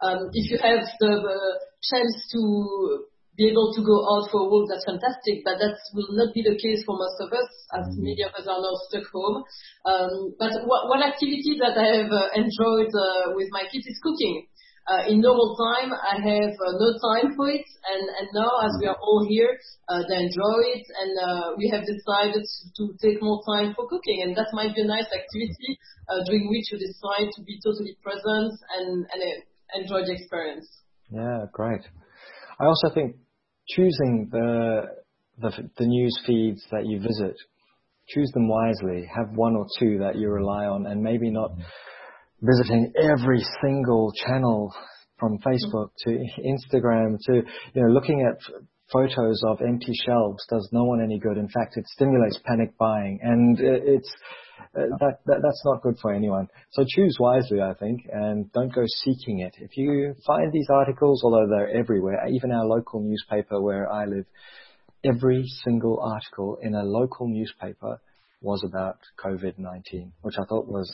Um, 0.00 0.30
if 0.32 0.50
you 0.50 0.56
have 0.56 0.88
the, 1.00 1.12
the 1.20 1.40
chance 1.84 2.16
to 2.32 3.04
be 3.36 3.48
able 3.48 3.72
to 3.72 3.80
go 3.80 3.96
out 4.12 4.28
for 4.28 4.44
a 4.44 4.48
walk, 4.48 4.68
that's 4.68 4.84
fantastic, 4.84 5.40
but 5.40 5.56
that 5.56 5.72
will 5.96 6.12
not 6.12 6.36
be 6.36 6.44
the 6.44 6.52
case 6.60 6.84
for 6.84 7.00
most 7.00 7.16
of 7.24 7.32
us, 7.32 7.48
as 7.72 7.88
mm-hmm. 7.88 8.12
many 8.12 8.22
of 8.28 8.32
us 8.36 8.44
are 8.44 8.60
now 8.60 8.76
stuck 8.88 9.08
home. 9.08 9.40
Um, 9.88 10.36
but 10.36 10.52
one 10.68 11.00
activity 11.00 11.56
that 11.64 11.72
I 11.72 12.04
have 12.04 12.12
uh, 12.12 12.28
enjoyed 12.36 12.92
uh, 12.92 13.32
with 13.32 13.48
my 13.48 13.64
kids 13.72 13.88
is 13.88 13.96
cooking. 14.04 14.52
Uh, 14.82 15.06
in 15.06 15.22
normal 15.22 15.54
time, 15.54 15.94
I 15.94 16.18
have 16.18 16.54
uh, 16.58 16.74
no 16.74 16.88
time 16.98 17.38
for 17.38 17.48
it, 17.48 17.64
and, 17.86 18.02
and 18.18 18.26
now 18.34 18.50
as 18.66 18.74
we 18.82 18.90
are 18.90 18.98
all 19.00 19.24
here, 19.30 19.56
uh, 19.88 20.02
they 20.10 20.18
enjoy 20.18 20.58
it, 20.74 20.82
and 20.82 21.12
uh, 21.22 21.46
we 21.56 21.70
have 21.70 21.86
decided 21.86 22.42
to 22.42 22.82
take 23.00 23.22
more 23.22 23.40
time 23.46 23.72
for 23.78 23.86
cooking, 23.86 24.26
and 24.26 24.36
that 24.36 24.50
might 24.52 24.74
be 24.74 24.82
a 24.82 24.90
nice 24.90 25.06
activity 25.06 25.78
uh, 26.10 26.20
during 26.26 26.50
which 26.50 26.68
you 26.74 26.78
decide 26.82 27.30
to 27.30 27.42
be 27.46 27.62
totally 27.62 27.96
present 28.02 28.52
and, 28.76 29.06
and 29.08 29.20
uh, 29.22 29.78
enjoy 29.78 30.02
the 30.04 30.18
experience. 30.18 30.66
Yeah, 31.14 31.46
great. 31.52 31.86
I 32.62 32.66
also 32.66 32.94
think 32.94 33.16
choosing 33.68 34.28
the, 34.30 34.82
the 35.38 35.50
the 35.76 35.86
news 35.86 36.16
feeds 36.24 36.64
that 36.70 36.86
you 36.86 37.00
visit, 37.00 37.36
choose 38.06 38.30
them 38.34 38.48
wisely. 38.48 39.04
Have 39.12 39.36
one 39.36 39.56
or 39.56 39.66
two 39.80 39.98
that 39.98 40.14
you 40.16 40.28
rely 40.30 40.66
on, 40.66 40.86
and 40.86 41.02
maybe 41.02 41.30
not. 41.30 41.50
Visiting 42.44 42.92
every 42.98 43.40
single 43.62 44.12
channel 44.26 44.74
from 45.18 45.38
Facebook 45.38 45.90
to 46.04 46.10
Instagram 46.10 47.16
to, 47.26 47.34
you 47.34 47.82
know, 47.82 47.88
looking 47.92 48.28
at 48.28 48.36
photos 48.92 49.40
of 49.46 49.60
empty 49.60 49.92
shelves 50.04 50.44
does 50.50 50.68
no 50.72 50.82
one 50.82 51.00
any 51.00 51.20
good. 51.20 51.36
In 51.38 51.48
fact, 51.48 51.76
it 51.76 51.86
stimulates 51.86 52.40
panic 52.44 52.76
buying 52.78 53.20
and 53.22 53.60
it's, 53.60 54.10
uh, 54.10 54.41
Uh, 54.76 54.96
that, 55.00 55.18
that, 55.26 55.40
that's 55.42 55.62
not 55.64 55.82
good 55.82 55.96
for 56.00 56.12
anyone. 56.12 56.48
So 56.70 56.84
choose 56.86 57.16
wisely, 57.18 57.60
I 57.60 57.74
think, 57.74 58.06
and 58.12 58.50
don't 58.52 58.74
go 58.74 58.84
seeking 58.86 59.40
it. 59.40 59.54
If 59.58 59.76
you 59.76 60.14
find 60.26 60.52
these 60.52 60.68
articles, 60.72 61.22
although 61.24 61.46
they're 61.48 61.76
everywhere, 61.76 62.26
even 62.28 62.52
our 62.52 62.64
local 62.64 63.00
newspaper 63.00 63.60
where 63.60 63.90
I 63.90 64.06
live, 64.06 64.26
every 65.04 65.44
single 65.64 66.00
article 66.00 66.58
in 66.62 66.74
a 66.74 66.82
local 66.82 67.28
newspaper 67.28 68.00
was 68.40 68.64
about 68.64 68.98
COVID-19, 69.24 70.12
which 70.22 70.34
I 70.40 70.44
thought 70.48 70.66
was 70.66 70.92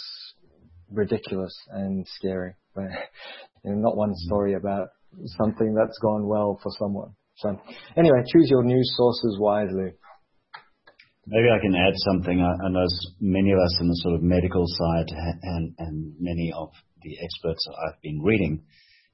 ridiculous 0.91 1.55
and 1.71 2.07
scary. 2.07 2.55
But 2.75 2.85
not 3.65 3.97
one 3.97 4.15
story 4.15 4.55
about 4.55 4.89
something 5.39 5.75
that's 5.75 5.99
gone 6.01 6.27
well 6.27 6.59
for 6.63 6.71
someone. 6.79 7.15
So 7.37 7.61
anyway, 7.97 8.23
choose 8.33 8.49
your 8.51 8.65
news 8.65 8.93
sources 8.97 9.39
wisely. 9.41 9.93
Maybe 11.31 11.49
I 11.53 11.61
can 11.61 11.75
add 11.75 11.93
something. 11.97 12.41
I, 12.41 12.67
I 12.67 12.69
know 12.71 12.87
many 13.21 13.53
of 13.53 13.59
us 13.59 13.77
in 13.81 13.89
the 13.89 14.01
sort 14.03 14.15
of 14.15 14.23
medical 14.23 14.65
side 14.67 15.09
and, 15.43 15.75
and 15.79 16.15
many 16.19 16.53
of 16.57 16.71
the 17.03 17.17
experts 17.23 17.67
I've 17.69 18.01
been 18.03 18.23
reading 18.23 18.63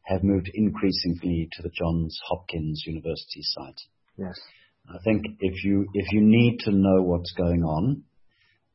have 0.02 0.22
moved 0.22 0.48
increasingly 0.54 1.48
to 1.52 1.62
the 1.62 1.70
Johns 1.70 2.16
Hopkins 2.28 2.84
University 2.86 3.42
site. 3.42 3.80
Yes. 4.16 4.38
I 4.88 4.98
think 5.02 5.24
if 5.40 5.64
you 5.64 5.86
if 5.94 6.12
you 6.12 6.20
need 6.20 6.58
to 6.60 6.70
know 6.70 7.02
what's 7.02 7.32
going 7.32 7.62
on, 7.64 8.04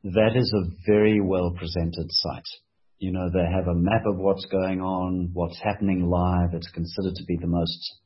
that 0.04 0.36
is 0.36 0.52
a 0.54 0.72
very 0.86 1.22
well 1.22 1.54
presented 1.58 2.08
site. 2.10 2.50
You 2.98 3.12
know, 3.14 3.30
they 3.32 3.46
have 3.46 3.68
a 3.68 3.76
map 3.76 4.04
of 4.06 4.18
what's 4.18 4.46
going 4.46 4.82
on, 4.82 5.30
what's 5.34 5.60
happening 5.64 6.10
live. 6.10 6.54
It's 6.54 6.72
considered 6.72 7.16
to 7.16 7.26
be 7.26 7.38
the 7.40 7.48
most 7.48 8.00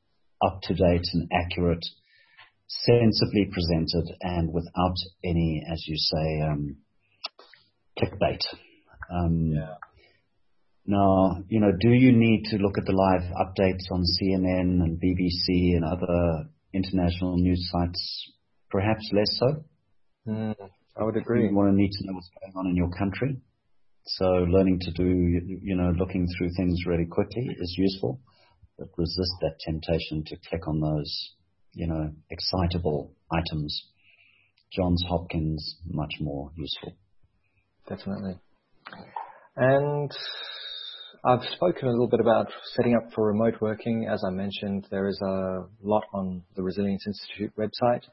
up 0.45 0.59
to 0.63 0.73
date 0.73 1.05
and 1.13 1.29
accurate, 1.31 1.83
sensibly 2.85 3.49
presented, 3.51 4.15
and 4.21 4.51
without 4.53 4.95
any, 5.23 5.63
as 5.71 5.83
you 5.87 5.95
say, 5.97 6.41
um, 6.41 6.77
clickbait. 7.99 8.41
Um, 9.11 9.51
yeah. 9.55 9.75
Now, 10.85 11.37
you 11.47 11.61
know, 11.61 11.71
do 11.79 11.89
you 11.91 12.11
need 12.11 12.43
to 12.51 12.57
look 12.57 12.77
at 12.77 12.85
the 12.85 12.91
live 12.91 13.23
updates 13.39 13.89
on 13.91 14.03
CNN 14.03 14.83
and 14.83 14.99
BBC 14.99 15.77
and 15.77 15.85
other 15.85 16.49
international 16.73 17.37
news 17.37 17.69
sites? 17.71 18.31
Perhaps 18.69 19.09
less 19.13 19.39
so. 19.39 19.63
Mm, 20.27 20.55
I 20.97 21.03
would 21.03 21.15
agree. 21.15 21.47
You 21.47 21.55
want 21.55 21.71
to 21.71 21.75
need 21.75 21.91
to 21.91 22.05
know 22.05 22.13
what's 22.13 22.29
going 22.41 22.53
on 22.57 22.67
in 22.67 22.75
your 22.75 22.89
country. 22.91 23.37
So 24.05 24.25
learning 24.25 24.79
to 24.81 24.91
do, 24.91 25.05
you 25.05 25.75
know, 25.75 25.91
looking 25.97 26.27
through 26.27 26.49
things 26.57 26.79
really 26.85 27.05
quickly 27.05 27.47
is 27.57 27.75
useful, 27.77 28.19
but 28.77 28.89
resist 28.97 29.31
that 29.41 29.59
temptation 29.61 30.25
to 30.27 30.35
click 30.49 30.67
on 30.67 30.81
those, 30.81 31.35
you 31.73 31.87
know, 31.87 32.11
excitable 32.29 33.11
items. 33.31 33.87
Johns 34.71 35.03
Hopkins, 35.07 35.77
much 35.85 36.13
more 36.19 36.51
useful. 36.55 36.93
Definitely. 37.87 38.39
And 39.55 40.11
I've 41.23 41.43
spoken 41.55 41.87
a 41.87 41.91
little 41.91 42.07
bit 42.09 42.19
about 42.19 42.47
setting 42.75 42.95
up 42.95 43.13
for 43.13 43.27
remote 43.27 43.61
working. 43.61 44.07
As 44.11 44.23
I 44.25 44.31
mentioned, 44.31 44.87
there 44.89 45.07
is 45.07 45.19
a 45.21 45.65
lot 45.83 46.03
on 46.13 46.43
the 46.55 46.63
Resilience 46.63 47.05
Institute 47.05 47.53
website, 47.57 48.03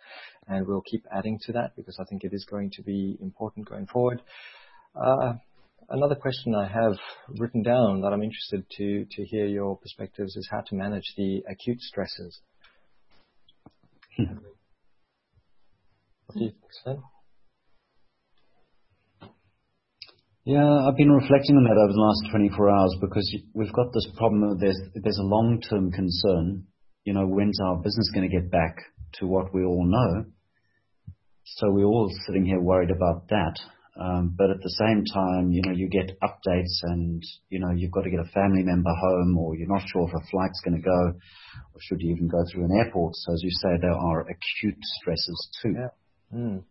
and 0.48 0.66
we'll 0.66 0.82
keep 0.82 1.04
adding 1.16 1.38
to 1.46 1.52
that 1.52 1.74
because 1.76 1.96
I 1.98 2.04
think 2.04 2.24
it 2.24 2.34
is 2.34 2.46
going 2.50 2.70
to 2.72 2.82
be 2.82 3.16
important 3.20 3.68
going 3.68 3.86
forward. 3.86 4.20
Uh, 4.94 5.34
Another 5.92 6.14
question 6.14 6.54
I 6.54 6.68
have 6.68 6.96
written 7.36 7.64
down 7.64 8.00
that 8.02 8.12
I'm 8.12 8.22
interested 8.22 8.64
to, 8.76 9.04
to 9.10 9.24
hear 9.24 9.46
your 9.46 9.76
perspectives 9.76 10.36
is 10.36 10.48
how 10.48 10.60
to 10.60 10.76
manage 10.76 11.14
the 11.16 11.42
acute 11.50 11.80
stresses. 11.80 12.40
Yeah, 20.44 20.88
I've 20.88 20.96
been 20.96 21.12
reflecting 21.12 21.56
on 21.56 21.64
that 21.64 21.76
over 21.76 21.92
the 21.92 22.00
last 22.00 22.30
24 22.32 22.70
hours 22.70 22.96
because 23.00 23.36
we've 23.54 23.72
got 23.72 23.92
this 23.92 24.08
problem 24.16 24.42
of 24.44 24.58
there's, 24.58 24.80
there's 24.94 25.18
a 25.18 25.22
long-term 25.22 25.92
concern. 25.92 26.64
You 27.04 27.12
know, 27.12 27.26
when's 27.26 27.60
our 27.60 27.76
business 27.76 28.10
going 28.14 28.28
to 28.28 28.34
get 28.34 28.50
back 28.50 28.76
to 29.20 29.26
what 29.26 29.52
we 29.54 29.64
all 29.64 29.84
know? 29.84 30.24
So 31.44 31.70
we're 31.70 31.84
all 31.84 32.10
sitting 32.26 32.46
here 32.46 32.60
worried 32.60 32.90
about 32.90 33.28
that. 33.28 33.58
Um, 33.98 34.34
but 34.36 34.50
at 34.50 34.62
the 34.62 34.70
same 34.70 35.04
time, 35.04 35.50
you 35.50 35.62
know, 35.62 35.72
you 35.72 35.88
get 35.88 36.16
updates 36.22 36.78
and, 36.82 37.22
you 37.48 37.58
know, 37.58 37.70
you've 37.74 37.90
got 37.90 38.02
to 38.02 38.10
get 38.10 38.20
a 38.20 38.32
family 38.32 38.62
member 38.62 38.90
home 38.90 39.36
or 39.36 39.56
you're 39.56 39.68
not 39.68 39.82
sure 39.86 40.08
if 40.08 40.14
a 40.14 40.26
flight's 40.30 40.60
going 40.64 40.80
to 40.80 40.82
go 40.82 41.12
or 41.74 41.80
should 41.80 42.00
you 42.00 42.14
even 42.14 42.28
go 42.28 42.38
through 42.50 42.64
an 42.64 42.78
airport. 42.78 43.14
So 43.16 43.32
as 43.32 43.42
you 43.42 43.50
say, 43.50 43.70
there 43.80 43.92
are 43.92 44.20
acute 44.22 44.78
stresses 45.00 45.50
too. 45.62 45.74
Yeah. 45.74 46.38
Mm. 46.38 46.64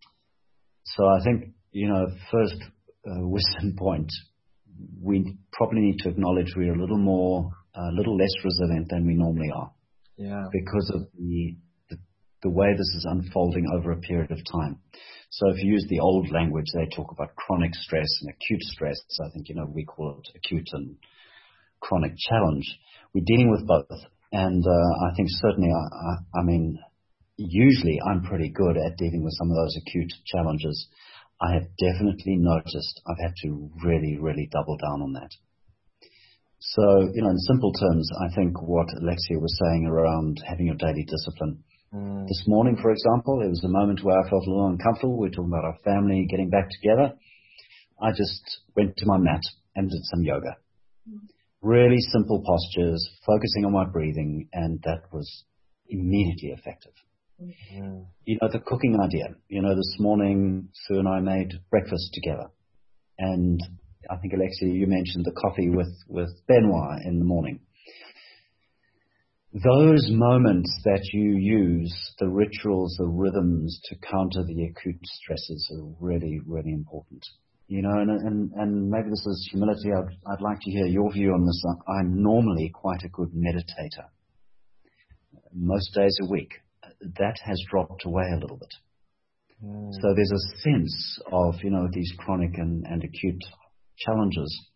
So 0.84 1.06
I 1.06 1.22
think, 1.22 1.52
you 1.72 1.88
know, 1.88 2.06
first 2.30 2.56
uh, 3.06 3.26
wisdom 3.28 3.76
point, 3.78 4.10
we 5.00 5.36
probably 5.52 5.80
need 5.80 5.98
to 5.98 6.08
acknowledge 6.08 6.54
we're 6.56 6.74
a 6.74 6.80
little 6.80 6.98
more, 6.98 7.50
a 7.74 7.92
little 7.92 8.16
less 8.16 8.32
resilient 8.42 8.88
than 8.88 9.06
we 9.06 9.14
normally 9.14 9.50
are. 9.54 9.72
Yeah. 10.16 10.44
Because 10.52 10.90
of 10.94 11.02
the, 11.18 11.56
the, 12.42 12.50
way 12.50 12.72
this 12.72 12.94
is 12.96 13.06
unfolding 13.08 13.66
over 13.74 13.92
a 13.92 14.00
period 14.00 14.30
of 14.30 14.38
time. 14.50 14.78
So 15.30 15.48
if 15.50 15.62
you 15.62 15.72
use 15.72 15.86
the 15.88 16.00
old 16.00 16.30
language, 16.32 16.66
they 16.74 16.88
talk 16.94 17.12
about 17.12 17.36
chronic 17.36 17.74
stress 17.74 18.08
and 18.20 18.30
acute 18.30 18.62
stress. 18.62 18.98
I 19.20 19.30
think, 19.32 19.48
you 19.48 19.54
know, 19.54 19.66
we 19.72 19.84
call 19.84 20.18
it 20.18 20.28
acute 20.36 20.68
and 20.72 20.96
chronic 21.80 22.12
challenge. 22.28 22.66
We're 23.14 23.24
dealing 23.24 23.50
with 23.50 23.66
both. 23.66 24.00
And 24.32 24.64
uh, 24.64 25.06
I 25.06 25.14
think 25.16 25.28
certainly, 25.30 25.70
I, 25.70 25.78
I, 25.78 26.40
I 26.40 26.42
mean, 26.44 26.78
usually 27.36 27.98
I'm 28.06 28.22
pretty 28.22 28.50
good 28.50 28.76
at 28.76 28.96
dealing 28.96 29.24
with 29.24 29.34
some 29.38 29.50
of 29.50 29.56
those 29.56 29.76
acute 29.76 30.12
challenges. 30.26 30.88
I 31.40 31.54
have 31.54 31.64
definitely 31.78 32.36
noticed 32.36 33.00
I've 33.08 33.22
had 33.22 33.34
to 33.44 33.70
really, 33.84 34.18
really 34.20 34.48
double 34.52 34.76
down 34.76 35.02
on 35.02 35.12
that. 35.14 35.30
So, 36.60 37.08
you 37.14 37.22
know, 37.22 37.30
in 37.30 37.38
simple 37.38 37.72
terms, 37.72 38.10
I 38.20 38.34
think 38.34 38.60
what 38.60 38.86
Alexia 39.00 39.38
was 39.38 39.58
saying 39.64 39.86
around 39.86 40.42
having 40.46 40.66
your 40.66 40.76
daily 40.76 41.06
discipline. 41.08 41.64
Mm. 41.94 42.28
This 42.28 42.44
morning, 42.46 42.76
for 42.80 42.90
example, 42.92 43.42
it 43.42 43.48
was 43.48 43.64
a 43.64 43.68
moment 43.68 44.04
where 44.04 44.18
I 44.18 44.28
felt 44.30 44.46
a 44.46 44.50
little 44.50 44.68
uncomfortable. 44.68 45.18
We 45.18 45.28
are 45.28 45.30
talking 45.30 45.50
about 45.52 45.64
our 45.64 45.78
family 45.84 46.26
getting 46.30 46.48
back 46.48 46.68
together. 46.70 47.14
I 48.00 48.10
just 48.10 48.42
went 48.76 48.96
to 48.96 49.06
my 49.06 49.18
mat 49.18 49.42
and 49.74 49.90
did 49.90 50.04
some 50.04 50.22
yoga. 50.22 50.56
Mm. 51.08 51.18
Really 51.62 51.98
simple 51.98 52.42
postures, 52.46 53.06
focusing 53.26 53.64
on 53.64 53.72
my 53.72 53.84
breathing, 53.84 54.48
and 54.52 54.80
that 54.84 55.02
was 55.12 55.44
immediately 55.88 56.50
effective. 56.50 56.92
Mm. 57.40 58.06
You 58.24 58.38
know, 58.40 58.48
the 58.52 58.60
cooking 58.60 58.96
idea. 59.02 59.34
You 59.48 59.62
know, 59.62 59.74
this 59.74 59.96
morning, 59.98 60.68
Sue 60.86 61.00
and 61.00 61.08
I 61.08 61.18
made 61.18 61.52
breakfast 61.70 62.10
together. 62.14 62.50
And 63.18 63.60
I 64.08 64.16
think, 64.18 64.32
Alexia, 64.32 64.68
you 64.68 64.86
mentioned 64.86 65.24
the 65.24 65.32
coffee 65.32 65.70
with, 65.70 65.92
with 66.08 66.30
Benoit 66.46 67.02
in 67.04 67.18
the 67.18 67.24
morning. 67.24 67.60
Those 69.52 70.08
moments 70.12 70.70
that 70.84 71.02
you 71.12 71.36
use, 71.36 71.92
the 72.20 72.28
rituals, 72.28 72.94
the 72.98 73.06
rhythms 73.06 73.80
to 73.86 73.96
counter 73.96 74.44
the 74.44 74.64
acute 74.66 75.04
stresses 75.04 75.68
are 75.74 75.92
really, 75.98 76.40
really 76.46 76.72
important. 76.72 77.24
You 77.66 77.82
know, 77.82 77.98
and, 77.98 78.10
and, 78.10 78.52
and 78.52 78.90
maybe 78.90 79.10
this 79.10 79.26
is 79.26 79.48
humility. 79.50 79.90
I'd, 79.92 80.32
I'd 80.32 80.40
like 80.40 80.60
to 80.60 80.70
hear 80.70 80.86
your 80.86 81.12
view 81.12 81.32
on 81.32 81.44
this. 81.44 81.64
I'm 81.88 82.22
normally 82.22 82.70
quite 82.72 83.02
a 83.04 83.08
good 83.08 83.30
meditator. 83.32 84.06
Most 85.52 85.94
days 85.94 86.16
a 86.22 86.30
week 86.30 86.52
that 87.18 87.36
has 87.44 87.60
dropped 87.70 88.04
away 88.04 88.30
a 88.32 88.38
little 88.38 88.56
bit. 88.56 88.74
Mm. 89.64 89.92
So 90.00 90.14
there's 90.14 90.32
a 90.32 90.60
sense 90.62 91.18
of, 91.32 91.54
you 91.62 91.70
know, 91.70 91.88
these 91.92 92.12
chronic 92.18 92.56
and, 92.56 92.86
and 92.86 93.02
acute 93.02 93.42
challenges. 93.98 94.69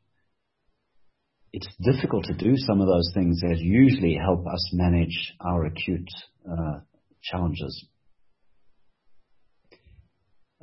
It's 1.57 1.68
difficult 1.80 2.24
to 2.24 2.34
do 2.34 2.55
some 2.57 2.80
of 2.80 2.88
those 2.88 3.12
things 3.14 3.38
that 3.42 3.59
usually 3.61 4.18
help 4.20 4.44
us 4.44 4.70
manage 4.72 5.34
our 5.40 5.66
acute 5.66 6.09
uh, 6.50 6.80
challenges. 7.22 7.86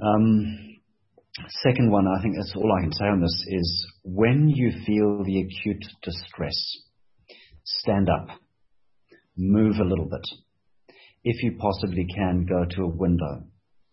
Um, 0.04 0.80
second 1.64 1.92
one, 1.92 2.08
I 2.08 2.22
think 2.22 2.36
that's 2.36 2.54
all 2.58 2.70
I 2.78 2.82
can 2.82 2.92
say 2.92 3.06
on 3.06 3.22
this, 3.22 3.46
is 3.48 3.88
when 4.04 4.50
you 4.50 4.72
feel 4.86 5.24
the 5.24 5.40
acute 5.40 5.86
distress, 6.04 6.58
stand 7.64 8.10
up, 8.10 8.28
move 9.38 9.78
a 9.80 9.86
little 9.86 10.10
bit 10.10 10.28
if 11.24 11.42
you 11.42 11.56
possibly 11.58 12.06
can, 12.14 12.46
go 12.46 12.66
to 12.70 12.82
a 12.82 12.96
window, 12.98 13.46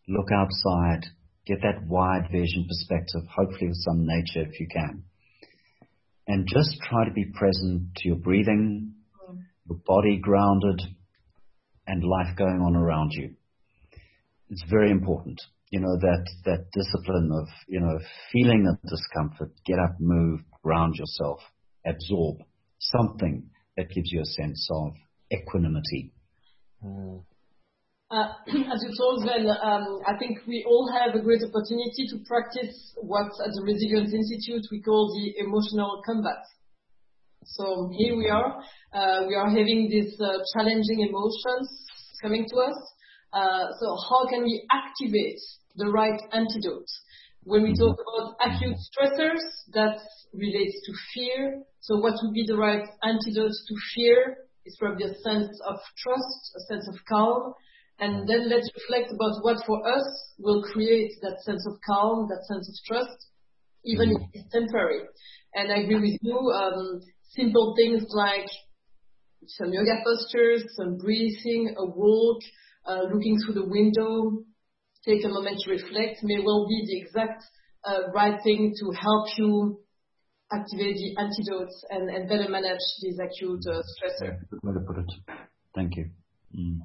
look 0.09 0.32
outside, 0.34 1.07
get 1.46 1.59
that 1.62 1.86
wide 1.86 2.28
vision 2.32 2.66
perspective, 2.66 3.22
hopefully 3.30 3.68
with 3.68 3.84
some 3.84 4.05
nature 4.05 4.49
if 4.51 4.59
you 4.59 4.66
can. 4.66 5.05
And 6.29 6.47
just 6.47 6.76
try 6.89 7.07
to 7.07 7.12
be 7.12 7.24
present 7.35 7.95
to 7.97 8.09
your 8.09 8.18
breathing, 8.18 8.93
your 9.68 9.79
body 9.85 10.20
grounded, 10.22 10.83
and 11.87 12.05
life 12.05 12.37
going 12.37 12.61
on 12.61 12.76
around 12.76 13.12
you. 13.12 13.35
It's 14.51 14.64
very 14.70 14.91
important, 14.91 15.41
you 15.70 15.81
know, 15.81 15.97
that, 16.01 16.26
that 16.45 16.66
discipline 16.72 17.31
of, 17.33 17.49
you 17.66 17.81
know, 17.81 17.99
feeling 18.33 18.64
the 18.64 18.79
discomfort, 18.89 19.53
get 19.66 19.79
up, 19.79 19.97
move, 19.99 20.41
ground 20.62 20.95
yourself, 20.97 21.41
absorb 21.85 22.37
something 22.79 23.49
that 23.76 23.91
gives 23.91 24.12
you 24.12 24.20
a 24.20 24.26
sense 24.26 24.68
of 24.70 24.93
equanimity 25.33 26.12
Mm. 26.85 27.24
Uh, 28.11 28.32
as 28.72 28.80
you 28.82 28.92
told 28.96 29.22
Sven, 29.22 29.46
um, 29.62 30.00
I 30.06 30.16
think 30.18 30.38
we 30.46 30.64
all 30.66 30.88
have 30.96 31.14
a 31.14 31.20
great 31.20 31.42
opportunity 31.44 32.09
to 32.09 32.16
practice 32.26 32.94
what 32.96 33.28
at 33.44 33.52
the 33.52 33.62
Resilience 33.62 34.14
Institute 34.14 34.64
we 34.72 34.80
call 34.80 35.12
the 35.12 35.44
emotional 35.44 36.02
combat. 36.06 36.40
So 37.44 37.90
here 37.92 38.16
we 38.16 38.28
are. 38.28 38.61
Uh, 38.94 39.26
we 39.28 39.34
are 39.34 39.48
having 39.48 39.88
these 39.90 40.18
uh, 40.20 40.40
challenging 40.56 41.00
emotions 41.00 41.68
coming 42.22 42.46
to 42.48 42.56
us. 42.56 42.76
So 43.78 43.96
how 44.09 44.26
can 44.28 44.42
we 44.42 44.66
activate 44.72 45.40
the 45.76 45.90
right 45.90 46.20
antidote? 46.32 46.88
When 47.44 47.62
we 47.62 47.76
talk 47.76 47.96
about 48.00 48.36
acute 48.40 48.76
stressors, 48.88 49.44
that 49.72 50.00
relates 50.32 50.80
to 50.86 50.92
fear. 51.14 51.62
So 51.80 51.96
what 51.98 52.14
would 52.22 52.32
be 52.32 52.44
the 52.46 52.56
right 52.56 52.88
antidote 53.02 53.52
to 53.68 53.74
fear? 53.94 54.48
It's 54.64 54.76
probably 54.78 55.04
a 55.04 55.14
sense 55.20 55.61
of 55.66 55.76
trust, 55.96 56.56
a 56.56 56.61
sense 56.72 56.88
of 56.88 56.96
calm. 57.06 57.52
And 58.01 58.28
then 58.28 58.49
let's 58.49 58.70
reflect 58.74 59.12
about 59.12 59.42
what 59.42 59.64
for 59.66 59.86
us 59.86 60.07
will 60.38 60.62
create 60.62 61.12
that 61.22 61.40
sense 61.42 61.66
of 61.66 61.78
calm, 61.84 62.28
that 62.28 62.44
sense 62.46 62.68
of 62.68 62.74
trust, 62.86 63.26
even 63.84 64.12
if 64.12 64.22
it's 64.34 64.53
temporary. 64.53 65.01
And 65.55 65.72
I 65.72 65.78
agree 65.78 66.01
with 66.01 66.18
you, 66.22 66.36
um, 66.36 67.01
simple 67.30 67.74
things 67.76 68.05
like 68.11 68.46
some 69.46 69.72
yoga 69.72 70.03
postures, 70.05 70.64
some 70.76 70.99
breathing, 70.99 71.74
a 71.76 71.84
walk, 71.84 72.40
uh, 72.86 73.03
looking 73.12 73.38
through 73.44 73.55
the 73.55 73.66
window, 73.66 74.44
take 75.05 75.24
a 75.24 75.28
moment 75.28 75.59
to 75.64 75.70
reflect 75.70 76.18
may 76.22 76.38
well 76.38 76.66
be 76.68 76.84
the 76.86 77.01
exact 77.01 77.42
uh, 77.84 78.11
right 78.14 78.40
thing 78.42 78.74
to 78.78 78.90
help 78.92 79.26
you 79.36 79.80
activate 80.53 80.96
the 80.96 81.14
antidotes 81.18 81.84
and, 81.90 82.09
and 82.11 82.28
better 82.28 82.49
manage 82.49 82.78
these 83.03 83.18
acute 83.18 83.62
uh, 83.68 83.82
stressors. 83.82 84.38
Good 84.51 84.61
way 84.62 84.72
to 84.74 84.80
put 84.80 84.99
it. 84.99 85.36
Thank 85.74 85.96
you. 85.96 86.11
Mm. 86.57 86.80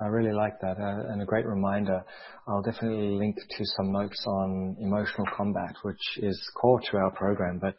I 0.00 0.06
really 0.06 0.32
like 0.32 0.60
that 0.60 0.78
uh, 0.78 1.12
and 1.12 1.20
a 1.22 1.24
great 1.24 1.46
reminder. 1.46 2.04
I'll 2.46 2.62
definitely 2.62 3.16
link 3.16 3.36
to 3.36 3.64
some 3.76 3.92
notes 3.92 4.24
on 4.26 4.76
emotional 4.80 5.26
combat, 5.36 5.74
which 5.82 6.00
is 6.18 6.40
core 6.54 6.80
to 6.90 6.96
our 6.98 7.10
program, 7.10 7.58
but 7.58 7.74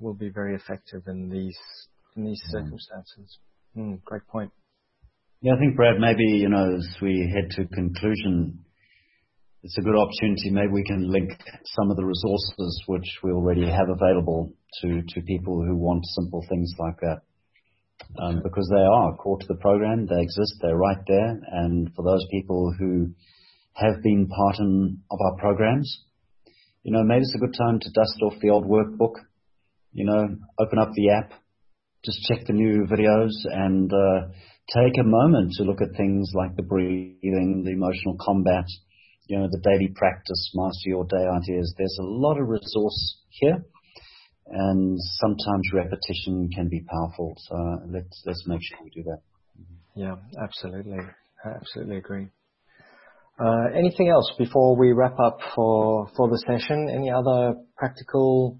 will 0.00 0.14
be 0.14 0.30
very 0.30 0.54
effective 0.54 1.02
in 1.06 1.28
these 1.28 1.58
in 2.16 2.24
these 2.24 2.42
mm. 2.48 2.52
circumstances. 2.52 3.38
Mm, 3.76 4.02
great 4.04 4.26
point. 4.26 4.50
Yeah, 5.42 5.52
I 5.54 5.58
think 5.58 5.76
Brad, 5.76 6.00
maybe 6.00 6.24
you 6.24 6.48
know 6.48 6.76
as 6.76 6.88
we 7.00 7.32
head 7.34 7.50
to 7.52 7.66
conclusion, 7.66 8.64
it's 9.62 9.78
a 9.78 9.82
good 9.82 9.96
opportunity. 9.96 10.50
Maybe 10.50 10.72
we 10.72 10.84
can 10.84 11.10
link 11.10 11.30
some 11.76 11.90
of 11.90 11.96
the 11.96 12.04
resources 12.04 12.82
which 12.86 13.18
we 13.22 13.32
already 13.32 13.66
have 13.66 13.88
available 13.88 14.52
to, 14.82 15.02
to 15.02 15.20
people 15.22 15.62
who 15.64 15.76
want 15.76 16.04
simple 16.06 16.44
things 16.48 16.72
like 16.78 16.96
that. 17.00 17.20
Um, 18.18 18.40
because 18.42 18.68
they 18.72 18.82
are 18.82 19.16
core 19.16 19.38
to 19.38 19.46
the 19.46 19.60
program, 19.60 20.06
they 20.06 20.22
exist, 20.22 20.54
they're 20.62 20.76
right 20.76 21.02
there, 21.06 21.38
and 21.52 21.92
for 21.94 22.02
those 22.02 22.24
people 22.30 22.72
who 22.78 23.12
have 23.74 24.02
been 24.02 24.26
part 24.26 24.58
in, 24.58 25.02
of 25.10 25.18
our 25.20 25.36
programs, 25.38 26.04
you 26.82 26.92
know, 26.92 27.02
maybe 27.04 27.22
it's 27.22 27.34
a 27.34 27.38
good 27.38 27.54
time 27.58 27.78
to 27.80 27.90
dust 27.90 28.16
off 28.22 28.40
the 28.40 28.50
old 28.50 28.64
workbook, 28.64 29.20
you 29.92 30.04
know, 30.04 30.36
open 30.58 30.78
up 30.78 30.92
the 30.94 31.10
app, 31.10 31.32
just 32.04 32.22
check 32.28 32.46
the 32.46 32.52
new 32.52 32.86
videos 32.86 33.34
and 33.44 33.92
uh, 33.92 34.28
take 34.72 34.96
a 34.98 35.04
moment 35.04 35.52
to 35.56 35.64
look 35.64 35.82
at 35.82 35.96
things 35.96 36.30
like 36.34 36.56
the 36.56 36.62
breathing, 36.62 37.64
the 37.64 37.72
emotional 37.72 38.16
combat, 38.20 38.64
you 39.26 39.38
know, 39.38 39.48
the 39.50 39.60
daily 39.62 39.92
practice, 39.94 40.52
master 40.54 40.88
your 40.88 41.04
day 41.04 41.26
ideas. 41.26 41.74
There's 41.76 41.98
a 42.00 42.06
lot 42.06 42.40
of 42.40 42.48
resource 42.48 43.20
here, 43.30 43.64
and 44.48 44.98
sometimes 45.20 45.72
repetition 45.72 46.48
can 46.54 46.68
be 46.68 46.84
powerful. 46.88 47.34
So 47.38 47.56
let's 47.88 48.22
let's 48.26 48.44
make 48.46 48.60
sure 48.62 48.78
we 48.84 48.90
do 48.90 49.02
that. 49.04 49.20
Yeah, 49.94 50.16
absolutely, 50.42 50.98
absolutely 51.44 51.96
agree. 51.96 52.28
Uh, 53.38 53.66
anything 53.76 54.08
else 54.08 54.32
before 54.38 54.76
we 54.76 54.92
wrap 54.92 55.18
up 55.18 55.38
for 55.54 56.08
for 56.16 56.28
the 56.28 56.38
session? 56.46 56.88
Any 56.90 57.10
other 57.10 57.54
practical 57.76 58.58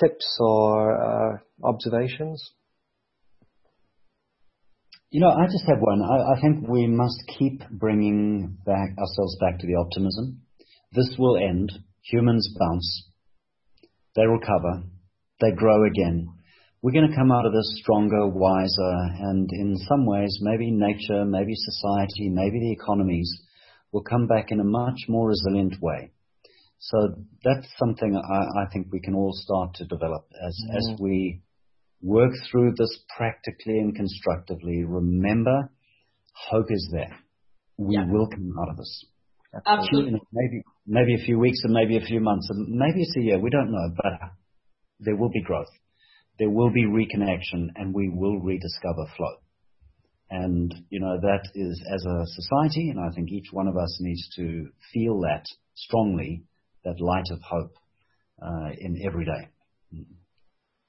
tips 0.00 0.36
or 0.40 1.00
uh, 1.00 1.36
observations? 1.62 2.52
You 5.10 5.20
know, 5.20 5.28
I 5.28 5.44
just 5.44 5.64
have 5.68 5.78
one. 5.78 6.00
I, 6.02 6.32
I 6.32 6.40
think 6.40 6.66
we 6.66 6.86
must 6.86 7.22
keep 7.38 7.60
bringing 7.70 8.56
back 8.64 8.96
ourselves 8.98 9.36
back 9.40 9.58
to 9.58 9.66
the 9.66 9.74
optimism. 9.74 10.40
This 10.92 11.14
will 11.18 11.36
end. 11.36 11.70
Humans 12.10 12.56
bounce. 12.58 13.08
They 14.16 14.26
recover. 14.26 14.84
They 15.42 15.50
grow 15.50 15.84
again. 15.84 16.28
We're 16.82 16.92
going 16.92 17.10
to 17.10 17.16
come 17.16 17.32
out 17.32 17.46
of 17.46 17.52
this 17.52 17.80
stronger, 17.82 18.28
wiser, 18.28 18.94
and 19.20 19.48
in 19.52 19.76
some 19.88 20.06
ways, 20.06 20.38
maybe 20.40 20.70
nature, 20.70 21.24
maybe 21.24 21.54
society, 21.54 22.28
maybe 22.30 22.60
the 22.60 22.72
economies 22.72 23.30
will 23.90 24.02
come 24.02 24.28
back 24.28 24.52
in 24.52 24.60
a 24.60 24.64
much 24.64 25.00
more 25.08 25.28
resilient 25.28 25.74
way. 25.82 26.12
So 26.78 27.14
that's 27.44 27.66
something 27.78 28.16
I, 28.16 28.62
I 28.62 28.66
think 28.72 28.88
we 28.92 29.00
can 29.00 29.14
all 29.14 29.32
start 29.32 29.74
to 29.74 29.84
develop 29.84 30.26
as, 30.46 30.56
mm. 30.68 30.76
as 30.76 31.00
we 31.00 31.42
work 32.02 32.32
through 32.50 32.74
this 32.76 32.98
practically 33.16 33.78
and 33.78 33.94
constructively. 33.94 34.84
Remember, 34.84 35.70
hope 36.50 36.66
is 36.70 36.88
there. 36.92 37.16
We 37.78 37.96
yeah. 37.96 38.06
will 38.10 38.28
come 38.28 38.52
out 38.60 38.70
of 38.70 38.76
this. 38.76 39.06
Absolutely. 39.66 40.20
Maybe, 40.32 40.62
maybe 40.86 41.14
a 41.14 41.24
few 41.24 41.38
weeks 41.38 41.60
and 41.62 41.72
maybe 41.72 41.96
a 41.96 42.00
few 42.00 42.20
months 42.20 42.48
and 42.50 42.68
maybe 42.68 43.02
it's 43.02 43.16
a 43.16 43.20
year. 43.20 43.38
We 43.38 43.50
don't 43.50 43.70
know, 43.70 43.94
but 43.96 44.12
there 45.04 45.16
will 45.16 45.30
be 45.30 45.42
growth. 45.42 45.70
There 46.38 46.50
will 46.50 46.70
be 46.70 46.84
reconnection 46.84 47.68
and 47.76 47.94
we 47.94 48.08
will 48.08 48.40
rediscover 48.40 49.06
flow. 49.16 49.36
And, 50.30 50.74
you 50.88 50.98
know, 50.98 51.18
that 51.20 51.42
is 51.54 51.84
as 51.92 52.04
a 52.06 52.24
society, 52.24 52.88
and 52.88 52.98
I 52.98 53.14
think 53.14 53.30
each 53.30 53.52
one 53.52 53.68
of 53.68 53.76
us 53.76 53.98
needs 54.00 54.26
to 54.36 54.68
feel 54.92 55.20
that 55.20 55.44
strongly, 55.74 56.44
that 56.84 57.00
light 57.00 57.26
of 57.30 57.40
hope 57.42 57.74
uh, 58.42 58.70
in 58.78 59.02
every 59.06 59.26
day. 59.26 60.04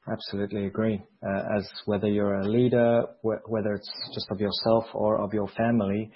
Absolutely 0.09 0.65
agree. 0.65 1.01
Uh, 1.25 1.57
as 1.57 1.69
whether 1.85 2.07
you're 2.07 2.39
a 2.39 2.47
leader, 2.47 3.03
wh- 3.21 3.49
whether 3.49 3.73
it's 3.73 3.91
just 4.13 4.27
of 4.31 4.39
yourself 4.39 4.85
or 4.93 5.19
of 5.21 5.33
your 5.33 5.47
family, 5.49 6.11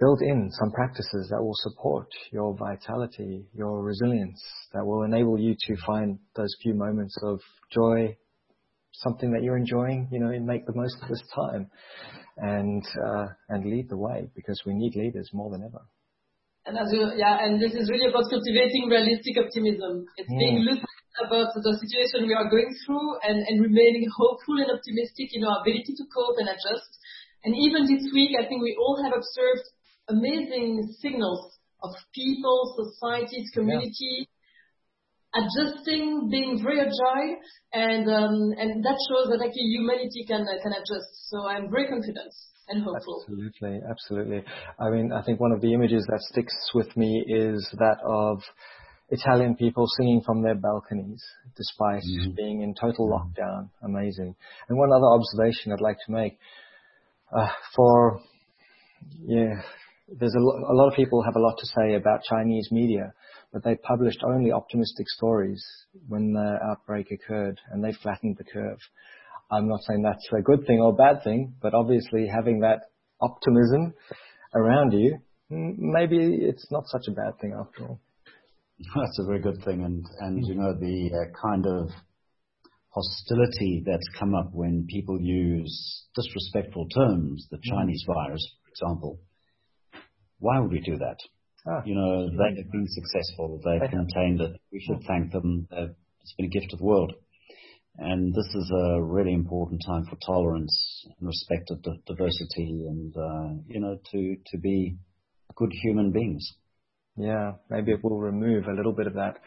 build 0.00 0.20
in 0.22 0.50
some 0.52 0.70
practices 0.70 1.28
that 1.30 1.42
will 1.42 1.56
support 1.56 2.06
your 2.32 2.56
vitality, 2.56 3.46
your 3.52 3.82
resilience, 3.82 4.40
that 4.72 4.84
will 4.84 5.02
enable 5.02 5.38
you 5.38 5.54
to 5.58 5.76
find 5.84 6.18
those 6.36 6.54
few 6.62 6.74
moments 6.74 7.16
of 7.22 7.40
joy, 7.72 8.16
something 8.94 9.32
that 9.32 9.42
you're 9.42 9.56
enjoying, 9.56 10.08
you 10.12 10.20
know, 10.20 10.30
and 10.30 10.46
make 10.46 10.66
the 10.66 10.74
most 10.74 10.96
of 11.02 11.08
this 11.08 11.22
time 11.34 11.68
and, 12.36 12.84
uh, 13.10 13.26
and 13.48 13.64
lead 13.64 13.88
the 13.88 13.96
way 13.96 14.30
because 14.36 14.60
we 14.64 14.74
need 14.74 14.94
leaders 14.94 15.30
more 15.32 15.50
than 15.50 15.62
ever. 15.62 15.82
And 16.66 16.76
as 16.78 16.92
you, 16.92 17.10
yeah, 17.16 17.42
and 17.42 17.56
this 17.58 17.72
is 17.72 17.90
really 17.90 18.06
about 18.06 18.30
cultivating 18.30 18.92
realistic 18.92 19.40
optimism. 19.40 20.04
It's 20.16 20.30
mm. 20.30 20.38
being 20.38 20.58
lucid 20.62 20.84
about 21.16 21.50
the 21.56 21.74
situation 21.80 22.28
we 22.28 22.36
are 22.36 22.46
going 22.46 22.70
through 22.86 23.18
and, 23.24 23.40
and 23.40 23.64
remaining 23.64 24.06
hopeful 24.14 24.62
and 24.62 24.70
optimistic 24.70 25.34
in 25.34 25.42
our 25.42 25.64
ability 25.64 25.96
to 25.96 26.04
cope 26.14 26.38
and 26.38 26.46
adjust. 26.46 26.92
And 27.42 27.56
even 27.56 27.88
this 27.88 28.06
week, 28.12 28.36
I 28.38 28.46
think 28.46 28.62
we 28.62 28.76
all 28.78 29.00
have 29.02 29.16
observed 29.16 29.66
amazing 30.08 30.94
signals 31.00 31.58
of 31.82 31.90
people, 32.14 32.74
societies, 32.76 33.50
community, 33.54 34.28
yeah. 35.34 35.42
adjusting, 35.44 36.28
being 36.30 36.60
very 36.62 36.80
agile, 36.80 37.36
and 37.72 38.08
um, 38.08 38.34
and 38.58 38.84
that 38.84 38.98
shows 39.08 39.30
that 39.30 39.44
actually 39.44 39.70
humanity 39.70 40.24
can 40.26 40.42
uh, 40.42 40.62
can 40.62 40.72
adjust. 40.72 41.30
So 41.30 41.46
I'm 41.46 41.70
very 41.70 41.88
confident 41.88 42.32
and 42.68 42.82
hopeful. 42.82 43.22
Absolutely, 43.22 43.80
absolutely. 43.88 44.44
I 44.78 44.90
mean, 44.90 45.12
I 45.12 45.22
think 45.22 45.40
one 45.40 45.52
of 45.52 45.60
the 45.60 45.72
images 45.72 46.04
that 46.08 46.20
sticks 46.20 46.54
with 46.74 46.94
me 46.96 47.24
is 47.26 47.68
that 47.78 47.98
of 48.04 48.42
Italian 49.10 49.56
people 49.56 49.86
singing 49.96 50.20
from 50.24 50.42
their 50.42 50.54
balconies 50.54 51.24
despite 51.56 52.02
mm-hmm. 52.02 52.32
being 52.36 52.62
in 52.62 52.74
total 52.74 53.08
mm-hmm. 53.08 53.40
lockdown. 53.40 53.70
Amazing. 53.82 54.34
And 54.68 54.78
one 54.78 54.90
other 54.92 55.06
observation 55.06 55.72
I'd 55.72 55.80
like 55.80 55.98
to 56.06 56.12
make 56.12 56.38
uh, 57.32 57.48
for 57.74 58.20
yeah, 59.20 59.62
there's 60.16 60.34
a, 60.34 60.40
lo- 60.40 60.64
a 60.70 60.74
lot 60.74 60.88
of 60.88 60.94
people 60.94 61.22
have 61.22 61.36
a 61.36 61.40
lot 61.40 61.56
to 61.58 61.66
say 61.66 61.94
about 61.94 62.22
Chinese 62.28 62.68
media, 62.70 63.12
but 63.52 63.62
they 63.64 63.76
published 63.76 64.22
only 64.24 64.52
optimistic 64.52 65.06
stories 65.08 65.62
when 66.08 66.32
the 66.32 66.58
outbreak 66.70 67.10
occurred, 67.10 67.60
and 67.70 67.84
they 67.84 67.92
flattened 67.92 68.36
the 68.38 68.44
curve. 68.44 68.78
I'm 69.50 69.68
not 69.68 69.80
saying 69.86 70.02
that's 70.02 70.26
a 70.36 70.42
good 70.42 70.66
thing 70.66 70.80
or 70.80 70.90
a 70.90 70.94
bad 70.94 71.24
thing, 71.24 71.54
but 71.60 71.74
obviously 71.74 72.26
having 72.26 72.60
that 72.60 72.90
optimism 73.20 73.94
around 74.54 74.92
you, 74.92 75.18
maybe 75.50 76.18
it's 76.18 76.70
not 76.70 76.84
such 76.86 77.08
a 77.08 77.12
bad 77.12 77.38
thing 77.40 77.54
after 77.58 77.88
all. 77.88 78.00
That's 78.94 79.18
a 79.18 79.24
very 79.26 79.40
good 79.40 79.60
thing, 79.64 79.82
and 79.82 80.04
and 80.20 80.46
you 80.46 80.54
know 80.54 80.72
the 80.72 81.10
uh, 81.12 81.42
kind 81.42 81.66
of 81.66 81.90
hostility 82.90 83.82
that's 83.84 84.08
come 84.16 84.36
up 84.36 84.50
when 84.52 84.86
people 84.88 85.20
use 85.20 86.04
disrespectful 86.14 86.88
terms, 86.88 87.48
the 87.50 87.56
mm. 87.56 87.70
Chinese 87.70 88.04
virus, 88.06 88.54
for 88.62 88.70
example. 88.70 89.18
Why 90.38 90.60
would 90.60 90.70
we 90.70 90.80
do 90.80 90.96
that? 90.98 91.18
Ah, 91.66 91.82
you 91.84 91.94
know, 91.94 92.28
they 92.30 92.62
have 92.62 92.70
been 92.70 92.86
successful. 92.88 93.60
They've 93.64 93.90
contained 93.90 94.40
it. 94.40 94.60
We 94.72 94.80
should 94.80 95.02
thank 95.06 95.32
them. 95.32 95.68
It's 95.70 96.34
been 96.36 96.46
a 96.46 96.48
gift 96.48 96.72
of 96.72 96.78
the 96.78 96.84
world. 96.84 97.12
And 97.98 98.32
this 98.32 98.46
is 98.54 98.72
a 98.72 99.02
really 99.02 99.32
important 99.32 99.82
time 99.84 100.04
for 100.08 100.16
tolerance 100.24 101.04
and 101.18 101.26
respect 101.26 101.70
of 101.72 101.82
diversity 102.06 102.86
and, 102.88 103.12
uh, 103.16 103.60
you 103.66 103.80
know, 103.80 103.98
to, 104.12 104.36
to 104.52 104.58
be 104.58 104.96
good 105.56 105.72
human 105.82 106.12
beings. 106.12 106.48
Yeah, 107.16 107.54
maybe 107.68 107.90
it 107.90 108.04
will 108.04 108.20
remove 108.20 108.66
a 108.66 108.72
little 108.74 108.92
bit 108.92 109.08
of 109.08 109.14
that 109.14 109.38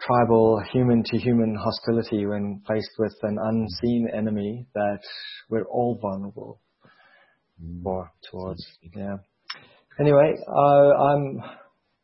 tribal 0.00 0.60
human 0.72 1.04
to 1.04 1.16
human 1.16 1.54
hostility 1.54 2.26
when 2.26 2.60
faced 2.66 2.90
with 2.98 3.14
an 3.22 3.38
unseen 3.40 4.08
enemy 4.12 4.66
that 4.74 4.98
we're 5.48 5.66
all 5.66 5.98
vulnerable 6.02 6.60
mm. 7.62 7.84
for 7.84 8.10
towards. 8.28 8.64
Yeah. 8.96 9.18
Anyway, 10.00 10.34
uh, 10.48 10.90
I'm 11.04 11.42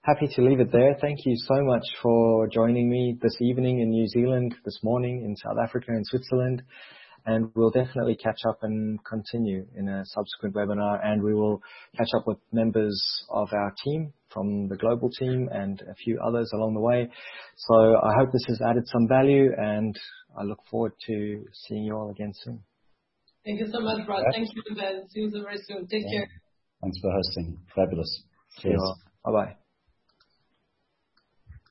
happy 0.03 0.29
to 0.35 0.43
leave 0.43 0.61
it 0.61 0.71
there. 0.71 0.95
Thank 1.01 1.21
you 1.25 1.35
so 1.37 1.65
much 1.65 1.85
for 2.03 2.47
joining 2.49 2.91
me 2.91 3.17
this 3.23 3.37
evening 3.41 3.81
in 3.81 3.89
New 3.89 4.07
Zealand, 4.09 4.55
this 4.67 4.79
morning 4.83 5.25
in 5.25 5.35
South 5.37 5.57
Africa 5.63 5.87
and 5.89 6.07
Switzerland. 6.07 6.63
And 7.25 7.51
we'll 7.55 7.71
definitely 7.71 8.17
catch 8.17 8.41
up 8.47 8.59
and 8.63 8.99
continue 9.05 9.67
in 9.75 9.89
a 9.89 10.05
subsequent 10.05 10.55
webinar. 10.55 11.01
And 11.03 11.23
we 11.23 11.35
will 11.35 11.63
catch 11.97 12.09
up 12.15 12.27
with 12.27 12.37
members 12.53 13.03
of 13.31 13.49
our 13.55 13.73
team 13.85 14.13
from 14.33 14.69
the 14.69 14.77
global 14.77 15.11
team 15.11 15.49
and 15.51 15.81
a 15.81 15.95
few 15.95 16.21
others 16.27 16.51
along 16.55 16.75
the 16.75 16.81
way. 16.81 17.09
So 17.57 17.75
I 17.75 18.13
hope 18.19 18.31
this 18.33 18.45
has 18.49 18.61
added 18.61 18.87
some 18.87 19.09
value 19.09 19.51
and 19.57 19.99
I 20.39 20.45
look 20.45 20.61
forward 20.71 20.93
to 21.07 21.45
seeing 21.67 21.85
you 21.85 21.95
all 21.97 22.11
again 22.11 22.33
soon. 22.35 22.61
Thank 23.47 23.61
you 23.61 23.69
so 23.73 23.81
much, 23.81 24.07
Brad. 24.07 24.25
Thank 24.33 24.49
you, 24.55 24.63
Sven. 24.75 25.09
See 25.09 25.21
you 25.21 25.43
very 25.43 25.59
soon. 25.67 25.87
Take 25.87 26.05
care. 26.13 26.29
Thanks 26.83 26.99
for 27.01 27.11
hosting. 27.13 27.59
Fabulous. 27.75 28.23
Cheers. 28.61 28.81
Bye 29.25 29.33
bye. 29.33 29.57